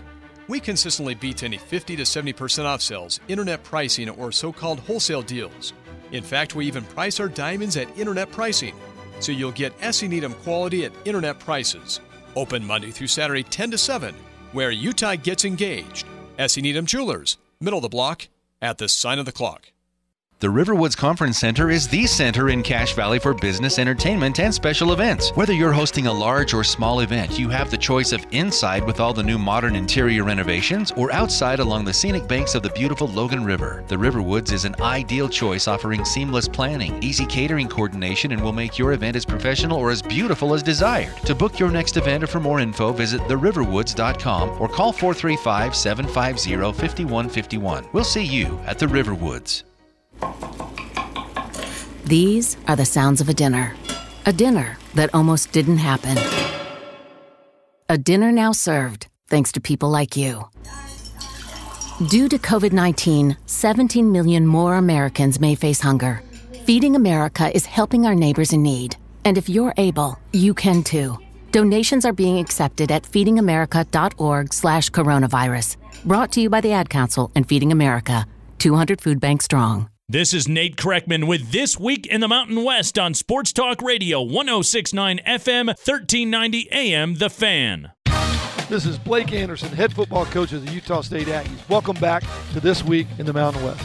[0.47, 5.21] We consistently beat any 50 to 70% off sales, internet pricing, or so called wholesale
[5.21, 5.73] deals.
[6.11, 8.73] In fact, we even price our diamonds at internet pricing,
[9.19, 10.07] so you'll get S.E.
[10.07, 11.99] Needham quality at internet prices.
[12.35, 14.15] Open Monday through Saturday, 10 to 7,
[14.51, 16.07] where Utah gets engaged.
[16.37, 16.61] S.E.
[16.61, 18.27] Needham Jewelers, middle of the block,
[18.61, 19.71] at the sign of the clock.
[20.41, 24.91] The Riverwoods Conference Center is the center in Cache Valley for business, entertainment, and special
[24.91, 25.29] events.
[25.29, 28.99] Whether you're hosting a large or small event, you have the choice of inside with
[28.99, 33.07] all the new modern interior renovations or outside along the scenic banks of the beautiful
[33.07, 33.85] Logan River.
[33.87, 38.77] The Riverwoods is an ideal choice offering seamless planning, easy catering coordination, and will make
[38.77, 41.15] your event as professional or as beautiful as desired.
[41.27, 46.55] To book your next event or for more info, visit theriverwoods.com or call 435 750
[46.77, 47.87] 5151.
[47.93, 49.63] We'll see you at the Riverwoods.
[52.05, 53.75] These are the sounds of a dinner.
[54.25, 56.17] A dinner that almost didn't happen.
[57.89, 60.47] A dinner now served, thanks to people like you.
[62.09, 66.21] Due to COVID 19, 17 million more Americans may face hunger.
[66.65, 68.97] Feeding America is helping our neighbors in need.
[69.23, 71.17] And if you're able, you can too.
[71.51, 75.77] Donations are being accepted at feedingamerica.org slash coronavirus.
[76.03, 78.27] Brought to you by the Ad Council and Feeding America,
[78.59, 79.89] 200 Food Bank Strong.
[80.07, 84.21] This is Nate Kreckman with This Week in the Mountain West on Sports Talk Radio
[84.21, 87.91] 1069 FM, 1390 AM, The Fan.
[88.69, 91.67] This is Blake Anderson, head football coach of the Utah State Aggies.
[91.69, 92.23] Welcome back
[92.53, 93.83] to This Week in the Mountain West.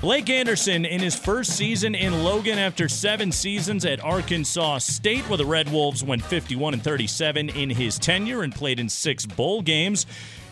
[0.00, 5.38] Blake Anderson in his first season in Logan after seven seasons at Arkansas State, where
[5.38, 9.62] the Red Wolves went 51 and 37 in his tenure and played in six bowl
[9.62, 10.06] games.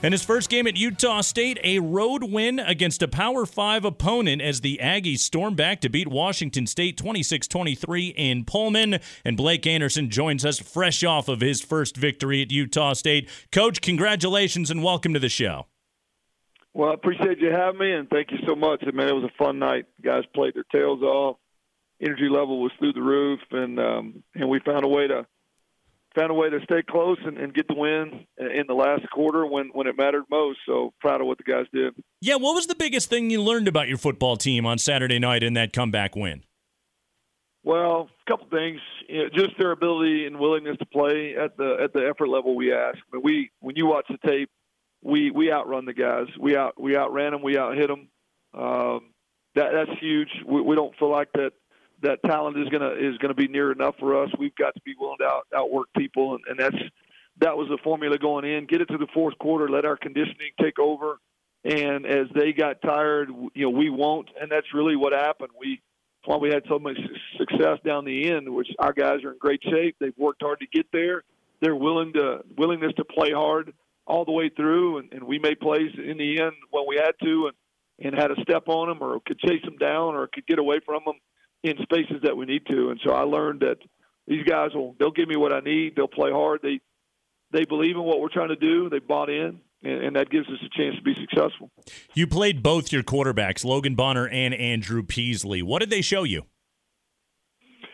[0.04, 4.42] And his first game at Utah State, a road win against a Power 5 opponent
[4.42, 8.98] as the Aggies storm back to beat Washington State 26 23 in Pullman.
[9.24, 13.30] And Blake Anderson joins us fresh off of his first victory at Utah State.
[13.50, 15.68] Coach, congratulations and welcome to the show.
[16.74, 18.84] Well, I appreciate you having me, and thank you so much.
[18.86, 19.86] I mean, it was a fun night.
[20.02, 21.38] guys played their tails off.
[22.02, 25.24] Energy level was through the roof, and um, and we found a way to
[26.14, 29.46] found a way to stay close and, and get the win in the last quarter
[29.46, 30.58] when, when it mattered most.
[30.66, 31.94] So proud of what the guys did.
[32.20, 35.42] Yeah, what was the biggest thing you learned about your football team on Saturday night
[35.42, 36.44] in that comeback win?
[37.64, 38.80] Well, a couple things.
[39.08, 42.54] You know, just their ability and willingness to play at the at the effort level
[42.54, 42.98] we ask.
[43.10, 44.50] But we when you watch the tape,
[45.02, 46.26] we we outrun the guys.
[46.38, 47.42] We out we outran them.
[47.42, 48.08] We out hit them.
[48.52, 49.12] Um,
[49.54, 50.28] that that's huge.
[50.46, 51.52] We, we don't feel like that
[52.04, 54.30] that talent is gonna is gonna be near enough for us.
[54.38, 56.84] We've got to be willing to out, outwork people, and, and that's
[57.40, 58.66] that was the formula going in.
[58.66, 61.18] Get it to the fourth quarter, let our conditioning take over,
[61.64, 65.50] and as they got tired, you know, we won't, and that's really what happened.
[65.58, 65.80] We
[66.26, 66.96] why we had so much
[67.36, 69.96] success down the end, which our guys are in great shape.
[70.00, 71.24] They've worked hard to get there.
[71.60, 73.72] They're willing to willingness to play hard
[74.06, 77.12] all the way through, and, and we made plays in the end when we had
[77.22, 77.56] to, and
[78.00, 80.80] and had to step on them or could chase them down or could get away
[80.84, 81.14] from them
[81.64, 82.90] in spaces that we need to.
[82.90, 83.78] And so I learned that
[84.28, 85.96] these guys will they'll give me what I need.
[85.96, 86.60] They'll play hard.
[86.62, 86.80] They
[87.52, 88.88] they believe in what we're trying to do.
[88.88, 89.60] They bought in.
[89.86, 91.70] And, that gives us a chance to be successful.
[92.14, 95.60] You played both your quarterbacks, Logan Bonner and Andrew Peasley.
[95.60, 96.44] What did they show you?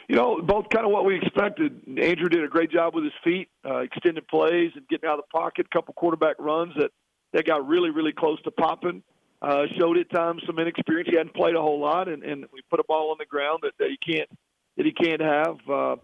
[0.09, 1.83] You know, both kind of what we expected.
[1.89, 5.25] Andrew did a great job with his feet, uh, extended plays and getting out of
[5.29, 5.67] the pocket.
[5.67, 6.93] A couple quarterback runs that
[7.33, 9.03] that got really, really close to popping.
[9.43, 11.09] Uh, showed at times some inexperience.
[11.11, 13.61] He hadn't played a whole lot, and, and we put a ball on the ground
[13.63, 14.29] that, that he can't
[14.77, 15.57] that he can't have.
[15.69, 15.97] Uh,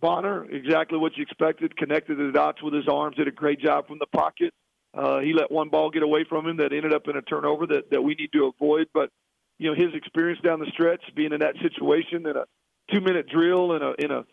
[0.00, 3.86] Bonner, exactly what you expected, connected the dots with his arms, did a great job
[3.86, 4.52] from the pocket.
[4.92, 7.66] Uh, he let one ball get away from him that ended up in a turnover
[7.66, 8.88] that, that we need to avoid.
[8.92, 9.10] But
[9.58, 12.44] you know his experience down the stretch, being in that situation in a
[12.92, 14.24] two minute drill in a in a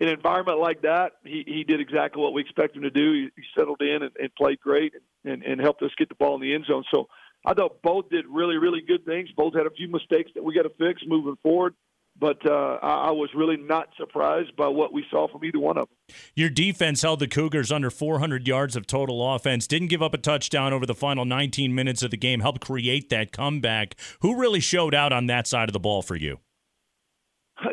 [0.00, 3.12] an environment like that, he, he did exactly what we expect him to do.
[3.12, 6.36] He, he settled in and, and played great and, and helped us get the ball
[6.36, 6.84] in the end zone.
[6.94, 7.08] So
[7.48, 9.30] I thought both did really, really good things.
[9.34, 11.74] Both had a few mistakes that we got to fix moving forward.
[12.20, 15.88] But uh, I was really not surprised by what we saw from either one of
[15.88, 16.16] them.
[16.34, 20.18] Your defense held the Cougars under 400 yards of total offense, didn't give up a
[20.18, 23.94] touchdown over the final 19 minutes of the game, helped create that comeback.
[24.20, 26.38] Who really showed out on that side of the ball for you?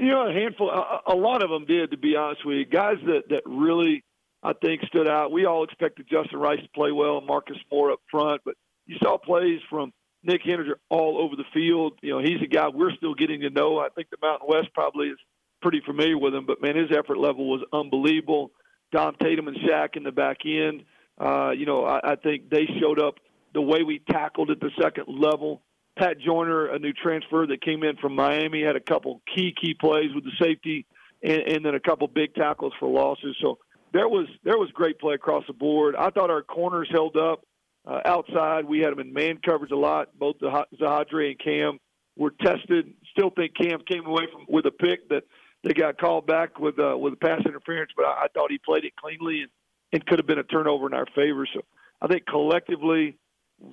[0.02, 2.66] You know, a handful, a, a lot of them did, to be honest with you.
[2.66, 4.04] Guys that, that really,
[4.42, 5.32] I think, stood out.
[5.32, 8.56] We all expected Justin Rice to play well and Marcus Moore up front, but
[8.86, 9.94] you saw plays from
[10.24, 11.94] Nick Heninger all over the field.
[12.02, 13.80] You know, he's a guy we're still getting to know.
[13.80, 15.18] I think the Mountain West probably is
[15.62, 18.52] pretty familiar with him, but man, his effort level was unbelievable.
[18.92, 20.84] Dom Tatum and Shaq in the back end.
[21.20, 23.16] Uh, you know, I, I think they showed up
[23.54, 25.62] the way we tackled at the second level.
[25.98, 29.74] Pat Joyner, a new transfer that came in from Miami, had a couple key key
[29.74, 30.86] plays with the safety,
[31.24, 33.36] and, and then a couple big tackles for losses.
[33.42, 33.60] So
[33.94, 35.96] there was there was great play across the board.
[35.96, 37.46] I thought our corners held up
[37.86, 38.66] uh, outside.
[38.66, 40.18] We had them in man coverage a lot.
[40.18, 41.80] Both Zahadre and Cam
[42.18, 42.94] were tested.
[43.12, 45.24] Still think Cam came away from with a pick that
[45.64, 48.60] they got called back with uh, with a pass interference, but I, I thought he
[48.60, 49.50] played it cleanly and,
[49.92, 51.48] and could have been a turnover in our favor.
[51.54, 51.62] So
[52.02, 53.18] I think collectively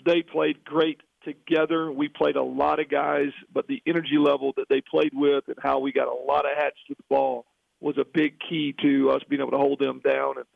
[0.05, 1.93] they played great together.
[1.93, 5.57] We played a lot of guys, but the energy level that they played with and
[5.63, 7.47] how we got a lot of hats to the ball
[7.81, 10.37] was a big key to us being able to hold them down.
[10.39, 10.47] And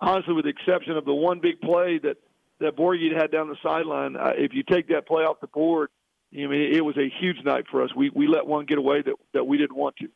[0.00, 2.16] honestly, with the exception of the one big play that
[2.60, 5.90] that Borghi had down the sideline, uh, if you take that play off the board,
[6.32, 7.90] I mean, it was a huge night for us.
[7.96, 10.08] We we let one get away that that we didn't want to.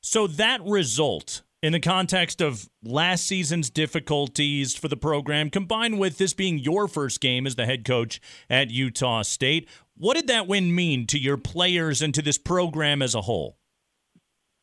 [0.00, 6.18] So that result, in the context of last season's difficulties for the program, combined with
[6.18, 8.20] this being your first game as the head coach
[8.50, 13.02] at Utah State, what did that win mean to your players and to this program
[13.02, 13.56] as a whole?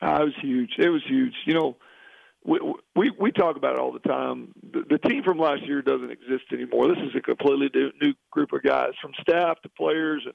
[0.01, 0.71] Uh, it was huge.
[0.77, 1.33] It was huge.
[1.45, 1.77] You know,
[2.45, 2.59] we,
[2.95, 4.53] we we talk about it all the time.
[4.73, 6.87] The, the team from last year doesn't exist anymore.
[6.89, 7.69] This is a completely
[8.01, 10.33] new group of guys, from staff to players, and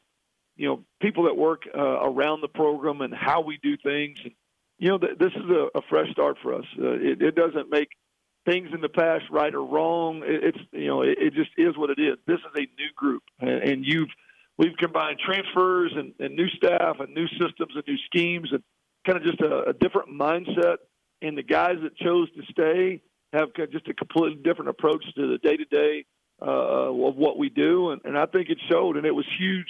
[0.57, 4.19] you know people that work uh, around the program and how we do things.
[4.25, 4.33] And
[4.79, 6.65] you know th- this is a, a fresh start for us.
[6.79, 7.89] Uh, it, it doesn't make
[8.47, 10.23] things in the past right or wrong.
[10.25, 12.17] It, it's you know it, it just is what it is.
[12.27, 14.09] This is a new group, and, and you've
[14.57, 18.63] we've combined transfers and, and new staff and new systems and new schemes and
[19.07, 20.79] kind of just a, a different mindset
[21.23, 25.39] and the guys that chose to stay have just a completely different approach to the
[25.39, 26.05] day to day
[26.41, 29.67] of what we do, and, and I think it showed, and it was huge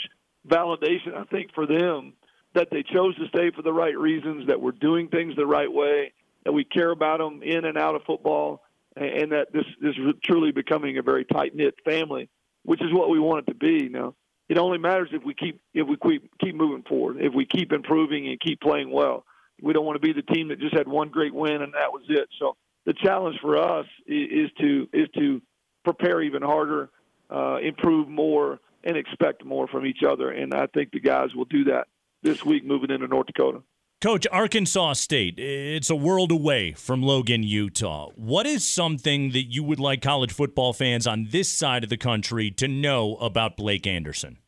[0.46, 1.14] validation.
[1.16, 2.12] I think for them
[2.54, 5.72] that they chose to stay for the right reasons, that we're doing things the right
[5.72, 6.12] way,
[6.44, 8.62] that we care about them in and out of football,
[8.96, 12.28] and, and that this, this is truly becoming a very tight knit family,
[12.64, 13.88] which is what we want it to be.
[13.88, 14.14] Now,
[14.48, 17.72] it only matters if we keep if we keep keep moving forward, if we keep
[17.72, 19.24] improving and keep playing well.
[19.62, 21.92] We don't want to be the team that just had one great win and that
[21.92, 22.28] was it.
[22.38, 22.56] So
[22.86, 25.42] the challenge for us is, to is to
[25.84, 26.90] prepare even harder,
[27.30, 30.30] uh, improve more, and expect more from each other.
[30.30, 31.88] And I think the guys will do that
[32.22, 33.62] this week moving into North Dakota.
[34.00, 38.10] Coach, Arkansas State, it's a world away from Logan, Utah.
[38.14, 41.96] What is something that you would like college football fans on this side of the
[41.96, 44.38] country to know about Blake Anderson?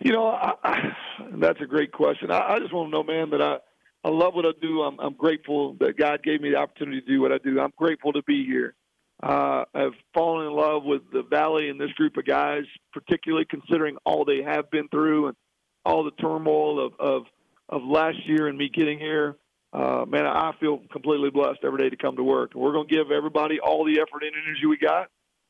[0.00, 0.94] You know, I,
[1.32, 2.30] that's a great question.
[2.30, 3.56] I, I just want to know, man, that I,
[4.04, 4.82] I love what I do.
[4.82, 7.60] I'm, I'm grateful that God gave me the opportunity to do what I do.
[7.60, 8.74] I'm grateful to be here.
[9.22, 13.96] Uh, I've fallen in love with the Valley and this group of guys, particularly considering
[14.04, 15.36] all they have been through and
[15.84, 17.22] all the turmoil of, of
[17.68, 19.36] of last year and me getting here,
[19.72, 22.52] uh, man, I feel completely blessed every day to come to work.
[22.54, 25.08] We're going to give everybody all the effort and energy we got.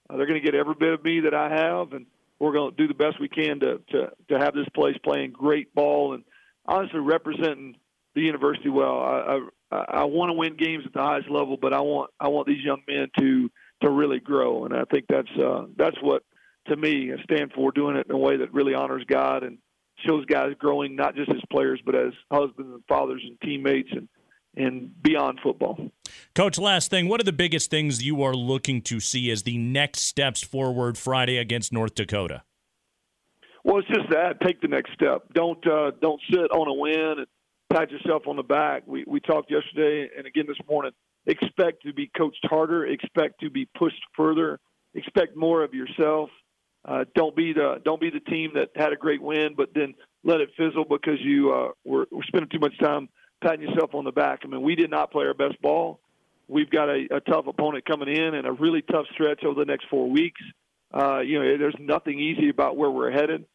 [0.08, 2.06] Uh, they're going to get every bit of me that I have, and
[2.38, 5.32] we're going to do the best we can to, to, to have this place playing
[5.32, 6.24] great ball and
[6.66, 7.76] honestly representing
[8.14, 8.98] the university well.
[9.00, 9.40] I,
[9.70, 12.46] I, I want to win games at the highest level, but I want I want
[12.46, 13.50] these young men to
[13.82, 16.22] to really grow, and I think that's uh, that's what
[16.68, 19.58] to me I stand for doing it in a way that really honors God and
[20.06, 24.08] shows guys growing not just as players but as husbands and fathers and teammates and
[24.56, 25.90] and beyond football.
[26.34, 29.58] Coach, last thing, what are the biggest things you are looking to see as the
[29.58, 32.42] next steps forward Friday against North Dakota?
[33.64, 35.22] Well, it's just that take the next step.
[35.32, 37.26] Don't uh, don't sit on a win and
[37.72, 38.82] pat yourself on the back.
[38.86, 40.92] We we talked yesterday and again this morning.
[41.26, 42.86] Expect to be coached harder.
[42.86, 44.60] Expect to be pushed further.
[44.92, 46.28] Expect more of yourself.
[46.84, 49.94] Uh, don't be the don't be the team that had a great win, but then
[50.24, 53.08] let it fizzle because you uh, were, were spending too much time
[53.44, 54.40] patting yourself on the back.
[54.44, 56.00] I mean, we did not play our best ball.
[56.48, 59.66] We've got a, a tough opponent coming in and a really tough stretch over the
[59.66, 60.40] next four weeks.
[60.92, 63.46] Uh, you know, there's nothing easy about where we're headed.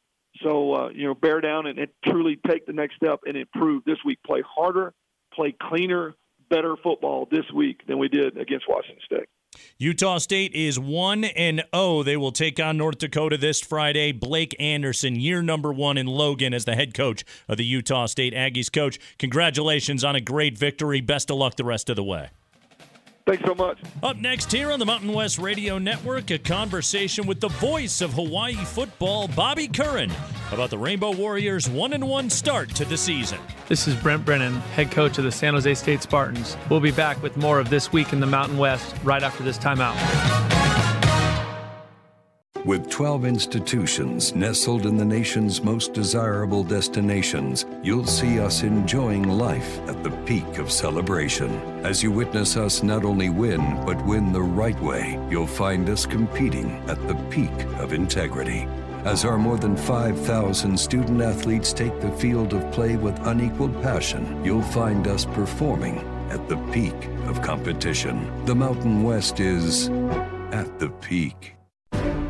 [0.44, 3.84] So, uh, you know, bear down and, and truly take the next step and improve
[3.86, 4.20] this week.
[4.26, 4.94] Play harder,
[5.34, 6.16] play cleaner,
[6.50, 9.30] better football this week than we did against Washington State.
[9.78, 12.04] Utah State is 1 and 0.
[12.04, 14.12] They will take on North Dakota this Friday.
[14.12, 18.34] Blake Anderson, year number 1 in Logan as the head coach of the Utah State
[18.34, 19.00] Aggies coach.
[19.18, 21.02] Congratulations on a great victory.
[21.02, 22.30] Best of luck the rest of the way.
[23.30, 23.78] Thanks so much.
[24.02, 28.14] Up next here on the Mountain West Radio Network, a conversation with the voice of
[28.14, 30.12] Hawaii football, Bobby Curran,
[30.52, 33.38] about the Rainbow Warriors' one and one start to the season.
[33.68, 36.58] This is Brent Brennan, head coach of the San Jose State Spartans.
[36.72, 39.60] We'll be back with more of this week in the Mountain West right after this
[39.60, 40.59] timeout.
[42.66, 49.80] With 12 institutions nestled in the nation's most desirable destinations, you'll see us enjoying life
[49.88, 51.50] at the peak of celebration.
[51.86, 56.06] As you witness us not only win, but win the right way, you'll find us
[56.06, 58.68] competing at the peak of integrity.
[59.06, 64.44] As our more than 5,000 student athletes take the field of play with unequaled passion,
[64.44, 66.00] you'll find us performing
[66.30, 68.46] at the peak of competition.
[68.46, 69.88] The Mountain West is
[70.52, 71.56] at the peak.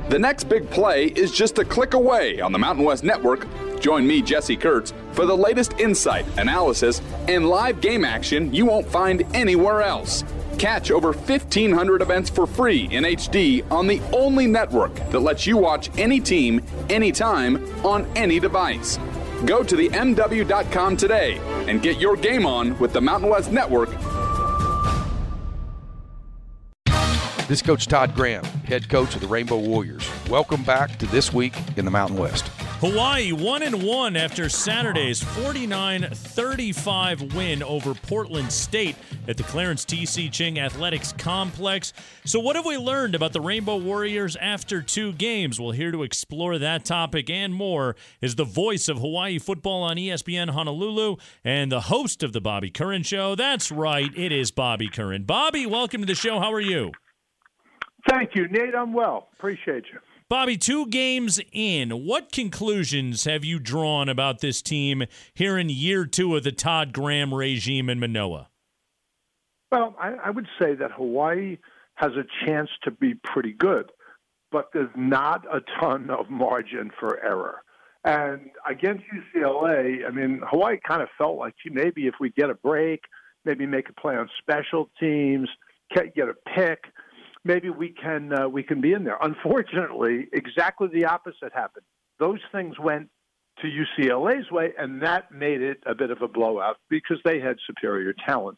[0.10, 3.46] The next big play is just a click away on the Mountain West Network.
[3.80, 8.88] Join me, Jesse Kurtz, for the latest insight, analysis, and live game action you won't
[8.88, 10.24] find anywhere else.
[10.58, 15.58] Catch over 1,500 events for free in HD on the only network that lets you
[15.58, 18.98] watch any team, anytime, on any device.
[19.46, 21.38] Go to the MW.com today
[21.68, 23.90] and get your game on with the Mountain West Network
[27.50, 30.08] This is Coach Todd Graham, head coach of the Rainbow Warriors.
[30.30, 32.48] Welcome back to This Week in the Mountain West.
[32.80, 38.96] Hawaii 1 and 1 after Saturday's 49-35 win over Portland State
[39.28, 41.92] at the Clarence TC Ching Athletics Complex.
[42.24, 45.60] So what have we learned about the Rainbow Warriors after two games?
[45.60, 49.98] Well, here to explore that topic and more is the voice of Hawaii football on
[49.98, 53.34] ESPN Honolulu and the host of the Bobby Curran show.
[53.34, 55.24] That's right, it is Bobby Curran.
[55.24, 56.40] Bobby, welcome to the show.
[56.40, 56.92] How are you?
[58.10, 58.74] Thank you, Nate.
[58.76, 59.30] I'm well.
[59.38, 60.00] Appreciate you.
[60.30, 65.04] Bobby, two games in, what conclusions have you drawn about this team
[65.34, 68.50] here in year two of the Todd Graham regime in Manoa?
[69.72, 71.58] Well, I, I would say that Hawaii
[71.96, 73.92] has a chance to be pretty good,
[74.52, 77.62] but there's not a ton of margin for error.
[78.04, 79.04] And against
[79.36, 83.02] UCLA, I mean, Hawaii kind of felt like maybe if we get a break,
[83.46, 85.50] maybe make a play on special teams,
[85.94, 86.86] get a pick–
[87.44, 89.18] maybe we can uh, we can be in there.
[89.22, 91.86] Unfortunately, exactly the opposite happened.
[92.20, 93.10] Those things went
[93.62, 97.58] to UCLA's way, and that made it a bit of a blowout because they had
[97.66, 98.58] superior talent.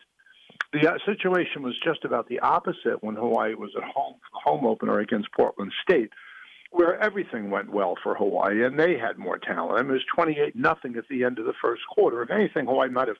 [0.73, 4.99] The uh, situation was just about the opposite when Hawaii was at home home opener
[4.99, 6.11] against Portland State,
[6.71, 9.79] where everything went well for Hawaii, and they had more talent.
[9.79, 12.21] I mean, it was 28 nothing at the end of the first quarter.
[12.21, 13.17] If anything, Hawaii might have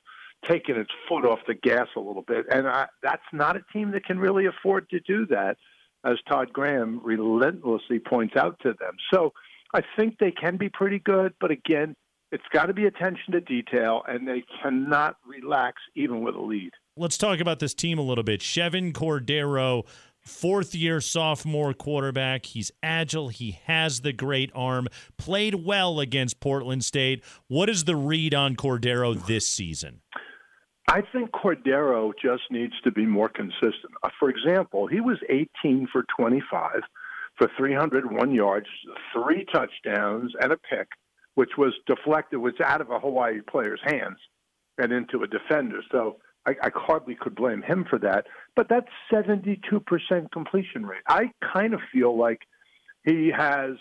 [0.48, 3.92] taken its foot off the gas a little bit, and I, that's not a team
[3.92, 5.56] that can really afford to do that,
[6.04, 8.96] as Todd Graham relentlessly points out to them.
[9.12, 9.32] So
[9.74, 11.94] I think they can be pretty good, but again,
[12.32, 16.70] it's got to be attention to detail, and they cannot relax even with a lead.
[16.96, 18.40] Let's talk about this team a little bit.
[18.40, 19.86] Chevan Cordero,
[20.18, 22.46] fourth year sophomore quarterback.
[22.46, 23.28] He's agile.
[23.28, 24.88] He has the great arm.
[25.18, 27.22] Played well against Portland State.
[27.48, 30.00] What is the read on Cordero this season?
[30.88, 33.92] I think Cordero just needs to be more consistent.
[34.02, 36.80] Uh, for example, he was 18 for 25
[37.38, 38.66] for 301 yards,
[39.12, 40.88] three touchdowns, and a pick,
[41.34, 44.18] which was deflected, was out of a Hawaii player's hands
[44.78, 45.80] and into a defender.
[45.90, 48.26] So I, I hardly could blame him for that.
[48.56, 49.60] But that's 72%
[50.32, 51.02] completion rate.
[51.08, 52.40] I kind of feel like
[53.04, 53.76] he has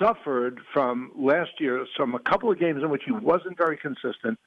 [0.00, 4.38] suffered from last year, some a couple of games in which he wasn't very consistent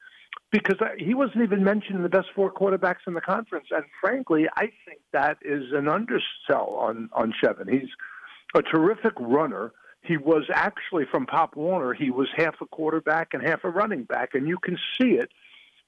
[0.54, 3.66] because he wasn't even mentioned in the best four quarterbacks in the conference.
[3.72, 7.70] And frankly, I think that is an undersell on on Chevan.
[7.70, 7.90] He's
[8.56, 9.74] a terrific runner.
[10.04, 11.94] He was actually from Pop Warner.
[11.94, 15.32] He was half a quarterback and half a running back, and you can see it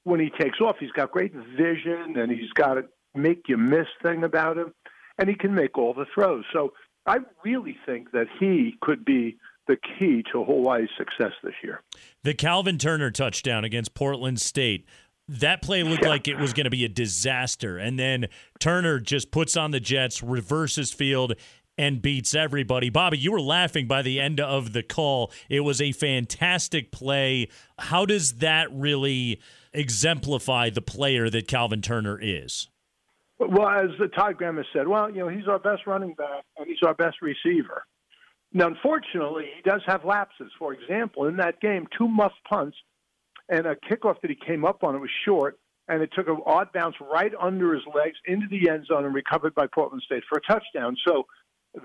[0.03, 0.77] when he takes off.
[0.79, 4.73] He's got great vision, and he's got a make you miss thing about him,
[5.19, 6.43] and he can make all the throws.
[6.51, 6.73] So
[7.05, 9.37] I really think that he could be
[9.67, 11.81] the key to Hawaii's success this year.
[12.23, 14.85] The Calvin Turner touchdown against Portland State.
[15.27, 16.09] That play looked yeah.
[16.09, 17.77] like it was going to be a disaster.
[17.77, 18.27] And then
[18.59, 21.33] Turner just puts on the Jets, reverses field,
[21.77, 22.89] and beats everybody.
[22.89, 25.31] Bobby, you were laughing by the end of the call.
[25.49, 27.49] It was a fantastic play.
[27.79, 29.41] How does that really
[29.73, 32.69] exemplify the player that Calvin Turner is?
[33.37, 36.67] Well, as Todd Graham has said, well, you know, he's our best running back and
[36.67, 37.83] he's our best receiver.
[38.55, 40.49] Now, unfortunately, he does have lapses.
[40.57, 42.77] For example, in that game, two muff punts
[43.49, 45.59] and a kickoff that he came up on, it was short,
[45.89, 49.13] and it took an odd bounce right under his legs into the end zone and
[49.13, 50.95] recovered by Portland State for a touchdown.
[51.05, 51.25] So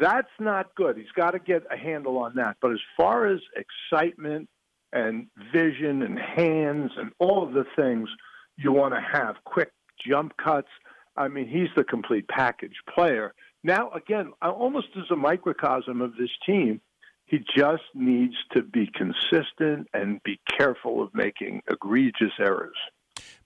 [0.01, 0.97] that's not good.
[0.97, 2.57] He's got to get a handle on that.
[2.63, 4.49] But as far as excitement
[4.93, 8.09] and vision and hands and all of the things
[8.57, 9.73] you want to have, quick
[10.09, 10.69] jump cuts,
[11.17, 13.35] I mean, he's the complete package player.
[13.63, 16.81] Now, again, almost as a microcosm of this team,
[17.27, 22.77] he just needs to be consistent and be careful of making egregious errors.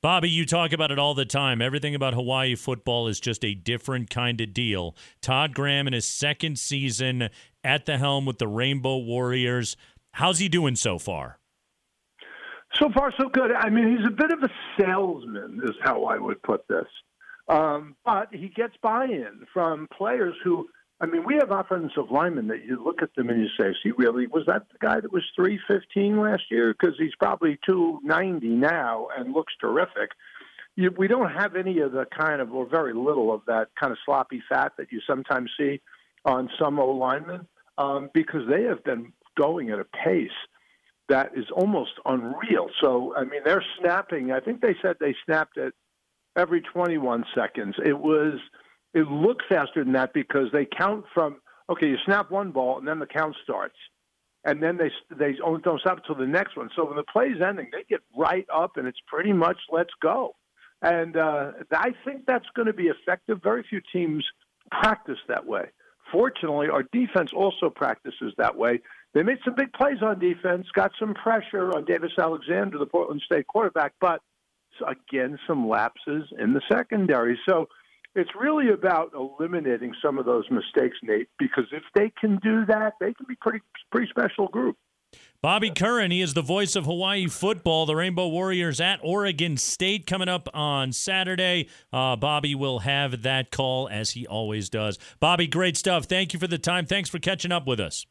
[0.01, 1.61] Bobby, you talk about it all the time.
[1.61, 4.95] Everything about Hawaii football is just a different kind of deal.
[5.21, 7.29] Todd Graham in his second season
[7.63, 9.77] at the helm with the Rainbow Warriors.
[10.13, 11.41] How's he doing so far?
[12.75, 13.53] So far, so good.
[13.53, 16.87] I mean, he's a bit of a salesman, is how I would put this.
[17.49, 20.69] Um, but he gets buy-in from players who,
[21.01, 23.93] I mean, we have offensive linemen that you look at them and you say, "See,
[23.99, 26.73] really, was that the guy that was 315 last year?
[26.73, 30.13] Because he's probably 290 now and looks terrific."
[30.77, 33.93] You, we don't have any of the kind of, or very little of that kind
[33.93, 35.81] of sloppy fat that you sometimes see
[36.25, 37.47] on some O linemen
[37.79, 40.31] um, because they have been going at a pace
[41.09, 42.69] that is almost unreal.
[42.81, 44.33] So, I mean, they're snapping.
[44.33, 45.75] I think they said they snapped at
[46.37, 47.75] every 21 seconds.
[47.85, 48.39] It was
[48.93, 51.37] it looked faster than that because they count from
[51.69, 53.77] okay, you snap one ball and then the count starts,
[54.45, 56.71] and then they they don't stop until the next one.
[56.77, 60.37] So when the play's ending, they get right up and it's pretty much let's go.
[60.83, 63.41] And uh, I think that's going to be effective.
[63.43, 64.25] Very few teams
[64.71, 65.71] practice that way.
[66.13, 68.81] Fortunately, our defense also practices that way.
[69.15, 73.23] They made some big plays on defense, got some pressure on Davis Alexander, the Portland
[73.25, 74.21] State quarterback, but
[74.87, 77.39] again some lapses in the secondary.
[77.49, 77.69] So
[78.15, 82.95] it's really about eliminating some of those mistakes, Nate, because if they can do that,
[83.01, 83.61] they can be pretty
[83.91, 84.77] pretty special group.
[85.41, 87.87] Bobby Curran, he is the voice of Hawaii football.
[87.87, 91.69] The Rainbow Warriors at Oregon State coming up on Saturday.
[91.93, 94.99] Uh, Bobby will have that call as he always does.
[95.21, 96.07] Bobby, great stuff.
[96.07, 96.87] Thank you for the time.
[96.87, 98.07] Thanks for catching up with us.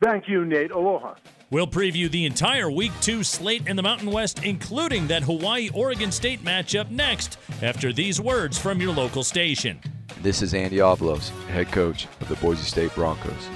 [0.00, 0.70] Thank you, Nate.
[0.70, 1.14] Aloha.
[1.50, 6.12] We'll preview the entire Week 2 slate in the Mountain West, including that Hawaii Oregon
[6.12, 9.80] State matchup next after these words from your local station.
[10.22, 13.48] This is Andy Avalos, head coach of the Boise State Broncos.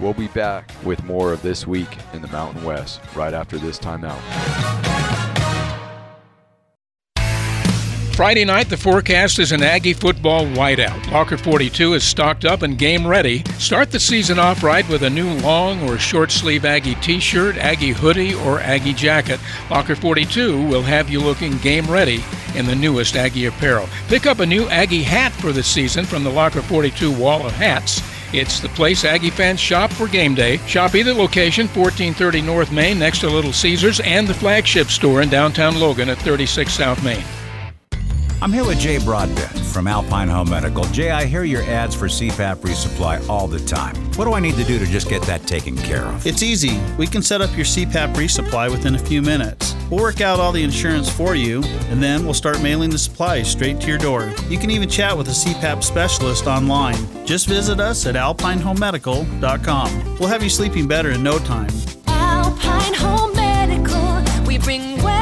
[0.00, 3.78] We'll be back with more of this week in the Mountain West right after this
[3.78, 5.25] timeout.
[8.16, 11.10] Friday night, the forecast is an Aggie football whiteout.
[11.10, 13.44] Locker 42 is stocked up and game ready.
[13.58, 17.58] Start the season off right with a new long or short sleeve Aggie t shirt,
[17.58, 19.38] Aggie hoodie, or Aggie jacket.
[19.68, 22.24] Locker 42 will have you looking game ready
[22.54, 23.86] in the newest Aggie apparel.
[24.08, 27.52] Pick up a new Aggie hat for the season from the Locker 42 wall of
[27.52, 28.00] hats.
[28.32, 30.56] It's the place Aggie fans shop for game day.
[30.66, 35.28] Shop either location, 1430 North Main next to Little Caesars, and the flagship store in
[35.28, 37.22] downtown Logan at 36 South Main.
[38.42, 40.84] I'm here with Jay Broadbent from Alpine Home Medical.
[40.84, 43.96] Jay, I hear your ads for CPAP resupply all the time.
[44.12, 46.26] What do I need to do to just get that taken care of?
[46.26, 46.78] It's easy.
[46.98, 49.74] We can set up your CPAP resupply within a few minutes.
[49.90, 53.50] We'll work out all the insurance for you, and then we'll start mailing the supplies
[53.50, 54.30] straight to your door.
[54.48, 56.96] You can even chat with a CPAP specialist online.
[57.24, 60.18] Just visit us at alpinehomemedical.com.
[60.18, 61.70] We'll have you sleeping better in no time.
[62.06, 65.15] Alpine Home Medical, we bring wellness home.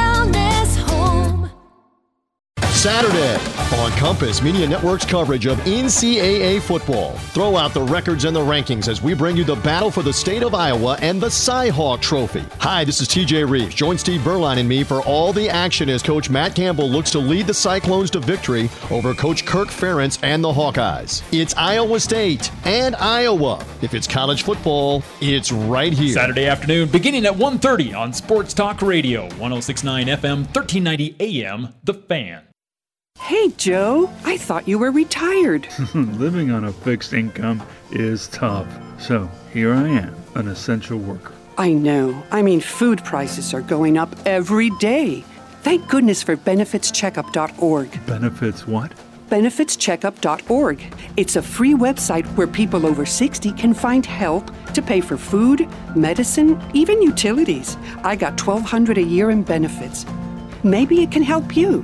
[2.84, 3.34] Saturday
[3.82, 7.12] on Compass Media Network's coverage of NCAA football.
[7.32, 10.12] Throw out the records and the rankings as we bring you the battle for the
[10.12, 12.44] state of Iowa and the Cyhawk Trophy.
[12.58, 13.74] Hi, this is TJ Reeves.
[13.74, 17.18] Join Steve Berline and me for all the action as Coach Matt Campbell looks to
[17.18, 21.22] lead the Cyclones to victory over Coach Kirk Ferentz and the Hawkeyes.
[21.32, 23.64] It's Iowa State and Iowa.
[23.80, 26.12] If it's college football, it's right here.
[26.12, 32.42] Saturday afternoon, beginning at 1.30 on Sports Talk Radio, 1069 FM, 1390 AM, The Fan.
[33.24, 35.66] Hey, Joe, I thought you were retired.
[35.94, 38.68] Living on a fixed income is tough.
[39.00, 41.32] So here I am, an essential worker.
[41.56, 42.22] I know.
[42.30, 45.24] I mean, food prices are going up every day.
[45.62, 48.06] Thank goodness for benefitscheckup.org.
[48.06, 48.92] Benefits what?
[49.30, 50.94] Benefitscheckup.org.
[51.16, 55.66] It's a free website where people over 60 can find help to pay for food,
[55.96, 57.78] medicine, even utilities.
[58.04, 60.04] I got 1200 a year in benefits.
[60.62, 61.82] Maybe it can help you.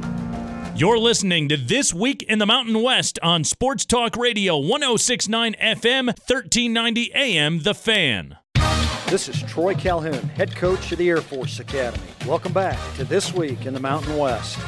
[0.80, 6.06] You're listening to This Week in the Mountain West on Sports Talk Radio 1069 FM,
[6.06, 8.38] 1390 AM, The Fan.
[9.10, 12.02] This is Troy Calhoun, head coach of the Air Force Academy.
[12.24, 14.58] Welcome back to This Week in the Mountain West.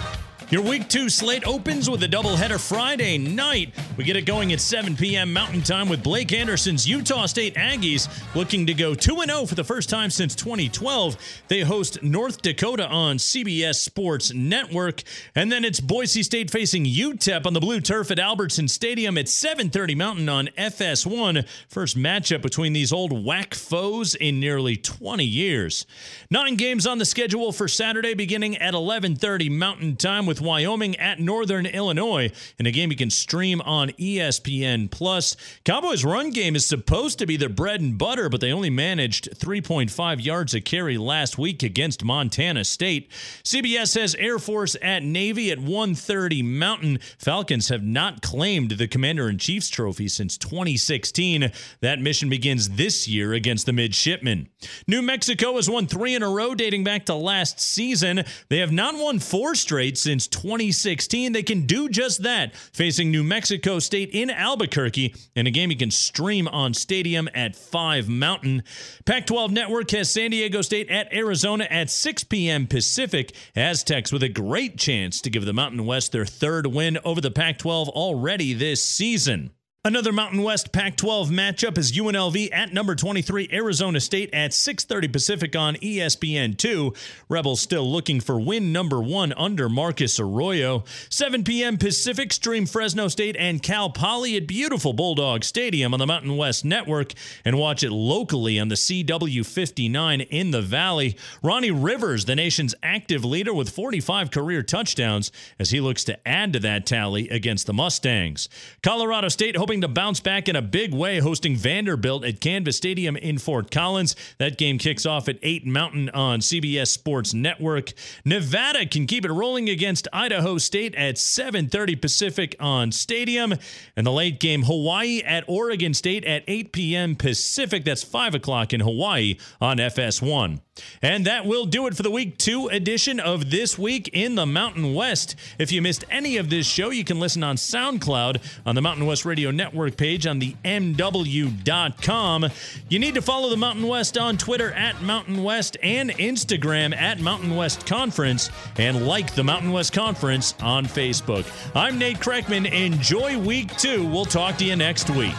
[0.51, 3.73] Your week two slate opens with a doubleheader Friday night.
[3.97, 5.33] We get it going at 7 p.m.
[5.33, 9.65] Mountain Time with Blake Anderson's Utah State Aggies looking to go 2 0 for the
[9.65, 11.17] first time since 2012.
[11.49, 15.03] They host North Dakota on CBS Sports Network.
[15.35, 19.27] And then it's Boise State facing UTEP on the blue turf at Albertson Stadium at
[19.29, 21.47] 7:30 Mountain on FS1.
[21.69, 25.87] First matchup between these old WAC foes in nearly 20 years.
[26.31, 31.21] Nine games on the schedule for Saturday beginning at 11:30 Mountain Time with Wyoming at
[31.21, 35.37] Northern Illinois in a game you can stream on ESPN Plus.
[35.65, 39.31] Cowboys' run game is supposed to be their bread and butter, but they only managed
[39.39, 43.11] 3.5 yards a carry last week against Montana State.
[43.45, 46.99] CBS has Air Force at Navy at 1:30 Mountain.
[47.19, 51.51] Falcons have not claimed the Commander in Chief's trophy since 2016.
[51.81, 54.49] That mission begins this year against the Midshipmen.
[54.87, 58.25] New Mexico has won three in a row dating back to last season.
[58.49, 61.33] They have not won four straight since 2016.
[61.33, 65.77] They can do just that, facing New Mexico State in Albuquerque in a game you
[65.77, 68.63] can stream on Stadium at 5 Mountain.
[69.05, 72.67] Pac 12 Network has San Diego State at Arizona at 6 p.m.
[72.67, 73.35] Pacific.
[73.55, 77.31] Aztecs with a great chance to give the Mountain West their third win over the
[77.31, 79.51] Pac 12 already this season.
[79.85, 85.57] Another Mountain West Pac-12 matchup is UNLV at number 23 Arizona State at 6:30 Pacific
[85.57, 86.97] on E ESPN2.
[87.29, 90.85] Rebels still looking for win number 1 under Marcus Arroyo.
[91.09, 91.79] 7 p.m.
[91.79, 96.65] Pacific stream Fresno State and Cal Poly at beautiful Bulldog Stadium on the Mountain West
[96.65, 97.13] Network
[97.45, 101.17] and watch it locally on the CW59 in the Valley.
[101.43, 106.53] Ronnie Rivers, the nation's active leader with 45 career touchdowns as he looks to add
[106.53, 108.49] to that tally against the Mustangs.
[108.85, 113.17] Colorado State hoping to bounce back in a big way, hosting Vanderbilt at Canvas Stadium
[113.17, 114.15] in Fort Collins.
[114.39, 117.93] That game kicks off at 8 Mountain on CBS Sports Network.
[118.25, 123.55] Nevada can keep it rolling against Idaho State at 7:30 Pacific on Stadium,
[123.97, 127.17] and the late game Hawaii at Oregon State at 8 p.m.
[127.17, 127.85] Pacific.
[127.85, 130.61] That's 5 o'clock in Hawaii on FS1.
[131.03, 134.47] And that will do it for the week two edition of This Week in the
[134.47, 135.37] Mountain West.
[135.59, 139.05] If you missed any of this show, you can listen on SoundCloud on the Mountain
[139.05, 142.49] West Radio Network page on the MW.com.
[142.89, 147.21] You need to follow the Mountain West on Twitter at Mountain West and Instagram at
[147.21, 151.47] Mountain West Conference and like the Mountain West Conference on Facebook.
[151.77, 152.73] I'm Nate Kreckman.
[152.73, 154.05] Enjoy week two.
[154.05, 155.37] We'll talk to you next week.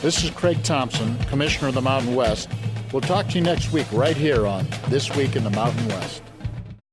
[0.00, 2.48] This is Craig Thompson, Commissioner of the Mountain West.
[2.92, 6.22] We'll talk to you next week right here on This Week in the Mountain West.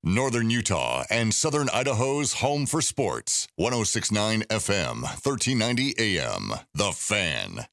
[0.07, 3.47] Northern Utah and Southern Idaho's home for sports.
[3.57, 6.53] 1069 FM, 1390 AM.
[6.73, 7.67] The Fan.